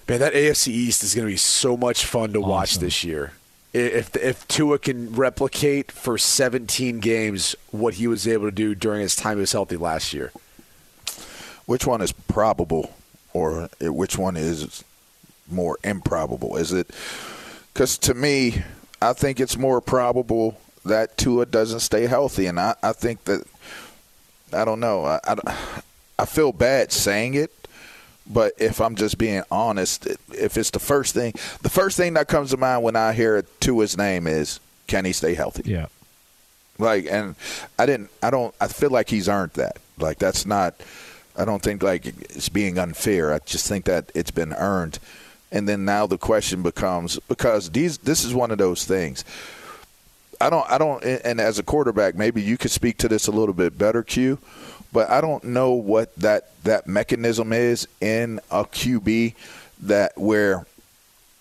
man, 0.08 0.20
that 0.20 0.34
AFC 0.34 0.68
East 0.68 1.02
is 1.02 1.14
going 1.14 1.26
to 1.26 1.32
be 1.32 1.38
so 1.38 1.76
much 1.76 2.04
fun 2.04 2.32
to 2.34 2.40
watch 2.40 2.78
this 2.78 3.02
year. 3.02 3.32
If 3.72 4.16
if 4.16 4.48
Tua 4.48 4.78
can 4.78 5.14
replicate 5.14 5.92
for 5.92 6.16
17 6.16 7.00
games 7.00 7.54
what 7.70 7.94
he 7.94 8.06
was 8.06 8.26
able 8.26 8.46
to 8.46 8.50
do 8.50 8.74
during 8.74 9.02
his 9.02 9.14
time 9.14 9.36
he 9.36 9.40
was 9.40 9.52
healthy 9.52 9.76
last 9.76 10.12
year. 10.14 10.32
Which 11.66 11.86
one 11.86 12.00
is 12.00 12.12
probable, 12.12 12.94
or 13.34 13.68
which 13.80 14.16
one 14.16 14.38
is 14.38 14.84
more 15.50 15.78
improbable? 15.84 16.56
Is 16.56 16.72
it 16.72 16.90
because 17.72 17.98
to 17.98 18.14
me, 18.14 18.62
I 19.00 19.12
think 19.12 19.40
it's 19.40 19.56
more 19.56 19.80
probable 19.80 20.58
that 20.84 21.16
Tua 21.16 21.46
doesn't 21.46 21.80
stay 21.80 22.06
healthy, 22.06 22.46
and 22.46 22.58
I, 22.58 22.74
I 22.82 22.92
think 22.92 23.24
that 23.24 23.44
I 24.52 24.64
don't 24.64 24.80
know. 24.80 25.04
I, 25.04 25.20
I, 25.26 25.36
I 26.18 26.24
feel 26.24 26.52
bad 26.52 26.90
saying 26.92 27.34
it, 27.34 27.52
but 28.26 28.52
if 28.58 28.80
I'm 28.80 28.96
just 28.96 29.18
being 29.18 29.42
honest, 29.50 30.06
if 30.32 30.56
it's 30.56 30.70
the 30.70 30.78
first 30.78 31.14
thing, 31.14 31.32
the 31.62 31.70
first 31.70 31.96
thing 31.96 32.14
that 32.14 32.28
comes 32.28 32.50
to 32.50 32.56
mind 32.56 32.82
when 32.82 32.96
I 32.96 33.12
hear 33.12 33.42
Tua's 33.60 33.96
name 33.96 34.26
is, 34.26 34.60
can 34.86 35.04
he 35.04 35.12
stay 35.12 35.34
healthy? 35.34 35.70
yeah. 35.70 35.86
Like, 36.80 37.06
and 37.10 37.34
I 37.76 37.86
didn't, 37.86 38.10
I 38.22 38.30
don't, 38.30 38.54
I 38.60 38.68
feel 38.68 38.90
like 38.90 39.08
he's 39.08 39.28
earned 39.28 39.50
that. 39.54 39.78
Like, 39.98 40.18
that's 40.20 40.46
not, 40.46 40.76
I 41.36 41.44
don't 41.44 41.60
think 41.60 41.82
like 41.82 42.06
it's 42.06 42.48
being 42.48 42.78
unfair. 42.78 43.32
I 43.32 43.40
just 43.40 43.66
think 43.68 43.84
that 43.86 44.12
it's 44.14 44.30
been 44.30 44.52
earned. 44.52 45.00
And 45.50 45.68
then 45.68 45.84
now 45.84 46.06
the 46.06 46.18
question 46.18 46.62
becomes 46.62 47.18
because 47.28 47.70
these, 47.70 47.98
this 47.98 48.24
is 48.24 48.34
one 48.34 48.50
of 48.50 48.58
those 48.58 48.84
things. 48.84 49.24
I 50.40 50.50
don't, 50.50 50.70
I 50.70 50.78
don't, 50.78 51.02
and 51.02 51.40
as 51.40 51.58
a 51.58 51.62
quarterback, 51.62 52.14
maybe 52.14 52.42
you 52.42 52.56
could 52.56 52.70
speak 52.70 52.98
to 52.98 53.08
this 53.08 53.26
a 53.26 53.32
little 53.32 53.54
bit 53.54 53.76
better, 53.76 54.02
Q. 54.02 54.38
But 54.92 55.10
I 55.10 55.20
don't 55.20 55.44
know 55.44 55.72
what 55.72 56.14
that 56.16 56.50
that 56.64 56.86
mechanism 56.86 57.52
is 57.52 57.86
in 58.00 58.40
a 58.50 58.64
QB 58.64 59.34
that 59.82 60.16
where 60.16 60.66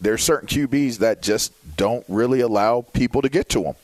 there's 0.02 0.24
certain 0.24 0.48
QBs 0.48 0.98
that 0.98 1.22
just 1.22 1.54
don't 1.78 2.06
really 2.08 2.42
allow 2.42 2.82
people 2.94 3.22
to 3.22 3.30
get 3.30 3.50
to 3.50 3.64
them. 3.64 3.76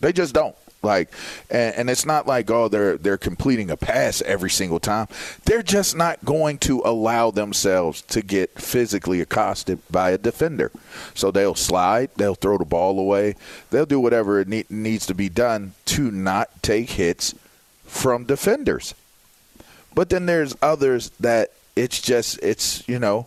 They 0.00 0.12
just 0.12 0.34
don't. 0.34 0.56
Like, 0.82 1.10
and, 1.50 1.74
and 1.74 1.90
it's 1.90 2.06
not 2.06 2.26
like 2.26 2.50
oh 2.50 2.68
they're 2.68 2.96
they're 2.96 3.18
completing 3.18 3.70
a 3.70 3.76
pass 3.76 4.22
every 4.22 4.50
single 4.50 4.80
time. 4.80 5.08
They're 5.44 5.62
just 5.62 5.96
not 5.96 6.24
going 6.24 6.58
to 6.58 6.82
allow 6.84 7.30
themselves 7.30 8.02
to 8.02 8.22
get 8.22 8.60
physically 8.60 9.20
accosted 9.20 9.80
by 9.90 10.10
a 10.10 10.18
defender. 10.18 10.70
So 11.14 11.30
they'll 11.30 11.54
slide, 11.54 12.10
they'll 12.16 12.34
throw 12.34 12.58
the 12.58 12.64
ball 12.64 12.98
away, 12.98 13.34
they'll 13.70 13.86
do 13.86 14.00
whatever 14.00 14.40
it 14.40 14.48
need, 14.48 14.70
needs 14.70 15.06
to 15.06 15.14
be 15.14 15.28
done 15.28 15.72
to 15.86 16.10
not 16.10 16.62
take 16.62 16.90
hits 16.90 17.34
from 17.84 18.24
defenders. 18.24 18.94
But 19.94 20.10
then 20.10 20.26
there's 20.26 20.54
others 20.62 21.10
that 21.20 21.50
it's 21.74 22.00
just 22.00 22.38
it's 22.42 22.86
you 22.88 22.98
know 22.98 23.26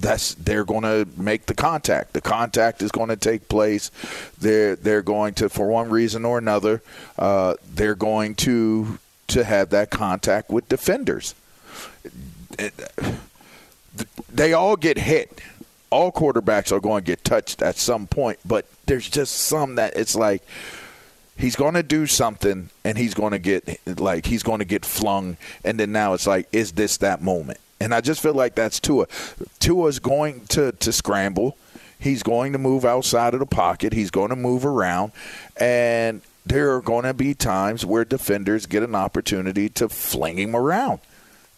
that's 0.00 0.34
they're 0.34 0.64
going 0.64 0.82
to 0.82 1.08
make 1.16 1.46
the 1.46 1.54
contact. 1.54 2.12
The 2.12 2.20
contact 2.20 2.82
is 2.82 2.90
going 2.90 3.08
to 3.08 3.16
take 3.16 3.48
place. 3.48 3.90
They're 4.38 4.76
they're 4.76 5.02
going 5.02 5.34
to, 5.34 5.48
for 5.48 5.68
one 5.68 5.90
reason 5.90 6.24
or 6.24 6.38
another, 6.38 6.82
uh, 7.18 7.54
they're 7.74 7.94
going 7.94 8.34
to 8.36 8.98
to 9.28 9.44
have 9.44 9.70
that 9.70 9.90
contact 9.90 10.50
with 10.50 10.68
defenders. 10.68 11.34
They 14.32 14.52
all 14.52 14.76
get 14.76 14.98
hit. 14.98 15.40
All 15.90 16.10
quarterbacks 16.10 16.72
are 16.72 16.80
going 16.80 17.04
to 17.04 17.06
get 17.06 17.24
touched 17.24 17.62
at 17.62 17.76
some 17.76 18.06
point, 18.06 18.38
but 18.44 18.66
there's 18.86 19.08
just 19.08 19.34
some 19.34 19.76
that 19.76 19.96
it's 19.96 20.16
like 20.16 20.42
he's 21.36 21.56
going 21.56 21.74
to 21.74 21.82
do 21.82 22.06
something 22.06 22.70
and 22.84 22.98
he's 22.98 23.14
going 23.14 23.32
to 23.32 23.38
get 23.38 23.80
like 23.98 24.26
he's 24.26 24.42
going 24.42 24.58
to 24.58 24.64
get 24.64 24.84
flung 24.84 25.36
and 25.64 25.78
then 25.78 25.92
now 25.92 26.14
it's 26.14 26.26
like 26.26 26.48
is 26.52 26.72
this 26.72 26.96
that 26.98 27.22
moment 27.22 27.58
and 27.84 27.94
i 27.94 28.00
just 28.00 28.20
feel 28.22 28.34
like 28.34 28.54
that's 28.54 28.80
tua. 28.80 29.06
Tua's 29.60 29.98
going 29.98 30.46
to 30.46 30.72
to 30.72 30.92
scramble. 30.92 31.56
He's 31.98 32.22
going 32.22 32.52
to 32.52 32.58
move 32.58 32.84
outside 32.84 33.34
of 33.34 33.40
the 33.40 33.46
pocket. 33.46 33.92
He's 33.92 34.10
going 34.10 34.30
to 34.30 34.36
move 34.36 34.66
around. 34.66 35.12
And 35.56 36.20
there 36.44 36.74
are 36.74 36.82
going 36.82 37.04
to 37.04 37.14
be 37.14 37.34
times 37.34 37.86
where 37.86 38.04
defenders 38.04 38.66
get 38.66 38.82
an 38.82 38.94
opportunity 38.94 39.68
to 39.70 39.88
fling 39.88 40.38
him 40.38 40.54
around. 40.54 41.00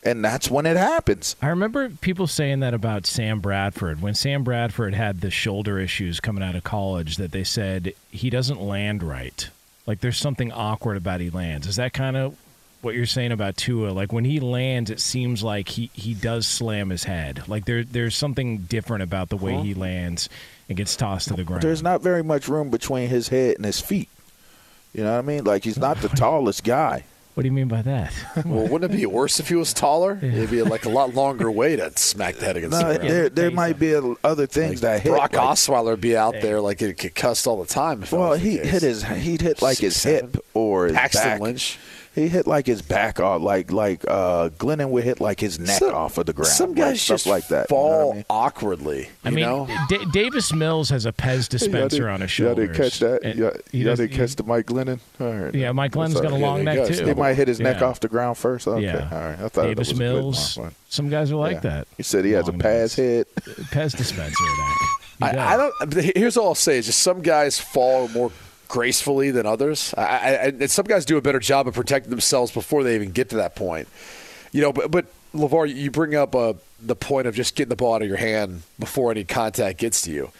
And 0.04 0.24
that's 0.24 0.48
when 0.48 0.66
it 0.66 0.76
happens. 0.76 1.34
I 1.42 1.48
remember 1.48 1.88
people 1.88 2.28
saying 2.28 2.60
that 2.60 2.74
about 2.74 3.06
Sam 3.06 3.40
Bradford. 3.40 4.00
When 4.00 4.14
Sam 4.14 4.44
Bradford 4.44 4.94
had 4.94 5.20
the 5.20 5.32
shoulder 5.32 5.80
issues 5.80 6.20
coming 6.20 6.44
out 6.44 6.54
of 6.54 6.62
college 6.62 7.16
that 7.16 7.32
they 7.32 7.42
said 7.42 7.92
he 8.12 8.30
doesn't 8.30 8.60
land 8.60 9.02
right. 9.02 9.48
Like 9.84 10.00
there's 10.00 10.18
something 10.18 10.52
awkward 10.52 10.96
about 10.96 11.20
he 11.20 11.30
lands. 11.30 11.66
Is 11.66 11.76
that 11.76 11.92
kind 11.92 12.16
of 12.16 12.36
what 12.86 12.94
you're 12.94 13.04
saying 13.04 13.32
about 13.32 13.58
Tua? 13.58 13.90
Like 13.90 14.12
when 14.12 14.24
he 14.24 14.40
lands, 14.40 14.90
it 14.90 15.00
seems 15.00 15.42
like 15.42 15.68
he, 15.68 15.90
he 15.92 16.14
does 16.14 16.46
slam 16.46 16.88
his 16.88 17.04
head. 17.04 17.42
Like 17.46 17.66
there 17.66 17.84
there's 17.84 18.16
something 18.16 18.58
different 18.58 19.02
about 19.02 19.28
the 19.28 19.36
way 19.36 19.52
uh-huh. 19.52 19.62
he 19.62 19.74
lands 19.74 20.30
and 20.68 20.76
gets 20.78 20.96
tossed 20.96 21.28
to 21.28 21.34
the 21.34 21.44
ground. 21.44 21.62
there's 21.62 21.82
not 21.82 22.00
very 22.00 22.24
much 22.24 22.48
room 22.48 22.70
between 22.70 23.08
his 23.08 23.28
head 23.28 23.54
and 23.56 23.64
his 23.64 23.80
feet 23.80 24.08
you 24.92 25.04
know 25.04 25.12
what 25.12 25.18
i 25.18 25.22
mean 25.22 25.44
like 25.44 25.62
he's 25.62 25.78
not 25.78 25.96
the 25.98 26.08
tallest 26.24 26.64
guy 26.64 27.04
What 27.34 27.42
do 27.42 27.46
you 27.48 27.52
mean 27.52 27.68
by 27.68 27.82
that? 27.82 28.12
well, 28.46 28.66
wouldn't 28.66 28.92
it 28.92 28.96
be 28.96 29.04
worse 29.06 29.38
if 29.38 29.48
he 29.48 29.54
was 29.54 29.72
taller? 29.74 30.18
It'd 30.20 30.50
be 30.50 30.62
like 30.62 30.86
a 30.86 30.88
lot 30.88 31.14
longer 31.14 31.50
way 31.52 31.76
to 31.76 31.96
smack 31.96 32.36
the 32.36 32.46
head 32.46 32.56
against 32.56 32.80
No, 32.80 32.88
the 32.92 32.98
ground. 32.98 33.10
there 33.12 33.28
there 33.28 33.50
might 33.50 33.78
be 33.78 33.94
other 34.24 34.46
things 34.46 34.80
that 34.80 35.02
hit. 35.02 35.10
Brock 35.10 35.34
like- 35.34 35.42
Osweiler 35.42 35.90
would 35.92 36.00
be 36.00 36.16
out 36.16 36.34
there 36.40 36.60
like 36.62 36.80
it 36.82 36.96
concussed 36.96 37.46
all 37.46 37.62
the 37.62 37.68
time. 37.68 38.02
If 38.02 38.10
Well, 38.12 38.32
he 38.32 38.56
hit 38.56 38.82
his 38.82 39.04
he'd 39.04 39.42
hit 39.42 39.60
like 39.62 39.78
his 39.78 39.94
Six, 40.00 40.22
hip 40.22 40.44
or 40.54 40.86
his 40.86 40.96
Paxton 40.96 41.22
back. 41.22 41.40
Lynch. 41.42 41.78
He 42.16 42.26
hit 42.28 42.46
like 42.48 42.66
his 42.66 42.80
back 42.82 43.20
off, 43.20 43.42
like 43.42 43.70
like 43.70 44.02
uh, 44.08 44.48
Glennon 44.58 44.88
would 44.88 45.04
hit 45.04 45.20
like 45.20 45.38
his 45.38 45.60
neck 45.60 45.78
Some- 45.78 45.94
off 45.94 46.16
of 46.18 46.26
the 46.26 46.32
ground. 46.32 46.48
Some 46.48 46.70
like, 46.70 46.76
guys 46.78 47.02
stuff 47.02 47.14
just 47.18 47.26
like 47.26 47.46
that. 47.48 47.70
you 47.70 47.76
know 47.76 47.82
fall 47.82 48.10
I 48.12 48.14
mean? 48.16 48.24
awkwardly. 48.30 49.10
I 49.24 49.30
mean, 49.30 49.44
know, 49.44 49.68
Da- 49.90 50.04
Davis 50.06 50.52
Mills 50.52 50.88
has 50.88 51.04
a 51.06 51.12
Pez 51.12 51.46
dispenser 51.50 52.08
on 52.08 52.22
his 52.22 52.36
Y'all 52.38 52.48
shoulders. 52.54 52.68
didn't 52.68 52.82
catch 52.82 52.98
that? 53.00 53.22
And 53.22 53.38
Y'all, 53.38 53.52
he 53.70 53.82
y'all 53.84 53.96
didn't 53.96 54.16
catch 54.16 54.34
the 54.34 54.44
Mike 54.44 54.64
Glennon? 54.66 54.98
All 55.20 55.26
right. 55.30 55.54
Yeah, 55.54 55.72
Mike 55.72 55.92
That's 55.92 56.14
Glennon's 56.14 56.16
all 56.16 56.22
got 56.22 56.32
a 56.32 56.36
long 56.36 56.56
Yeah, 56.58 56.64
neck 56.64 56.88
he 56.88 56.94
too. 56.96 57.04
He 57.06 57.14
might 57.14 57.34
hit 57.34 57.48
his 57.48 57.60
neck 57.60 57.80
Yeah. 57.80 57.86
off 57.86 58.00
the 58.00 58.08
ground 58.08 58.38
first. 58.38 58.66
Okay, 58.66 58.82
Yeah. 58.82 59.08
all 59.12 59.18
right. 59.18 59.38
I 59.38 59.48
thought 59.48 59.64
Davis 59.64 59.90
was 59.90 59.98
Mills. 59.98 60.52
A 60.52 60.54
good 60.60 60.62
one. 60.64 60.74
Some 60.88 61.10
guys 61.10 61.30
are 61.30 61.36
like 61.36 61.56
Yeah. 61.56 61.60
that. 61.60 61.88
He 61.98 62.02
said 62.02 62.24
he 62.24 62.30
has 62.30 62.48
a 62.48 62.50
Long 62.52 62.60
pass 62.60 62.72
nose. 62.80 62.94
hit. 62.94 63.34
Pez 63.36 63.94
dispenser. 63.94 64.32
I. 65.20 65.36
I 65.36 65.56
don't. 65.56 66.14
Here's 66.16 66.36
all 66.36 66.48
I'll 66.48 66.54
say: 66.54 66.78
is 66.78 66.86
just 66.86 67.00
some 67.00 67.20
guys 67.22 67.58
fall 67.58 68.08
more 68.08 68.30
gracefully 68.68 69.30
than 69.30 69.46
others. 69.46 69.94
I, 69.96 70.02
I, 70.02 70.30
and 70.48 70.70
some 70.70 70.86
guys 70.86 71.04
do 71.04 71.16
a 71.16 71.22
better 71.22 71.38
job 71.38 71.68
of 71.68 71.74
protecting 71.74 72.10
themselves 72.10 72.52
before 72.52 72.82
they 72.82 72.94
even 72.94 73.10
get 73.10 73.30
to 73.30 73.36
that 73.36 73.54
point. 73.54 73.88
You 74.52 74.62
know, 74.62 74.72
but 74.72 74.90
but 74.90 75.06
LaVar, 75.34 75.74
you 75.74 75.90
bring 75.90 76.14
up 76.14 76.34
uh, 76.34 76.54
the 76.80 76.96
point 76.96 77.26
of 77.26 77.34
just 77.34 77.54
getting 77.54 77.68
the 77.68 77.76
ball 77.76 77.94
out 77.94 78.02
of 78.02 78.08
your 78.08 78.16
hand 78.16 78.62
before 78.78 79.10
any 79.10 79.24
contact 79.24 79.78
gets 79.78 80.02
to 80.02 80.10
you. 80.10 80.30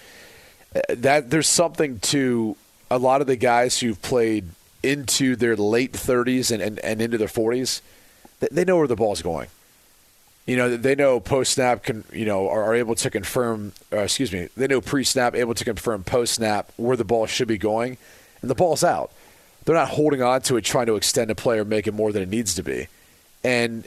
Uh, 0.74 0.80
That 0.90 1.30
there's 1.30 1.48
something 1.48 2.00
to 2.00 2.56
a 2.90 2.98
lot 2.98 3.20
of 3.20 3.26
the 3.26 3.36
guys 3.36 3.78
who've 3.78 4.00
played 4.00 4.46
into 4.82 5.36
their 5.36 5.56
late 5.56 5.92
30s 5.92 6.52
and, 6.52 6.62
and, 6.62 6.78
and 6.80 7.02
into 7.02 7.18
their 7.18 7.28
40s. 7.28 7.80
They, 8.40 8.48
they 8.52 8.64
know 8.64 8.76
where 8.76 8.86
the 8.86 8.96
ball's 8.96 9.22
going. 9.22 9.48
You 10.46 10.56
know, 10.56 10.76
they 10.76 10.94
know 10.94 11.18
post 11.18 11.54
snap 11.54 11.82
can, 11.82 12.04
you 12.12 12.24
know, 12.24 12.48
are, 12.48 12.62
are 12.62 12.74
able 12.76 12.94
to 12.96 13.10
confirm, 13.10 13.72
uh, 13.92 13.98
excuse 13.98 14.32
me, 14.32 14.48
they 14.56 14.68
know 14.68 14.80
pre 14.80 15.02
snap, 15.02 15.34
able 15.34 15.54
to 15.54 15.64
confirm 15.64 16.04
post 16.04 16.34
snap 16.34 16.70
where 16.76 16.96
the 16.96 17.04
ball 17.04 17.26
should 17.26 17.48
be 17.48 17.58
going, 17.58 17.98
and 18.40 18.50
the 18.50 18.54
ball's 18.54 18.84
out. 18.84 19.10
They're 19.64 19.74
not 19.74 19.88
holding 19.88 20.22
on 20.22 20.42
to 20.42 20.56
it, 20.56 20.64
trying 20.64 20.86
to 20.86 20.96
extend 20.96 21.30
a 21.30 21.34
play 21.34 21.58
or 21.58 21.64
make 21.64 21.86
it 21.86 21.94
more 21.94 22.12
than 22.12 22.22
it 22.22 22.28
needs 22.28 22.54
to 22.54 22.62
be. 22.62 22.88
And 23.42 23.86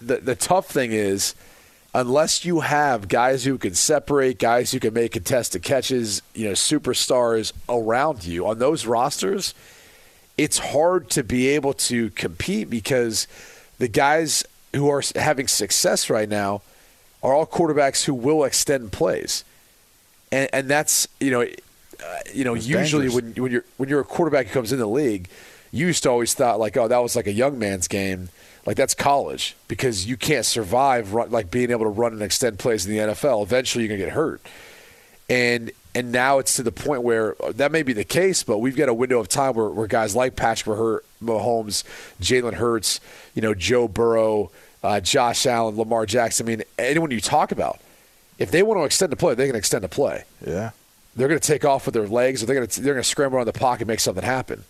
the 0.00 0.18
the 0.18 0.34
tough 0.34 0.68
thing 0.68 0.92
is, 0.92 1.34
unless 1.94 2.44
you 2.44 2.60
have 2.60 3.08
guys 3.08 3.44
who 3.44 3.58
can 3.58 3.74
separate, 3.74 4.38
guys 4.38 4.72
who 4.72 4.78
can 4.78 4.94
make 4.94 5.12
contested 5.12 5.62
catches, 5.62 6.22
you 6.34 6.46
know, 6.46 6.52
superstars 6.52 7.52
around 7.68 8.24
you 8.24 8.46
on 8.46 8.58
those 8.58 8.86
rosters, 8.86 9.54
it's 10.36 10.58
hard 10.58 11.08
to 11.10 11.24
be 11.24 11.48
able 11.48 11.72
to 11.72 12.10
compete 12.10 12.68
because 12.68 13.26
the 13.78 13.88
guys 13.88 14.44
who 14.74 14.88
are 14.88 15.02
having 15.14 15.48
success 15.48 16.10
right 16.10 16.28
now 16.28 16.62
are 17.22 17.32
all 17.32 17.46
quarterbacks 17.46 18.04
who 18.04 18.14
will 18.14 18.44
extend 18.44 18.92
plays, 18.92 19.44
and 20.30 20.48
and 20.52 20.68
that's 20.68 21.08
you 21.18 21.30
know, 21.30 21.46
uh, 22.02 22.18
you 22.32 22.44
know, 22.44 22.54
usually 22.54 23.06
dangerous. 23.06 23.14
when 23.14 23.42
when 23.42 23.52
you're 23.52 23.64
when 23.76 23.88
you're 23.88 24.00
a 24.00 24.04
quarterback 24.04 24.46
who 24.46 24.52
comes 24.52 24.72
in 24.72 24.78
the 24.78 24.86
league, 24.86 25.28
you 25.72 25.86
used 25.86 26.02
to 26.04 26.10
always 26.10 26.34
thought 26.34 26.58
like, 26.58 26.76
oh, 26.76 26.88
that 26.88 26.98
was 26.98 27.16
like 27.16 27.26
a 27.26 27.32
young 27.32 27.58
man's 27.58 27.88
game. 27.88 28.28
Like 28.64 28.76
that's 28.76 28.94
college 28.94 29.54
because 29.68 30.06
you 30.06 30.16
can't 30.16 30.44
survive 30.44 31.14
run, 31.14 31.30
like 31.30 31.50
being 31.50 31.70
able 31.70 31.84
to 31.84 31.90
run 31.90 32.12
and 32.12 32.22
extend 32.22 32.58
plays 32.58 32.84
in 32.84 32.92
the 32.92 32.98
NFL. 32.98 33.42
Eventually, 33.42 33.84
you're 33.84 33.96
gonna 33.96 34.04
get 34.04 34.14
hurt 34.14 34.40
and 35.28 35.70
and 35.94 36.12
now 36.12 36.38
it's 36.38 36.54
to 36.56 36.62
the 36.62 36.72
point 36.72 37.02
where 37.02 37.42
uh, 37.42 37.52
that 37.52 37.72
may 37.72 37.82
be 37.82 37.92
the 37.94 38.04
case, 38.04 38.42
but 38.42 38.58
we've 38.58 38.76
got 38.76 38.88
a 38.90 38.94
window 38.94 39.18
of 39.18 39.28
time 39.28 39.54
where, 39.54 39.68
where 39.70 39.86
guys 39.86 40.14
like 40.14 40.36
Patrick 40.36 41.02
Mahomes, 41.22 41.84
Jalen 42.20 42.54
Hurts, 42.54 43.00
you 43.34 43.40
know, 43.40 43.54
Joe 43.54 43.88
Burrow, 43.88 44.50
uh, 44.82 45.00
Josh 45.00 45.46
Allen, 45.46 45.76
Lamar 45.76 46.04
Jackson. 46.04 46.46
I 46.46 46.48
mean, 46.48 46.62
anyone 46.78 47.10
you 47.10 47.20
talk 47.20 47.50
about, 47.50 47.80
if 48.38 48.50
they 48.50 48.62
want 48.62 48.78
to 48.78 48.84
extend 48.84 49.10
the 49.10 49.16
play, 49.16 49.34
they 49.34 49.46
can 49.46 49.56
extend 49.56 49.84
the 49.84 49.88
play. 49.88 50.24
Yeah. 50.46 50.72
They're 51.16 51.28
going 51.28 51.40
to 51.40 51.46
take 51.46 51.64
off 51.64 51.86
with 51.86 51.94
their 51.94 52.06
legs, 52.06 52.42
or 52.42 52.46
they're 52.46 52.56
going 52.56 52.66
to 52.66 52.80
they're 52.82 52.94
going 52.94 53.02
to 53.02 53.08
scramble 53.08 53.38
around 53.38 53.46
the 53.46 53.52
pocket 53.52 53.82
and 53.82 53.88
make 53.88 54.00
something 54.00 54.24
happen. 54.24 54.64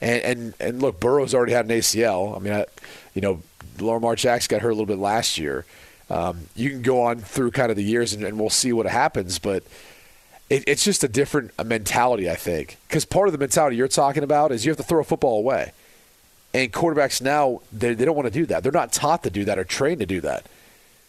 And 0.00 0.22
and 0.22 0.54
and 0.58 0.82
look, 0.82 0.98
Burrow's 0.98 1.34
already 1.34 1.52
had 1.52 1.66
an 1.66 1.70
ACL. 1.70 2.36
I 2.36 2.38
mean, 2.38 2.52
I, 2.52 2.66
you 3.14 3.20
know, 3.22 3.42
Lamar 3.78 4.16
Jackson 4.16 4.48
got 4.54 4.62
hurt 4.62 4.70
a 4.70 4.74
little 4.74 4.86
bit 4.86 4.98
last 4.98 5.38
year. 5.38 5.64
Um, 6.08 6.48
you 6.54 6.70
can 6.70 6.82
go 6.82 7.02
on 7.02 7.18
through 7.18 7.50
kind 7.50 7.70
of 7.70 7.76
the 7.76 7.84
years, 7.84 8.12
and, 8.12 8.24
and 8.24 8.38
we'll 8.38 8.50
see 8.50 8.72
what 8.72 8.86
happens. 8.86 9.38
But 9.38 9.64
it, 10.48 10.64
it's 10.66 10.84
just 10.84 11.02
a 11.04 11.08
different 11.08 11.52
mentality, 11.64 12.30
I 12.30 12.36
think, 12.36 12.78
because 12.88 13.04
part 13.04 13.28
of 13.28 13.32
the 13.32 13.38
mentality 13.38 13.76
you're 13.76 13.88
talking 13.88 14.22
about 14.22 14.52
is 14.52 14.64
you 14.64 14.70
have 14.70 14.76
to 14.76 14.84
throw 14.84 15.00
a 15.00 15.04
football 15.04 15.38
away. 15.38 15.72
And 16.54 16.72
quarterbacks 16.72 17.20
now 17.20 17.60
they, 17.72 17.94
they 17.94 18.04
don't 18.04 18.16
want 18.16 18.26
to 18.26 18.32
do 18.32 18.46
that. 18.46 18.62
They're 18.62 18.72
not 18.72 18.92
taught 18.92 19.24
to 19.24 19.30
do 19.30 19.44
that 19.44 19.58
or 19.58 19.64
trained 19.64 20.00
to 20.00 20.06
do 20.06 20.20
that. 20.22 20.46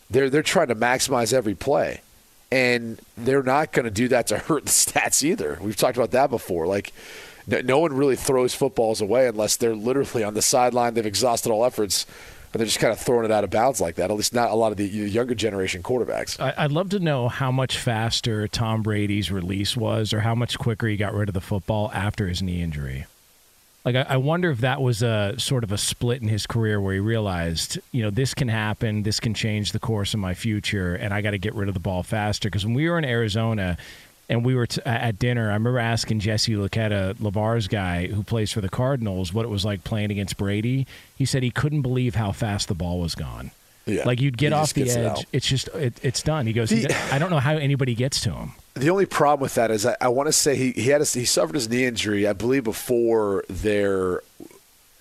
They're 0.09 0.29
they're 0.29 0.43
trying 0.43 0.67
to 0.67 0.75
maximize 0.75 1.33
every 1.33 1.55
play, 1.55 2.01
and 2.51 2.99
they're 3.17 3.43
not 3.43 3.71
going 3.71 3.85
to 3.85 3.91
do 3.91 4.07
that 4.09 4.27
to 4.27 4.37
hurt 4.37 4.65
the 4.65 4.71
stats 4.71 5.23
either. 5.23 5.57
We've 5.61 5.75
talked 5.75 5.97
about 5.97 6.11
that 6.11 6.29
before. 6.29 6.67
Like 6.67 6.93
no, 7.47 7.79
one 7.79 7.93
really 7.93 8.15
throws 8.15 8.53
footballs 8.53 9.01
away 9.01 9.27
unless 9.27 9.55
they're 9.55 9.75
literally 9.75 10.23
on 10.23 10.33
the 10.33 10.41
sideline. 10.41 10.93
They've 10.93 11.05
exhausted 11.05 11.49
all 11.49 11.63
efforts, 11.63 12.05
and 12.51 12.59
they're 12.59 12.65
just 12.65 12.79
kind 12.79 12.91
of 12.91 12.99
throwing 12.99 13.23
it 13.23 13.31
out 13.31 13.45
of 13.45 13.49
bounds 13.49 13.79
like 13.79 13.95
that. 13.95 14.11
At 14.11 14.17
least 14.17 14.33
not 14.33 14.51
a 14.51 14.55
lot 14.55 14.71
of 14.71 14.77
the 14.77 14.85
younger 14.85 15.33
generation 15.33 15.81
quarterbacks. 15.81 16.37
I'd 16.39 16.71
love 16.73 16.89
to 16.89 16.99
know 16.99 17.29
how 17.29 17.51
much 17.51 17.77
faster 17.77 18.47
Tom 18.49 18.83
Brady's 18.83 19.31
release 19.31 19.77
was, 19.77 20.11
or 20.11 20.19
how 20.19 20.35
much 20.35 20.57
quicker 20.59 20.87
he 20.87 20.97
got 20.97 21.13
rid 21.13 21.29
of 21.29 21.33
the 21.33 21.41
football 21.41 21.89
after 21.93 22.27
his 22.27 22.41
knee 22.41 22.61
injury. 22.61 23.05
Like, 23.87 23.95
I, 23.95 24.15
I 24.15 24.17
wonder 24.17 24.51
if 24.51 24.57
that 24.59 24.81
was 24.81 25.01
a 25.01 25.33
sort 25.37 25.63
of 25.63 25.71
a 25.71 25.77
split 25.77 26.21
in 26.21 26.27
his 26.27 26.45
career 26.45 26.81
where 26.81 26.93
he 26.93 26.99
realized, 26.99 27.79
you 27.93 28.03
know, 28.03 28.09
this 28.09 28.33
can 28.33 28.49
happen, 28.49 29.03
this 29.03 29.21
can 29.21 29.33
change 29.33 29.71
the 29.71 29.79
course 29.79 30.13
of 30.13 30.19
my 30.19 30.33
future, 30.33 30.93
and 30.95 31.13
I 31.13 31.21
got 31.21 31.31
to 31.31 31.37
get 31.37 31.55
rid 31.55 31.69
of 31.69 31.73
the 31.73 31.79
ball 31.79 32.03
faster. 32.03 32.49
Because 32.49 32.65
when 32.65 32.73
we 32.73 32.89
were 32.89 32.97
in 32.97 33.05
Arizona 33.05 33.77
and 34.27 34.43
we 34.43 34.55
were 34.55 34.67
t- 34.67 34.81
at 34.85 35.17
dinner, 35.17 35.43
I 35.51 35.53
remember 35.53 35.79
asking 35.79 36.19
Jesse 36.19 36.53
Luketa, 36.53 37.13
LaVar's 37.15 37.69
guy 37.69 38.07
who 38.07 38.23
plays 38.23 38.51
for 38.51 38.59
the 38.59 38.67
Cardinals, 38.67 39.33
what 39.33 39.45
it 39.45 39.49
was 39.49 39.63
like 39.63 39.85
playing 39.85 40.11
against 40.11 40.35
Brady. 40.35 40.85
He 41.15 41.23
said 41.23 41.41
he 41.41 41.49
couldn't 41.51 41.81
believe 41.81 42.15
how 42.15 42.33
fast 42.33 42.67
the 42.67 42.75
ball 42.75 42.99
was 42.99 43.15
gone. 43.15 43.51
Yeah. 43.85 44.03
Like 44.05 44.19
you'd 44.19 44.37
get 44.37 44.49
He 44.49 44.53
off 44.53 44.73
the 44.73 44.83
gets 44.83 44.97
it 44.97 45.05
edge, 45.05 45.25
it's 45.31 45.47
just 45.47 45.69
it, 45.69 45.93
it's 46.03 46.21
done. 46.21 46.45
He 46.45 46.51
goes, 46.51 46.71
The- 46.71 46.93
I 47.13 47.19
don't 47.19 47.29
know 47.29 47.39
how 47.39 47.55
anybody 47.55 47.95
gets 47.95 48.19
to 48.23 48.31
him. 48.33 48.51
The 48.77 48.89
only 48.89 49.05
problem 49.05 49.41
with 49.41 49.55
that 49.55 49.71
is 49.71 49.85
I, 49.85 49.95
I 50.01 50.07
want 50.09 50.27
to 50.27 50.33
say 50.33 50.55
he, 50.55 50.71
he 50.71 50.89
had 50.89 51.01
a, 51.01 51.05
he 51.05 51.25
suffered 51.25 51.55
his 51.55 51.69
knee 51.69 51.85
injury, 51.85 52.27
I 52.27 52.33
believe, 52.33 52.63
before 52.63 53.43
their 53.49 54.21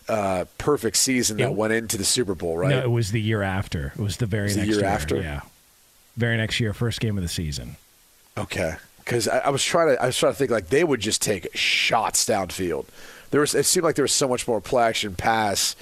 uh, 0.08 0.44
perfect 0.58 0.96
season 0.96 1.36
that 1.38 1.44
It- 1.50 1.54
went 1.54 1.72
into 1.72 1.96
the 1.96 2.04
Super 2.04 2.34
Bowl, 2.34 2.56
right? 2.58 2.70
No, 2.70 2.80
it 2.80 2.90
was 2.90 3.12
the 3.12 3.20
year 3.20 3.42
after. 3.42 3.92
It 3.96 4.02
was 4.02 4.16
the 4.18 4.26
very 4.26 4.44
Was 4.44 4.54
the 4.54 4.60
next 4.62 4.70
year 4.70 4.80
year 4.80 4.88
after? 4.88 5.16
Yeah, 5.16 5.40
very 6.16 6.36
next 6.36 6.60
year, 6.60 6.72
first 6.72 7.00
game 7.00 7.16
of 7.16 7.22
the 7.22 7.28
season. 7.28 7.76
Okay, 8.38 8.76
because 8.98 9.28
I, 9.28 9.38
I 9.38 9.48
was 9.50 9.64
trying 9.64 9.96
to 9.96 10.02
I 10.02 10.06
was 10.06 10.16
trying 10.18 10.32
to 10.32 10.38
think 10.38 10.50
like 10.50 10.68
they 10.68 10.84
would 10.84 11.00
just 11.00 11.22
take 11.22 11.48
shots 11.56 12.24
downfield. 12.24 12.86
There 13.30 13.40
was 13.40 13.54
it 13.54 13.64
seemed 13.66 13.84
like 13.84 13.96
there 13.96 14.04
was 14.04 14.12
so 14.12 14.28
much 14.28 14.46
more 14.46 14.60
play 14.60 14.84
action 14.84 15.14
pass 15.14 15.74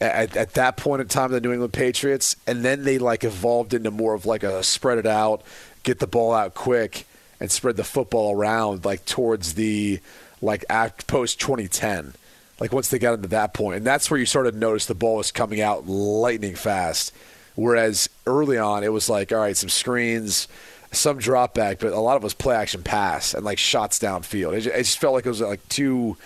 at, 0.00 0.36
at 0.36 0.54
that 0.54 0.76
point 0.76 1.00
in 1.02 1.08
time 1.08 1.30
than 1.32 1.42
the 1.42 1.48
New 1.48 1.52
England 1.52 1.72
Patriots, 1.72 2.36
and 2.46 2.64
then 2.64 2.84
they 2.84 2.98
like 2.98 3.24
evolved 3.24 3.74
into 3.74 3.90
more 3.90 4.14
of 4.14 4.26
like 4.26 4.42
a 4.42 4.62
spread 4.62 4.98
it 4.98 5.06
out, 5.06 5.42
get 5.82 5.98
the 5.98 6.06
ball 6.06 6.32
out 6.32 6.54
quick, 6.54 7.06
and 7.44 7.52
spread 7.52 7.76
the 7.76 7.84
football 7.84 8.34
around 8.34 8.86
like 8.86 9.04
towards 9.04 9.52
the 9.52 10.00
like 10.40 10.64
post 11.06 11.38
2010. 11.40 12.14
Like 12.58 12.72
once 12.72 12.88
they 12.88 12.98
got 12.98 13.14
into 13.14 13.28
that 13.28 13.52
point, 13.52 13.76
and 13.76 13.86
that's 13.86 14.10
where 14.10 14.18
you 14.18 14.24
started 14.24 14.52
to 14.52 14.58
notice 14.58 14.86
the 14.86 14.94
ball 14.94 15.16
was 15.16 15.30
coming 15.30 15.60
out 15.60 15.86
lightning 15.86 16.54
fast. 16.54 17.12
Whereas 17.54 18.08
early 18.26 18.56
on, 18.56 18.82
it 18.82 18.92
was 18.92 19.10
like, 19.10 19.30
all 19.30 19.40
right, 19.40 19.56
some 19.56 19.68
screens, 19.68 20.48
some 20.90 21.18
drop 21.18 21.52
back, 21.52 21.80
but 21.80 21.92
a 21.92 22.00
lot 22.00 22.16
of 22.16 22.22
it 22.22 22.24
was 22.24 22.34
play 22.34 22.56
action 22.56 22.82
pass 22.82 23.34
and 23.34 23.44
like 23.44 23.58
shots 23.58 23.98
downfield. 23.98 24.54
It 24.54 24.62
just, 24.62 24.76
it 24.76 24.84
just 24.84 24.98
felt 24.98 25.12
like 25.14 25.26
it 25.26 25.28
was 25.28 25.42
like 25.42 25.68
two, 25.68 26.16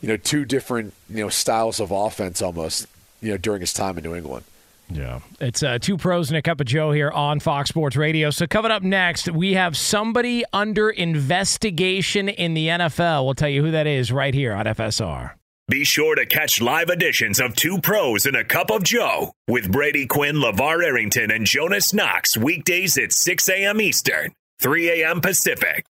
you 0.00 0.08
know, 0.08 0.16
two 0.16 0.44
different 0.44 0.94
you 1.08 1.24
know 1.24 1.28
styles 1.30 1.80
of 1.80 1.90
offense 1.90 2.40
almost. 2.40 2.86
You 3.20 3.32
know, 3.32 3.36
during 3.36 3.60
his 3.60 3.74
time 3.74 3.98
in 3.98 4.04
New 4.04 4.14
England. 4.14 4.46
Yeah. 4.92 5.20
It's 5.40 5.62
uh, 5.62 5.78
two 5.78 5.96
pros 5.96 6.30
and 6.30 6.36
a 6.36 6.42
cup 6.42 6.60
of 6.60 6.66
Joe 6.66 6.92
here 6.92 7.10
on 7.10 7.40
Fox 7.40 7.68
Sports 7.68 7.96
Radio. 7.96 8.30
So, 8.30 8.46
coming 8.46 8.70
up 8.70 8.82
next, 8.82 9.30
we 9.30 9.54
have 9.54 9.76
somebody 9.76 10.44
under 10.52 10.90
investigation 10.90 12.28
in 12.28 12.54
the 12.54 12.68
NFL. 12.68 13.24
We'll 13.24 13.34
tell 13.34 13.48
you 13.48 13.62
who 13.62 13.70
that 13.70 13.86
is 13.86 14.10
right 14.10 14.34
here 14.34 14.52
on 14.52 14.66
FSR. 14.66 15.32
Be 15.68 15.84
sure 15.84 16.16
to 16.16 16.26
catch 16.26 16.60
live 16.60 16.88
editions 16.88 17.38
of 17.38 17.54
Two 17.54 17.80
Pros 17.80 18.26
and 18.26 18.34
a 18.34 18.42
Cup 18.42 18.72
of 18.72 18.82
Joe 18.82 19.32
with 19.46 19.70
Brady 19.70 20.04
Quinn, 20.04 20.36
LaVar 20.36 20.84
Arrington, 20.84 21.30
and 21.30 21.46
Jonas 21.46 21.94
Knox 21.94 22.36
weekdays 22.36 22.98
at 22.98 23.12
6 23.12 23.48
a.m. 23.50 23.80
Eastern, 23.80 24.32
3 24.60 25.02
a.m. 25.02 25.20
Pacific. 25.20 25.84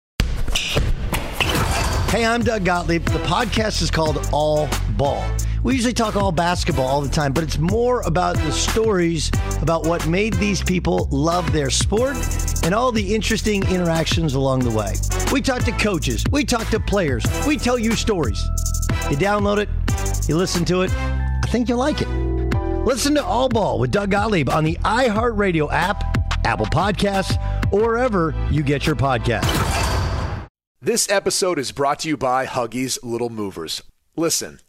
Hey, 2.09 2.25
I'm 2.25 2.41
Doug 2.41 2.65
Gottlieb. 2.65 3.05
The 3.05 3.19
podcast 3.19 3.81
is 3.81 3.89
called 3.89 4.27
All 4.33 4.67
Ball. 4.99 5.25
We 5.63 5.75
usually 5.75 5.93
talk 5.93 6.17
all 6.17 6.33
basketball 6.33 6.85
all 6.85 6.99
the 6.99 7.09
time, 7.09 7.31
but 7.31 7.41
it's 7.41 7.57
more 7.57 8.01
about 8.01 8.35
the 8.35 8.51
stories 8.51 9.31
about 9.61 9.85
what 9.85 10.05
made 10.07 10.33
these 10.33 10.61
people 10.61 11.07
love 11.09 11.53
their 11.53 11.69
sport 11.69 12.17
and 12.65 12.75
all 12.75 12.91
the 12.91 13.15
interesting 13.15 13.63
interactions 13.69 14.33
along 14.33 14.59
the 14.59 14.71
way. 14.71 14.93
We 15.31 15.41
talk 15.41 15.63
to 15.63 15.71
coaches, 15.71 16.25
we 16.31 16.43
talk 16.43 16.67
to 16.67 16.81
players, 16.81 17.23
we 17.47 17.55
tell 17.55 17.79
you 17.79 17.93
stories. 17.93 18.43
You 19.09 19.15
download 19.15 19.59
it, 19.59 19.69
you 20.27 20.35
listen 20.35 20.65
to 20.65 20.81
it. 20.81 20.91
I 20.93 21.47
think 21.47 21.69
you'll 21.69 21.79
like 21.79 22.01
it. 22.01 22.09
Listen 22.85 23.15
to 23.15 23.23
All 23.23 23.47
Ball 23.47 23.79
with 23.79 23.91
Doug 23.91 24.11
Gottlieb 24.11 24.49
on 24.49 24.65
the 24.65 24.77
iHeartRadio 24.83 25.71
app, 25.71 26.45
Apple 26.45 26.65
Podcasts, 26.65 27.37
or 27.71 27.81
wherever 27.81 28.35
you 28.51 28.63
get 28.63 28.85
your 28.85 28.97
podcasts. 28.97 30.47
This 30.81 31.09
episode 31.09 31.57
is 31.57 31.71
brought 31.71 31.99
to 31.99 32.09
you 32.09 32.17
by 32.17 32.45
Huggies 32.45 32.99
Little 33.01 33.29
Movers. 33.29 33.81
Listen. 34.17 34.59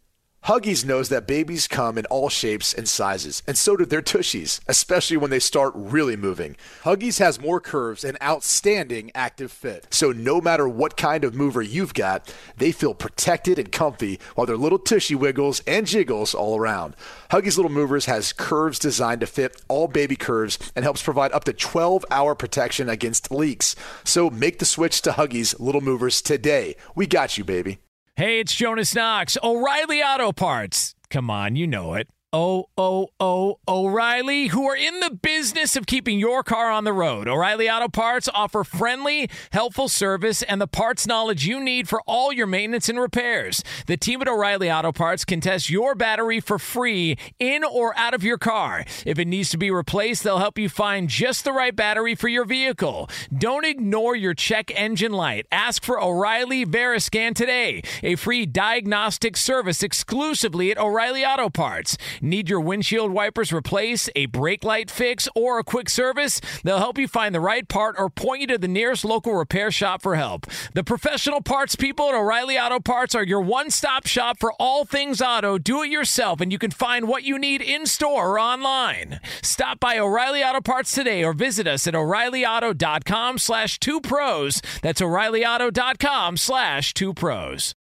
Huggies 0.45 0.87
knows 0.87 1.11
that 1.11 1.27
babies 1.27 1.69
come 1.69 1.99
in 1.99 2.07
all 2.07 2.31
shapes 2.31 2.73
and 2.73 2.89
sizes, 2.89 3.43
and 3.47 3.59
so 3.59 3.77
do 3.77 3.85
their 3.85 4.01
tushies, 4.01 4.59
especially 4.67 5.19
when 5.19 5.31
they 5.31 5.39
start 5.39 5.73
really 5.77 6.17
moving. 6.17 6.57
Huggies 6.83 7.19
has 7.19 7.39
more 7.39 7.61
curves 7.61 8.05
and 8.05 8.17
outstanding 8.23 9.11
active 9.15 9.53
fit. 9.53 9.87
So 9.91 10.13
no 10.13 10.41
matter 10.41 10.67
what 10.67 10.97
kind 10.97 11.25
of 11.25 11.35
mover 11.35 11.61
you've 11.61 11.93
got, 11.93 12.35
they 12.57 12.73
feel 12.73 12.95
protected 12.95 13.59
and 13.59 13.71
comfy 13.71 14.19
while 14.35 14.47
their 14.47 14.57
little 14.57 14.79
tushy 14.79 15.15
wiggles 15.15 15.61
and 15.67 15.87
jiggles 15.87 16.35
all 16.35 16.59
around. 16.59 16.97
Huggies 17.31 17.59
Little 17.59 17.71
Movers 17.71 18.07
has 18.07 18.33
curves 18.33 18.79
designed 18.79 19.21
to 19.21 19.27
fit 19.27 19.61
all 19.69 19.89
baby 19.89 20.17
curves 20.17 20.59
and 20.75 20.85
helps 20.85 21.03
provide 21.03 21.33
up 21.33 21.45
to 21.45 21.53
12 21.53 22.07
hour 22.11 22.35
protection 22.35 22.89
against 22.89 23.31
leaks. 23.31 23.77
So 24.05 24.31
make 24.31 24.59
the 24.59 24.65
switch 24.65 25.03
to 25.03 25.11
Huggies 25.11 25.61
Little 25.61 25.83
Movers 25.83 26.23
today. 26.23 26.77
We 26.95 27.07
got 27.07 27.37
you, 27.37 27.45
baby. 27.45 27.79
Hey, 28.21 28.39
it's 28.39 28.55
Jonas 28.55 28.95
Knox. 28.95 29.39
O'Reilly 29.43 30.03
Auto 30.03 30.31
Parts. 30.31 30.95
Come 31.09 31.31
on, 31.31 31.57
you 31.57 31.67
know 31.67 31.95
it. 31.95 32.07
O 32.33 32.69
oh, 32.79 33.09
oh, 33.19 33.59
O'Reilly, 33.67 34.49
who 34.49 34.65
are 34.69 34.77
in 34.77 35.01
the 35.01 35.11
business 35.11 35.75
of 35.75 35.87
keeping 35.87 36.21
your 36.21 36.45
car 36.45 36.71
on 36.71 36.85
the 36.85 36.93
road. 36.93 37.27
O'Reilly 37.27 37.69
Auto 37.69 37.89
Parts 37.89 38.29
offer 38.33 38.63
friendly, 38.63 39.29
helpful 39.51 39.89
service 39.89 40.41
and 40.43 40.61
the 40.61 40.69
parts 40.69 41.09
knowledge 41.09 41.45
you 41.45 41.59
need 41.59 41.89
for 41.89 42.01
all 42.07 42.33
your 42.33 42.47
maintenance 42.47 42.89
and 42.89 43.01
repairs. 43.01 43.65
The 43.89 43.97
team 43.97 44.23
at 44.23 44.29
O'Reilly 44.29 44.71
Auto 44.71 44.93
Parts 44.93 45.25
can 45.25 45.41
test 45.41 45.71
your 45.71 45.97
battery 45.97 46.39
for 46.39 46.61
free 46.61 47.19
in 47.41 47.65
or 47.65 47.99
out 47.99 48.15
of 48.15 48.23
your 48.23 48.39
car. 48.39 48.85
If 49.05 49.19
it 49.19 49.27
needs 49.27 49.51
to 49.51 49.59
be 49.59 49.73
replaced, 49.73 50.23
they'll 50.23 50.39
help 50.39 50.57
you 50.57 50.69
find 50.69 51.09
just 51.09 51.43
the 51.45 51.53
right 51.53 51.75
battery 51.75 52.15
for 52.15 52.29
your 52.29 52.45
vehicle. 52.45 53.11
Don't 53.37 53.65
ignore 53.65 54.15
your 54.15 54.35
check 54.35 54.71
engine 54.77 55.13
light. 55.13 55.47
Ask 55.51 55.83
for 55.83 56.01
O'Reilly 56.01 56.65
Veriscan 56.65 57.35
today, 57.35 57.83
a 58.05 58.15
free 58.15 58.47
diagnostic 58.47 59.37
service 59.37 59.83
exclusively 59.83 60.71
at 60.71 60.79
O'Reilly 60.79 61.25
Auto 61.25 61.51
Parts. 61.51 61.99
Need 62.21 62.51
your 62.51 62.61
windshield 62.61 63.13
wipers 63.13 63.53
replaced, 63.53 64.11
a 64.15 64.27
brake 64.27 64.65
light 64.65 64.91
fix, 64.91 65.29
or 65.35 65.59
a 65.59 65.65
quick 65.65 65.89
service? 65.89 66.41
They'll 66.65 66.79
help 66.79 66.99
you 66.99 67.09
find 67.09 67.35
the 67.35 67.41
right 67.41 67.67
part 67.67 67.97
or 67.99 68.11
point 68.11 68.43
you 68.43 68.47
to 68.49 68.59
the 68.59 68.69
nearest 68.69 69.05
local 69.05 69.35
repair 69.35 69.71
shop 69.71 70.03
for 70.03 70.17
help. 70.17 70.47
The 70.75 70.85
professional 70.85 71.41
parts 71.41 71.77
people 71.77 72.09
at 72.09 72.15
O'Reilly 72.15 72.59
Auto 72.59 72.81
Parts 72.81 73.15
are 73.15 73.25
your 73.25 73.41
one 73.41 73.71
stop 73.71 74.07
shop 74.07 74.39
for 74.39 74.53
all 74.55 74.85
things 74.85 75.23
auto. 75.23 75.57
Do 75.59 75.83
it 75.83 75.91
yourself, 75.91 76.41
and 76.41 76.53
you 76.53 76.59
can 76.59 76.71
find 76.71 77.09
what 77.09 77.25
you 77.25 77.39
need 77.39 77.63
in 77.63 77.87
store 77.87 78.31
or 78.33 78.39
online. 78.39 79.21
Stop 79.43 79.81
by 79.81 79.99
O'Reilly 79.99 80.43
Auto 80.43 80.61
Parts 80.61 80.95
today 80.95 81.25
or 81.25 81.33
visit 81.33 81.67
us 81.67 81.87
at 81.87 81.95
o'ReillyAuto.com 81.95 83.39
slash 83.39 83.79
two 83.79 84.01
pros. 84.01 84.61
That's 84.83 85.01
o'ReillyAuto.com 85.01 86.37
slash 86.37 86.95
two 86.95 87.15
pros. 87.15 87.75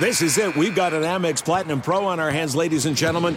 This 0.00 0.22
is 0.22 0.38
it. 0.38 0.56
We've 0.56 0.74
got 0.74 0.94
an 0.94 1.02
Amex 1.02 1.44
Platinum 1.44 1.80
Pro 1.80 2.06
on 2.06 2.18
our 2.18 2.30
hands, 2.30 2.56
ladies 2.56 2.86
and 2.86 2.96
gentlemen. 2.96 3.36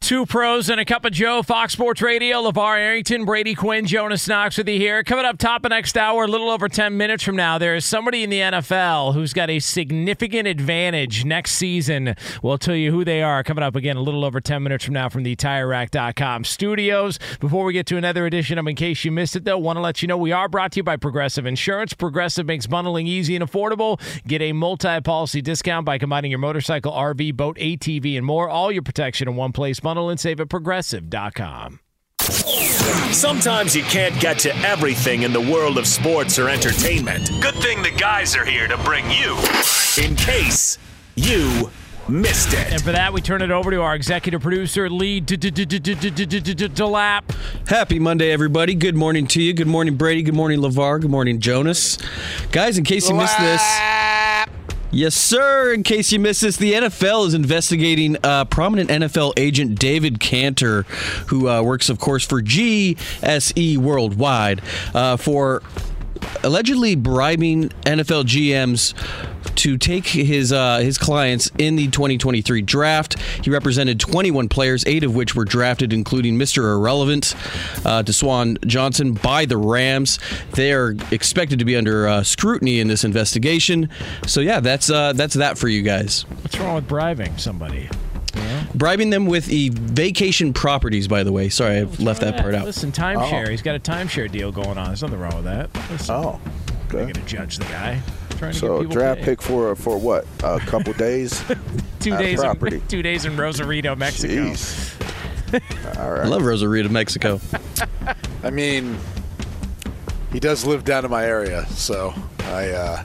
Two 0.00 0.24
pros 0.24 0.70
and 0.70 0.80
a 0.80 0.84
cup 0.86 1.04
of 1.04 1.12
Joe, 1.12 1.42
Fox 1.42 1.72
Sports 1.74 2.00
Radio, 2.00 2.40
LaVar 2.40 2.78
Arrington, 2.78 3.24
Brady 3.26 3.54
Quinn, 3.54 3.84
Jonas 3.84 4.26
Knox 4.26 4.56
with 4.56 4.68
you 4.68 4.78
here. 4.78 5.02
Coming 5.02 5.26
up 5.26 5.36
top 5.38 5.64
of 5.66 5.70
next 5.70 5.98
hour, 5.98 6.24
a 6.24 6.26
little 6.26 6.48
over 6.48 6.66
10 6.66 6.96
minutes 6.96 7.24
from 7.24 7.36
now, 7.36 7.58
there 7.58 7.74
is 7.74 7.84
somebody 7.84 8.22
in 8.22 8.30
the 8.30 8.38
NFL 8.38 9.12
who's 9.12 9.34
got 9.34 9.50
a 9.50 9.58
significant 9.58 10.46
advantage 10.46 11.24
next 11.26 11.52
season. 11.52 12.14
We'll 12.42 12.56
tell 12.58 12.76
you 12.76 12.90
who 12.90 13.04
they 13.04 13.22
are 13.22 13.42
coming 13.42 13.62
up 13.64 13.74
again 13.76 13.96
a 13.96 14.00
little 14.00 14.24
over 14.24 14.40
10 14.40 14.62
minutes 14.62 14.84
from 14.84 14.94
now 14.94 15.08
from 15.10 15.24
the 15.24 15.36
TireRack.com 15.36 16.44
studios. 16.44 17.18
Before 17.40 17.64
we 17.64 17.72
get 17.74 17.84
to 17.86 17.96
another 17.98 18.24
edition 18.24 18.56
of 18.56 18.66
In 18.66 18.76
Case 18.76 19.04
You 19.04 19.10
Missed 19.12 19.36
It, 19.36 19.44
though, 19.44 19.58
want 19.58 19.76
to 19.76 19.82
let 19.82 20.00
you 20.00 20.08
know 20.08 20.16
we 20.16 20.32
are 20.32 20.48
brought 20.48 20.72
to 20.72 20.76
you 20.78 20.84
by 20.84 20.96
Progressive 20.96 21.44
Insurance. 21.44 21.92
Progressive 21.92 22.46
makes 22.46 22.66
bundling 22.66 23.08
easy 23.08 23.36
and 23.36 23.44
affordable. 23.44 24.00
Get 24.26 24.40
a 24.42 24.52
multi-policy 24.52 25.42
discount 25.42 25.84
by 25.84 25.98
combining 25.98 26.30
your 26.30 26.38
motorcycle, 26.38 26.92
RV, 26.92 27.36
boat, 27.36 27.58
ATV, 27.58 28.16
and 28.16 28.24
more. 28.24 28.48
All 28.48 28.72
your 28.72 28.82
protection 28.82 29.28
in 29.28 29.34
one 29.34 29.52
place. 29.52 29.80
Bundle 29.88 30.10
and 30.10 30.20
save 30.20 30.38
at 30.38 30.50
progressive.com. 30.50 31.80
Sometimes 33.10 33.74
you 33.74 33.82
can't 33.84 34.20
get 34.20 34.38
to 34.40 34.54
everything 34.58 35.22
in 35.22 35.32
the 35.32 35.40
world 35.40 35.78
of 35.78 35.86
sports 35.86 36.38
or 36.38 36.50
entertainment. 36.50 37.30
Good 37.40 37.54
thing 37.54 37.82
the 37.82 37.90
guys 37.90 38.36
are 38.36 38.44
here 38.44 38.68
to 38.68 38.76
bring 38.84 39.10
you 39.10 39.38
in 39.98 40.14
case 40.14 40.76
you 41.14 41.70
missed 42.06 42.52
it. 42.52 42.70
And 42.70 42.82
for 42.82 42.92
that, 42.92 43.14
we 43.14 43.22
turn 43.22 43.40
it 43.40 43.50
over 43.50 43.70
to 43.70 43.80
our 43.80 43.94
executive 43.94 44.42
producer, 44.42 44.90
Lee 44.90 45.22
Delap. 45.22 47.34
Happy 47.66 47.98
Monday, 47.98 48.30
everybody. 48.30 48.74
Good 48.74 48.94
morning 48.94 49.26
to 49.28 49.42
you. 49.42 49.54
Good 49.54 49.68
morning, 49.68 49.96
Brady. 49.96 50.20
Good 50.20 50.34
morning, 50.34 50.60
LaVar. 50.60 51.00
Good 51.00 51.10
morning, 51.10 51.40
Jonas. 51.40 51.96
Guys, 52.52 52.76
in 52.76 52.84
case 52.84 53.08
you 53.08 53.14
missed 53.14 53.38
this. 53.38 53.62
Yes, 54.90 55.14
sir. 55.14 55.74
In 55.74 55.82
case 55.82 56.12
you 56.12 56.18
missed 56.18 56.40
this, 56.40 56.56
the 56.56 56.72
NFL 56.72 57.26
is 57.26 57.34
investigating 57.34 58.16
uh, 58.24 58.46
prominent 58.46 58.88
NFL 58.88 59.34
agent 59.36 59.78
David 59.78 60.18
Canter, 60.18 60.82
who 61.26 61.46
uh, 61.46 61.62
works, 61.62 61.90
of 61.90 61.98
course, 61.98 62.24
for 62.24 62.40
GSE 62.40 63.76
Worldwide, 63.76 64.62
uh, 64.94 65.18
for 65.18 65.62
allegedly 66.42 66.94
bribing 66.94 67.68
NFL 67.84 68.24
GMs 68.24 68.94
to 69.56 69.76
take 69.76 70.06
his 70.06 70.52
uh, 70.52 70.78
his 70.78 70.98
clients 70.98 71.50
in 71.58 71.76
the 71.76 71.88
2023 71.88 72.62
draft. 72.62 73.18
He 73.42 73.50
represented 73.50 73.98
21 73.98 74.48
players, 74.48 74.84
eight 74.86 75.04
of 75.04 75.14
which 75.14 75.34
were 75.34 75.44
drafted, 75.44 75.92
including 75.92 76.38
Mr. 76.38 76.72
Irrelevant, 76.72 77.34
uh, 77.84 78.02
Desjuan 78.02 78.64
Johnson, 78.66 79.12
by 79.14 79.44
the 79.44 79.56
Rams. 79.56 80.18
They 80.54 80.72
are 80.72 80.94
expected 81.10 81.58
to 81.58 81.64
be 81.64 81.76
under 81.76 82.06
uh, 82.06 82.22
scrutiny 82.22 82.80
in 82.80 82.88
this 82.88 83.04
investigation. 83.04 83.88
So 84.26 84.40
yeah, 84.40 84.60
that's 84.60 84.90
uh, 84.90 85.12
that's 85.14 85.34
that 85.34 85.58
for 85.58 85.68
you 85.68 85.82
guys. 85.82 86.22
What's 86.42 86.58
wrong 86.58 86.76
with 86.76 86.88
bribing 86.88 87.36
somebody? 87.36 87.88
Bribing 88.74 89.10
them 89.10 89.26
with 89.26 89.46
the 89.46 89.70
vacation 89.72 90.52
properties, 90.52 91.08
by 91.08 91.22
the 91.22 91.32
way. 91.32 91.48
Sorry, 91.48 91.78
I 91.78 91.82
left 91.82 92.20
that 92.20 92.40
part 92.40 92.54
out. 92.54 92.66
Listen, 92.66 92.92
timeshare. 92.92 93.48
He's 93.50 93.62
got 93.62 93.74
a 93.76 93.80
timeshare 93.80 94.30
deal 94.30 94.52
going 94.52 94.76
on. 94.78 94.88
There's 94.88 95.02
nothing 95.02 95.18
wrong 95.18 95.36
with 95.36 95.44
that. 95.44 95.70
Listen, 95.90 96.14
Oh, 96.14 96.40
I'm 96.84 96.88
going 96.90 97.12
to 97.14 97.20
judge 97.22 97.56
the 97.58 97.64
guy. 97.64 98.00
Trying 98.38 98.52
to 98.52 98.58
So 98.58 98.82
get 98.82 98.90
draft 98.90 99.18
paid. 99.18 99.24
pick 99.24 99.42
for 99.42 99.74
for 99.74 99.98
what? 99.98 100.26
A 100.44 100.60
couple 100.60 100.92
days. 100.92 101.42
two 102.00 102.12
uh, 102.14 102.18
days 102.18 102.38
property. 102.40 102.76
in, 102.76 102.86
two 102.88 103.02
days 103.02 103.24
in 103.24 103.36
Rosarito, 103.36 103.96
Mexico. 103.96 104.32
Jeez. 104.32 104.94
All 105.98 106.12
I 106.12 106.24
love 106.24 106.42
Rosarito, 106.42 106.88
Mexico. 106.90 107.40
I 108.44 108.50
mean, 108.50 108.96
he 110.32 110.38
does 110.40 110.64
live 110.64 110.84
down 110.84 111.04
in 111.06 111.10
my 111.10 111.24
area, 111.24 111.66
so 111.70 112.14
I, 112.44 112.68
uh, 112.68 113.04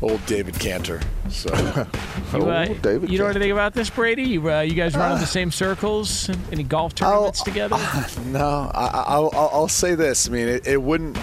old 0.00 0.24
David 0.26 0.58
Canter. 0.58 1.00
So, 1.30 1.48
You, 2.32 2.50
uh, 2.50 2.66
Oh, 2.68 2.74
David 2.74 3.10
you 3.10 3.18
know 3.18 3.26
anything 3.26 3.50
about 3.50 3.74
this, 3.74 3.90
Brady? 3.90 4.22
You, 4.24 4.50
uh, 4.52 4.60
you 4.60 4.74
guys 4.74 4.94
run 4.94 5.12
in 5.12 5.18
the 5.20 5.26
same 5.26 5.50
circles? 5.50 6.28
Any 6.52 6.62
golf 6.64 6.94
tournaments 6.94 7.42
together? 7.42 7.76
no, 8.26 8.70
I, 8.74 8.86
I, 8.86 9.04
I'll, 9.08 9.30
I'll 9.34 9.50
I'll 9.52 9.68
say 9.68 9.94
this. 9.94 10.28
I 10.28 10.32
mean, 10.32 10.48
it, 10.48 10.66
it 10.66 10.80
wouldn't 10.82 11.16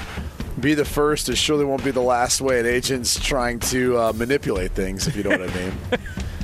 be 0.60 0.74
the 0.74 0.86
first. 0.86 1.30
It 1.30 1.38
surely 1.38 1.66
won't 1.66 1.84
be 1.84 1.92
the 1.92 2.02
last 2.02 2.42
way 2.42 2.60
an 2.60 2.66
agent's 2.66 3.20
trying 3.20 3.60
to 3.60 3.98
uh, 3.98 4.14
manipulate 4.14 4.72
things, 4.72 5.08
if 5.08 5.16
you 5.16 5.24
know 5.24 5.32
what 5.32 5.42
I 5.50 5.54
mean. 5.56 5.74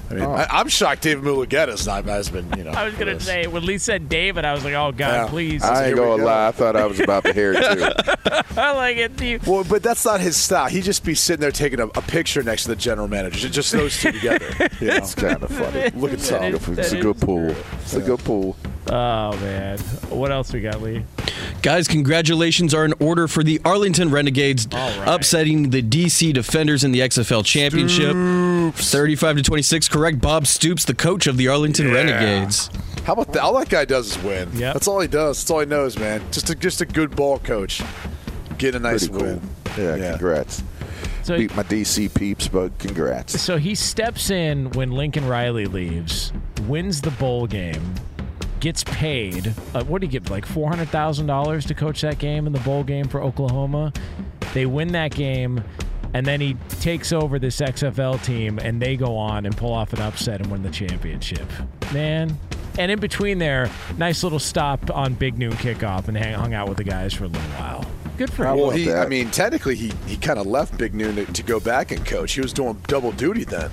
I 0.10 0.14
mean, 0.14 0.24
oh. 0.24 0.32
I, 0.32 0.47
I'm 0.49 0.70
shocked 0.70 1.01
David 1.01 1.24
Mulugheta's 1.24 1.86
not 1.86 2.05
has 2.05 2.30
been, 2.30 2.49
you 2.58 2.64
know. 2.64 2.72
I 2.72 2.86
was 2.86 2.93
going 2.95 3.18
to 3.18 3.24
say, 3.24 3.45
when 3.47 3.66
Lee 3.66 3.78
said 3.78 4.08
David, 4.08 4.45
I 4.45 4.53
was 4.53 4.64
like, 4.64 4.74
oh, 4.74 4.91
God, 4.93 5.14
Yeah. 5.14 5.28
please. 5.28 5.64
I 5.64 5.80
ain't 5.80 5.88
Here 5.88 5.95
gonna 5.97 6.18
go. 6.22 6.26
lie. 6.26 6.47
I 6.47 6.51
thought 6.51 6.76
I 6.78 6.86
was 6.86 6.99
about 6.99 7.26
to 7.26 7.34
hear 7.34 7.53
it 7.58 7.78
too. 7.78 8.32
I 8.60 8.72
like 8.72 8.97
it. 8.97 9.22
You- 9.22 9.39
Well, 9.45 9.64
but 9.66 9.84
that's 9.84 10.05
not 10.05 10.22
his 10.22 10.38
style. 10.38 10.68
He'd 10.70 10.84
just 10.84 11.03
be 11.03 11.14
sitting 11.14 11.41
there 11.41 11.51
taking 11.51 11.80
a, 11.82 11.88
a 11.88 12.01
picture 12.01 12.41
next 12.41 12.64
to 12.64 12.70
the 12.70 12.76
general 12.78 13.08
manager. 13.08 13.38
Ju- 13.39 13.49
Just 13.49 13.72
those 13.74 13.99
two 13.99 14.12
together. 14.14 14.45
You 14.80 14.88
know? 14.88 14.95
It's 14.95 15.14
kind 15.14 15.43
of 15.43 15.49
funny. 15.51 15.89
Look 15.91 16.14
at 16.14 16.20
That 16.20 16.62
Tom. 16.62 16.78
It's 16.78 16.91
a 16.93 17.01
good 17.01 17.20
pool. 17.20 17.55
It's 17.82 17.93
a 17.95 18.01
good 18.01 18.20
pool. 18.20 18.55
Oh, 18.89 19.31
man. 19.41 19.77
What 20.09 20.31
else 20.31 20.53
we 20.53 20.61
got, 20.61 20.81
Lee? 20.81 21.03
Guys, 21.61 21.88
congratulations 21.88 22.73
are 22.73 22.85
in 22.85 22.93
order 22.99 23.27
for 23.27 23.43
the 23.43 23.59
Arlington 23.65 24.09
Renegades 24.09 24.67
All 24.71 24.99
right. 24.99 25.07
upsetting 25.07 25.69
the 25.71 25.81
DC 25.81 26.33
Defenders 26.33 26.83
in 26.83 26.91
the 26.91 26.99
XFL 27.01 27.43
Championship. 27.43 28.11
Stoops. 28.11 28.91
35 28.91 29.38
to 29.38 29.43
26, 29.43 29.88
correct. 29.89 30.21
Bob 30.21 30.47
Stoops, 30.47 30.85
the 30.85 30.93
coach 30.93 31.27
of 31.27 31.38
the 31.38 31.47
Arlington 31.47 31.91
Renegades. 31.91 32.69
How 33.03 33.13
about 33.13 33.33
that? 33.33 33.41
All 33.41 33.57
that 33.59 33.69
guy 33.69 33.85
does 33.85 34.15
is 34.17 34.23
win. 34.23 34.49
Yep. 34.53 34.73
That's 34.73 34.88
all 34.88 34.99
he 34.99 35.07
does. 35.07 35.39
That's 35.41 35.49
all 35.51 35.59
he 35.61 35.65
knows, 35.65 35.97
man. 35.97 36.21
Just 36.31 36.49
a 36.49 36.55
just 36.55 36.81
a 36.81 36.85
good 36.85 37.15
ball 37.15 37.39
coach. 37.39 37.81
Get 38.57 38.75
a 38.75 38.79
nice 38.79 39.07
Pretty 39.07 39.23
cool. 39.23 39.39
win. 39.39 39.41
Yeah, 39.99 40.11
congrats. 40.11 40.63
So- 41.23 41.38
Beat 41.38 41.55
my 41.55 41.63
DC 41.63 42.13
peeps, 42.13 42.47
but 42.47 42.77
congrats. 42.79 43.39
So 43.41 43.57
he 43.57 43.75
steps 43.75 44.29
in 44.29 44.71
when 44.71 44.91
Lincoln 44.91 45.27
Riley 45.27 45.65
leaves, 45.65 46.31
wins 46.67 47.01
the 47.01 47.11
bowl 47.11 47.47
game, 47.47 47.95
gets 48.60 48.84
paid. 48.84 49.53
Uh, 49.74 49.84
what 49.86 50.01
do 50.01 50.08
you 50.08 50.12
get? 50.12 50.30
Like 50.30 50.45
four 50.45 50.70
hundred 50.70 50.89
thousand 50.89 51.28
dollars 51.28 51.66
to 51.66 51.74
coach 51.74 52.01
that 52.01 52.20
game 52.20 52.47
in 52.47 52.53
the 52.53 52.60
bowl 52.60 52.84
game 52.84 53.08
for 53.08 53.22
Oklahoma. 53.22 53.93
They 54.53 54.66
win 54.66 54.89
that 54.93 55.12
game, 55.12 55.64
and 56.14 56.26
then 56.26 56.41
he 56.41 56.55
takes 56.80 57.12
over 57.12 57.39
this 57.39 57.60
XFL 57.60 58.24
team, 58.24 58.60
and 58.60 58.82
they 58.82 58.95
go 58.95 59.16
on 59.16 59.45
and 59.45 59.55
pull 59.55 59.74
off 59.74 59.93
an 59.93 60.01
upset 60.01 60.41
and 60.41 60.51
win 60.51 60.64
the 60.64 60.72
championship. 60.72 61.47
Man. 61.93 62.38
And 62.80 62.91
in 62.91 62.99
between 62.99 63.39
there, 63.39 63.72
nice 63.97 64.22
little 64.22 64.38
stop 64.38 64.91
on 64.95 65.16
Big 65.16 65.39
Noon 65.39 65.53
kickoff 65.53 66.10
and 66.10 66.16
hang, 66.16 66.36
hung 66.36 66.53
out 66.53 66.70
with 66.70 66.78
the 66.78 66.84
guys 66.84 67.12
for 67.12 67.24
a 67.24 67.28
little 67.28 67.49
while. 67.51 67.84
Good 68.18 68.32
for 68.32 68.45
him. 68.45 68.58
Well, 68.58 68.70
he, 68.70 68.91
I 68.91 69.08
mean, 69.08 69.32
technically, 69.32 69.76
he, 69.76 69.91
he 70.05 70.16
kind 70.16 70.38
of 70.38 70.45
left 70.45 70.78
Big 70.78 70.93
Noon 70.93 71.16
to, 71.16 71.26
to 71.26 71.43
go 71.43 71.60
back 71.60 71.91
and 71.91 72.05
coach. 72.05 72.34
He 72.34 72.41
was 72.41 72.53
doing 72.53 72.80
double 72.88 73.12
duty 73.14 73.45
then. 73.45 73.72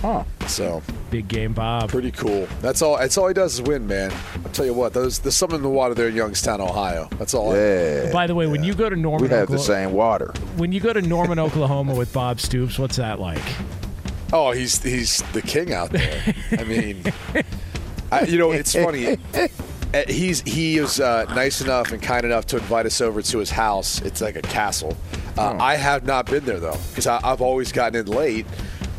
Huh. 0.00 0.22
So 0.46 0.82
big 1.16 1.28
game, 1.28 1.52
Bob. 1.54 1.88
Pretty 1.88 2.10
cool. 2.10 2.46
That's 2.60 2.82
all. 2.82 2.98
That's 2.98 3.16
all 3.16 3.28
he 3.28 3.34
does 3.34 3.54
is 3.54 3.62
win, 3.62 3.86
man. 3.86 4.12
I'll 4.44 4.52
tell 4.52 4.66
you 4.66 4.74
what. 4.74 4.92
There's 4.92 5.18
there's 5.20 5.34
something 5.36 5.56
in 5.56 5.62
the 5.62 5.68
water 5.70 5.94
there 5.94 6.08
in 6.08 6.14
Youngstown, 6.14 6.60
Ohio. 6.60 7.08
That's 7.18 7.32
all. 7.32 7.52
I 7.52 7.56
Yeah. 7.56 8.12
By 8.12 8.26
the 8.26 8.34
way, 8.34 8.46
when 8.46 8.62
you 8.62 8.74
go 8.74 8.90
to 8.90 8.96
Norman, 8.96 9.22
We 9.28 9.34
have 9.34 9.48
the 9.48 9.58
same 9.58 9.92
water. 9.92 10.32
when 10.56 10.72
you 10.72 10.80
go 10.80 10.92
to 10.92 11.00
Norman, 11.00 11.38
Oklahoma 11.38 11.94
with 11.94 12.12
Bob 12.12 12.40
Stoops, 12.40 12.78
what's 12.78 12.96
that 12.96 13.18
like? 13.18 13.42
Oh, 14.32 14.50
he's 14.52 14.82
he's 14.82 15.22
the 15.32 15.40
king 15.40 15.72
out 15.72 15.90
there. 15.90 16.34
I 16.52 16.64
mean, 16.64 17.02
I, 18.12 18.22
you 18.24 18.36
know, 18.38 18.50
it's 18.52 18.74
funny. 18.74 19.16
Uh, 19.34 19.48
He's 20.08 20.42
he 20.42 20.76
is 20.76 21.00
uh, 21.00 21.24
nice 21.34 21.62
enough 21.62 21.90
and 21.92 22.02
kind 22.02 22.26
enough 22.26 22.44
to 22.46 22.56
invite 22.58 22.84
us 22.84 23.00
over 23.00 23.22
to 23.22 23.38
his 23.38 23.50
house. 23.50 24.02
It's 24.02 24.20
like 24.20 24.36
a 24.36 24.42
castle. 24.42 24.94
Uh, 25.38 25.56
I 25.58 25.76
have 25.76 26.04
not 26.04 26.26
been 26.26 26.44
there 26.44 26.60
though 26.60 26.76
because 26.90 27.06
I've 27.06 27.40
always 27.40 27.72
gotten 27.72 28.00
in 28.00 28.06
late 28.06 28.44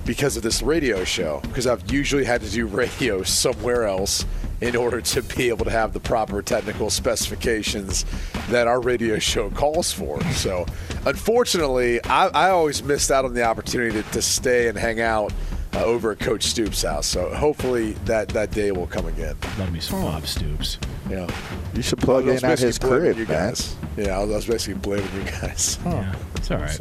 because 0.07 0.37
of 0.37 0.41
this 0.41 0.63
radio 0.63 1.03
show. 1.03 1.41
Because 1.43 1.67
I've 1.67 1.91
usually 1.91 2.23
had 2.23 2.41
to 2.41 2.49
do 2.49 2.65
radio 2.65 3.21
somewhere 3.43 3.85
else 3.85 4.25
in 4.61 4.75
order 4.75 5.01
to 5.01 5.21
be 5.21 5.49
able 5.49 5.65
to 5.65 5.71
have 5.71 5.93
the 5.93 5.99
proper 5.99 6.41
technical 6.41 6.89
specifications 6.89 8.05
that 8.49 8.65
our 8.67 8.81
radio 8.81 9.19
show 9.33 9.51
calls 9.51 9.91
for. 9.91 10.19
So, 10.31 10.65
unfortunately, 11.05 12.03
I, 12.05 12.27
I 12.29 12.49
always 12.49 12.81
missed 12.81 13.11
out 13.11 13.25
on 13.25 13.35
the 13.35 13.43
opportunity 13.43 14.01
to, 14.01 14.11
to 14.13 14.21
stay 14.23 14.67
and 14.67 14.75
hang 14.75 14.99
out 14.99 15.31
uh, 15.73 15.83
over 15.83 16.13
at 16.13 16.19
Coach 16.19 16.43
Stoops' 16.43 16.81
house. 16.81 17.05
So 17.05 17.31
hopefully 17.35 17.91
that, 18.05 18.29
that 18.29 18.49
day 18.51 18.71
will 18.71 18.87
come 18.87 19.05
again. 19.05 19.35
Love 19.59 19.71
me 19.71 19.79
some 19.79 20.01
Bob 20.01 20.25
Stoops. 20.25 20.79
Yeah. 21.09 21.29
You 21.75 21.81
should 21.83 21.99
plug 21.99 22.27
I 22.27 22.31
in 22.31 22.45
at 22.45 22.57
his 22.57 22.79
basically 22.79 22.89
blaming 22.89 23.13
crib, 23.13 23.17
you 23.17 23.33
man. 23.33 23.49
guys. 23.49 23.75
Yeah, 23.95 24.17
I 24.17 24.23
was, 24.23 24.31
I 24.31 24.35
was 24.37 24.45
basically 24.47 24.79
blaming 24.79 25.13
you 25.13 25.31
guys. 25.31 25.77
Yeah, 25.85 26.15
it's 26.35 26.49
all 26.49 26.57
right. 26.57 26.79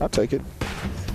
I'll 0.00 0.08
take 0.08 0.32
it. 0.32 0.42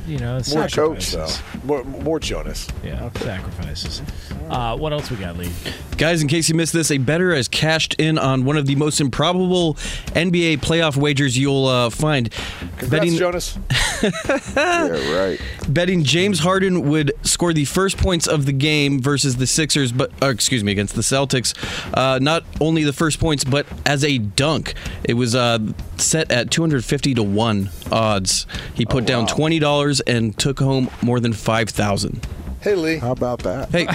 You 0.08 0.20
know, 0.20 0.42
More 0.54 0.68
coach, 0.70 1.12
though. 1.12 1.28
More, 1.66 1.84
more 1.84 2.18
Jonas. 2.18 2.70
Yeah, 2.82 3.12
sacrifices. 3.12 4.02
Uh, 4.50 4.78
what 4.78 4.94
else 4.94 5.12
we 5.12 5.18
got, 5.18 5.38
Lee? 5.38 5.52
Guys, 5.98 6.22
in 6.22 6.30
case 6.30 6.48
you 6.48 6.56
missed 6.56 6.72
this, 6.72 6.92
a 6.92 6.98
better 6.98 7.36
has 7.36 7.50
cashed 7.50 7.94
in 7.96 8.18
on 8.18 8.46
one 8.46 8.56
of 8.56 8.68
the 8.68 8.76
most 8.76 9.02
improbable 9.02 9.74
NBA 10.16 10.60
playoff 10.60 10.96
wagers 10.96 11.38
you'll 11.38 11.66
uh, 11.66 11.90
find. 11.90 12.32
Congrats, 12.78 13.16
Jonas. 13.16 13.60
Yeah, 14.04 15.16
right. 15.16 15.42
Betting 15.70 16.04
James 16.04 16.40
Harden 16.40 16.88
would 16.90 17.12
score 17.24 17.54
the 17.54 17.66
first 17.66 17.98
points 17.98 18.28
of 18.28 18.46
the 18.46 18.52
game 18.54 19.02
versus 19.02 19.38
the 19.38 19.48
Sixers, 19.48 19.92
but 19.92 20.12
uh, 20.22 20.28
excuse 20.28 20.64
me, 20.64 20.72
against 20.72 20.96
the 20.96 21.02
Celtics. 21.02 21.54
Uh, 21.94 22.20
not 22.20 22.44
only 22.62 22.84
the 22.84 22.94
first 22.94 23.20
points, 23.20 23.44
but 23.44 23.66
as 23.86 24.04
a 24.04 24.18
dunk. 24.18 24.74
It 25.04 25.14
was 25.14 25.36
uh, 25.36 25.60
set 25.98 26.32
at 26.32 26.52
250 26.52 27.14
to 27.16 27.24
one 27.24 27.70
odds. 27.92 28.46
He 28.74 28.86
put 28.86 29.06
down 29.06 29.28
twenty 29.28 29.60
dollars 29.60 30.00
and 30.02 30.38
took 30.38 30.60
home 30.60 30.90
more 31.02 31.20
than 31.20 31.34
five 31.34 31.70
thousand. 31.70 32.26
Hey, 32.62 32.76
Lee. 32.76 32.98
How 32.98 33.12
about 33.12 33.40
that? 33.44 33.70
Hey. 33.70 33.88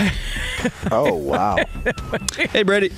oh 0.90 1.14
wow. 1.14 1.56
hey, 2.52 2.62
Brady. 2.62 2.90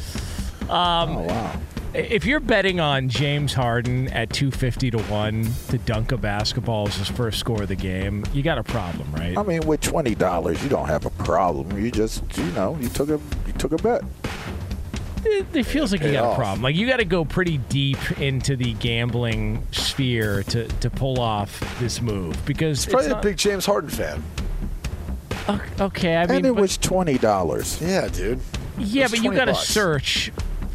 Um, 0.63 0.69
Oh 0.71 1.23
wow. 1.23 1.61
If 1.95 2.25
you're 2.25 2.41
betting 2.41 2.81
on 2.81 3.09
James 3.09 3.55
Harden 3.55 4.09
at 4.09 4.31
250 4.31 4.91
to 4.93 4.99
1 4.99 5.47
to 5.69 5.79
dunk 5.79 6.11
a 6.11 6.17
basketball 6.17 6.89
as 6.89 6.97
his 6.97 7.09
first 7.09 7.39
score 7.39 7.63
of 7.63 7.69
the 7.69 7.77
game, 7.77 8.25
you 8.33 8.43
got 8.43 8.59
a 8.59 8.65
problem, 8.65 9.13
right? 9.13 9.39
I 9.39 9.45
mean, 9.45 9.61
with 9.65 9.81
twenty 9.81 10.17
dollars, 10.17 10.61
you 10.65 10.69
don't 10.69 10.89
have 10.89 11.07
a 11.07 11.11
problem. 11.11 11.79
You 11.79 11.93
just, 11.93 12.25
you 12.37 12.45
know, 12.53 12.77
you 12.81 12.89
took 12.89 13.11
a, 13.11 13.21
you 13.47 13.53
took 13.59 13.71
a 13.73 13.77
bet. 13.77 14.03
It, 15.25 15.47
it 15.55 15.63
feels 15.67 15.93
like 15.93 16.01
you 16.01 16.09
paid 16.09 16.15
got 16.15 16.33
a 16.33 16.35
problem. 16.35 16.63
Like 16.63 16.75
you 16.75 16.89
got 16.89 16.97
to 16.97 17.05
go 17.05 17.25
pretty 17.25 17.59
deep 17.59 18.19
into 18.21 18.57
the 18.57 18.73
gambling 18.75 19.65
sphere 19.71 20.43
to, 20.45 20.67
to 20.67 20.91
pull 20.91 21.21
off 21.21 21.79
this 21.79 22.03
move 22.03 22.45
because 22.45 22.85
He's 22.85 22.93
probably 22.93 23.11
it's 23.13 23.19
a 23.21 23.23
big 23.23 23.37
James 23.37 23.67
Harden 23.67 23.89
fan. 23.91 24.23
okay. 25.81 26.17
I 26.17 26.27
mean, 26.27 26.39
and 26.39 26.47
it 26.47 26.55
but- 26.55 26.61
was 26.61 26.77
twenty 26.77 27.19
dollars. 27.19 27.81
Yeah, 27.81 28.09
dude. 28.09 28.41
yeah, 28.79 29.07
but 29.09 29.23
you 29.23 29.33
got 29.33 29.45
to 29.45 29.55
search 29.55 30.33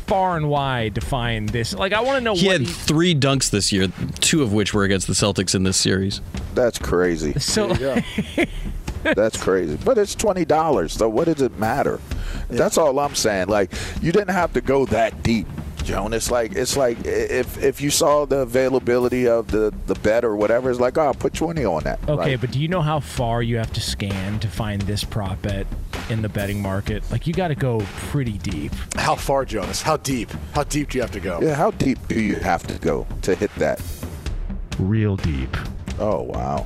far 0.10 0.36
and 0.36 0.50
wide 0.50 0.96
to 0.96 1.02
find 1.02 1.48
this. 1.50 1.74
Like 1.74 1.94
I 1.94 2.02
want 2.02 2.18
to 2.18 2.24
know 2.24 2.36
He 2.36 2.48
what 2.48 2.62
had 2.62 2.68
three 2.68 3.16
dunks 3.16 3.50
this 3.50 3.72
year, 3.72 3.88
two 4.20 4.42
of 4.44 4.52
which 4.52 4.74
were 4.74 4.84
against 4.84 5.08
the 5.08 5.14
Celtics 5.14 5.56
in 5.56 5.64
this 5.64 5.78
series. 5.78 6.22
That's 6.56 6.80
crazy. 6.80 7.40
So 7.40 7.74
That's 9.04 9.42
crazy. 9.42 9.78
But 9.84 9.98
it's 9.98 10.16
twenty 10.16 10.46
dollars. 10.46 10.94
So 10.94 11.08
what 11.08 11.26
does 11.26 11.42
it 11.42 11.58
matter? 11.58 12.00
That's 12.50 12.78
all 12.78 13.00
I'm 13.00 13.16
saying. 13.16 13.48
Like 13.48 13.72
you 14.02 14.12
didn't 14.12 14.34
have 14.34 14.52
to 14.54 14.62
go 14.62 14.86
that 14.88 15.24
deep, 15.24 15.48
Jonas. 15.84 16.30
Like 16.30 16.54
it's 16.54 16.76
like 16.76 16.98
if 17.06 17.62
if 17.64 17.80
you 17.80 17.92
saw 17.92 18.26
the 18.26 18.40
availability 18.40 19.28
of 19.28 19.52
the 19.52 19.74
the 19.88 19.96
bet 19.96 20.26
or 20.26 20.36
whatever, 20.36 20.70
it's 20.70 20.80
like 20.80 20.98
oh, 20.98 21.14
put 21.14 21.34
twenty 21.34 21.64
on 21.64 21.84
that. 21.84 22.00
Okay, 22.04 22.32
Like, 22.32 22.42
but 22.42 22.52
do 22.52 22.60
you 22.60 22.68
know 22.68 22.82
how 22.82 23.00
far 23.00 23.42
you 23.42 23.58
have 23.58 23.72
to 23.74 23.82
scan 23.82 24.40
to 24.40 24.48
find 24.48 24.82
this 24.82 25.04
prop 25.04 25.42
bet 25.42 25.66
in 26.10 26.22
the 26.22 26.30
betting 26.30 26.62
market? 26.62 27.04
Like 27.12 27.28
you 27.28 27.34
got 27.34 27.50
to 27.50 27.56
go 27.56 27.82
pretty 28.10 28.38
deep. 28.40 28.72
How 28.96 29.16
far, 29.16 29.46
Jonas? 29.46 29.82
How 29.82 29.98
deep? 29.98 30.30
How 30.54 30.64
deep 30.64 30.90
do 30.90 30.98
you 30.98 31.02
have 31.02 31.12
to 31.12 31.20
go? 31.20 31.40
yeah, 31.42 31.56
how 31.56 31.72
deep 31.72 32.00
do 32.08 32.20
you 32.20 32.36
have 32.36 32.66
to 32.68 32.78
go 32.80 33.08
to 33.24 33.36
hit 33.36 33.54
that? 33.56 33.82
Real 34.78 35.16
deep. 35.18 35.56
Oh 36.00 36.24
wow. 36.24 36.66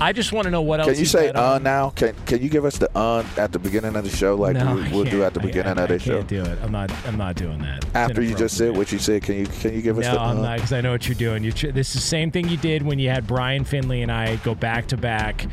I 0.00 0.12
just 0.12 0.32
want 0.32 0.44
to 0.44 0.50
know 0.52 0.62
what 0.62 0.78
else. 0.78 0.86
Can 0.86 0.94
you 0.94 1.00
he 1.00 1.06
say 1.06 1.26
bet 1.26 1.36
uh 1.36 1.54
on. 1.54 1.64
now? 1.64 1.90
Can 1.90 2.14
Can 2.24 2.40
you 2.40 2.48
give 2.48 2.64
us 2.64 2.78
the 2.78 2.88
uh 2.96 3.24
at 3.36 3.50
the 3.50 3.58
beginning 3.58 3.96
of 3.96 4.04
the 4.04 4.10
show, 4.16 4.36
like 4.36 4.54
no, 4.54 4.76
we, 4.76 4.82
we'll 4.92 5.04
do 5.04 5.24
at 5.24 5.34
the 5.34 5.40
beginning 5.40 5.76
I, 5.76 5.82
of 5.82 5.88
the 5.88 5.94
I 5.96 5.98
show? 5.98 6.16
can't 6.18 6.28
do 6.28 6.42
it. 6.44 6.58
I'm 6.62 6.70
not. 6.70 6.92
I'm 7.04 7.18
not 7.18 7.34
doing 7.34 7.58
that. 7.62 7.84
It's 7.84 7.94
After 7.96 8.22
you 8.22 8.36
just 8.36 8.56
said 8.56 8.76
what 8.76 8.92
you 8.92 8.98
said, 9.00 9.22
can 9.24 9.34
you 9.36 9.46
can 9.46 9.74
you 9.74 9.82
give 9.82 9.98
us 9.98 10.04
No, 10.04 10.12
the? 10.12 10.20
I'm 10.20 10.38
uh? 10.38 10.42
not 10.42 10.56
because 10.58 10.72
I 10.72 10.80
know 10.82 10.92
what 10.92 11.08
you're 11.08 11.16
doing. 11.16 11.42
You 11.42 11.50
tr- 11.52 11.72
this 11.72 11.88
is 11.88 11.94
the 11.94 12.00
same 12.00 12.30
thing 12.30 12.48
you 12.48 12.56
did 12.58 12.82
when 12.82 12.98
you 13.00 13.08
had 13.10 13.26
Brian 13.26 13.64
Finley 13.64 14.02
and 14.02 14.12
I 14.12 14.36
go 14.36 14.54
back 14.54 14.86
to 14.88 14.96
back, 14.96 15.46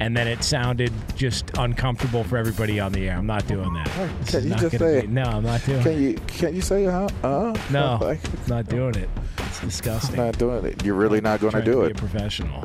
and 0.00 0.16
then 0.16 0.26
it 0.26 0.42
sounded 0.42 0.92
just 1.16 1.50
uncomfortable 1.58 2.24
for 2.24 2.36
everybody 2.36 2.80
on 2.80 2.92
the 2.92 3.08
air. 3.08 3.16
I'm 3.16 3.26
not 3.26 3.46
doing 3.46 3.72
that. 3.74 3.88
Can 4.26 4.44
you 4.48 4.54
just 4.56 4.78
say 4.78 5.00
be- 5.00 5.06
it? 5.06 5.10
No, 5.10 5.22
I'm 5.22 5.44
not 5.44 5.64
doing. 5.64 5.82
Can 5.82 5.92
it. 5.92 6.00
you 6.00 6.14
can 6.26 6.54
you 6.54 6.60
say 6.62 6.86
uh? 6.86 7.08
uh? 7.22 7.56
No, 7.70 7.98
Like, 8.02 8.48
not 8.48 8.66
doing 8.68 8.94
it. 8.96 9.08
It's 9.38 9.60
disgusting. 9.60 10.16
not 10.16 10.36
doing 10.38 10.64
it. 10.64 10.84
You're 10.84 10.94
really 10.96 11.20
not 11.20 11.40
going 11.40 11.52
to 11.52 11.62
Trying 11.62 11.72
do 11.72 11.80
be 11.82 11.86
it. 11.86 11.92
a 11.92 11.94
professional. 11.94 12.62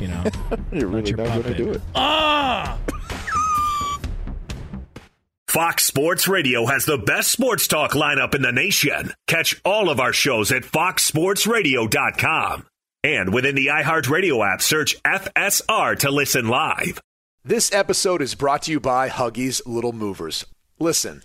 You 0.00 0.08
know. 0.08 0.24
You're 0.72 0.88
really 0.88 1.10
your 1.10 1.18
not 1.18 1.28
going 1.28 1.42
to 1.44 1.54
do 1.56 1.70
it. 1.72 1.80
Ah! 1.94 2.78
Fox 5.48 5.84
Sports 5.84 6.26
Radio 6.26 6.66
has 6.66 6.84
the 6.84 6.98
best 6.98 7.30
sports 7.30 7.68
talk 7.68 7.92
lineup 7.92 8.34
in 8.34 8.42
the 8.42 8.50
nation. 8.50 9.12
Catch 9.28 9.60
all 9.64 9.88
of 9.88 10.00
our 10.00 10.12
shows 10.12 10.50
at 10.50 10.64
foxsportsradio.com. 10.64 12.66
And 13.04 13.34
within 13.34 13.54
the 13.54 13.66
iHeartRadio 13.66 14.50
app, 14.50 14.62
search 14.62 14.96
FSR 15.02 15.98
to 15.98 16.10
listen 16.10 16.48
live. 16.48 17.02
This 17.44 17.70
episode 17.70 18.22
is 18.22 18.34
brought 18.34 18.62
to 18.62 18.70
you 18.70 18.80
by 18.80 19.10
Huggies 19.10 19.60
Little 19.66 19.92
Movers. 19.92 20.46
Listen, 20.78 21.22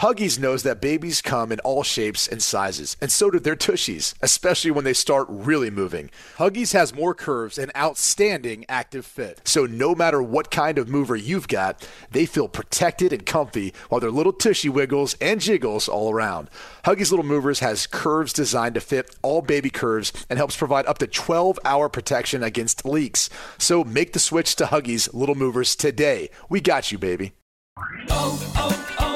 Huggies 0.00 0.38
knows 0.38 0.62
that 0.62 0.82
babies 0.82 1.22
come 1.22 1.50
in 1.50 1.58
all 1.60 1.82
shapes 1.82 2.28
and 2.28 2.42
sizes, 2.42 2.98
and 3.00 3.10
so 3.10 3.30
do 3.30 3.40
their 3.40 3.56
tushies, 3.56 4.12
especially 4.20 4.70
when 4.70 4.84
they 4.84 4.92
start 4.92 5.26
really 5.30 5.70
moving. 5.70 6.10
Huggies 6.36 6.74
has 6.74 6.94
more 6.94 7.14
curves 7.14 7.56
and 7.56 7.72
outstanding 7.74 8.66
active 8.68 9.06
fit. 9.06 9.40
So 9.44 9.64
no 9.64 9.94
matter 9.94 10.22
what 10.22 10.50
kind 10.50 10.76
of 10.76 10.86
mover 10.86 11.16
you've 11.16 11.48
got, 11.48 11.88
they 12.10 12.26
feel 12.26 12.46
protected 12.46 13.10
and 13.10 13.24
comfy 13.24 13.72
while 13.88 14.02
their 14.02 14.10
little 14.10 14.34
tushy 14.34 14.68
wiggles 14.68 15.16
and 15.18 15.40
jiggles 15.40 15.88
all 15.88 16.12
around. 16.12 16.50
Huggies 16.84 17.10
Little 17.10 17.24
Movers 17.24 17.60
has 17.60 17.86
curves 17.86 18.34
designed 18.34 18.74
to 18.74 18.82
fit 18.82 19.16
all 19.22 19.40
baby 19.40 19.70
curves 19.70 20.12
and 20.28 20.38
helps 20.38 20.58
provide 20.58 20.84
up 20.84 20.98
to 20.98 21.06
12 21.06 21.58
hour 21.64 21.88
protection 21.88 22.42
against 22.42 22.84
leaks. 22.84 23.30
So 23.56 23.82
make 23.82 24.12
the 24.12 24.18
switch 24.18 24.56
to 24.56 24.66
Huggies 24.66 25.14
Little 25.14 25.36
Movers 25.36 25.74
today. 25.74 26.28
We 26.50 26.60
got 26.60 26.92
you, 26.92 26.98
baby. 26.98 27.32
Check 28.08 29.15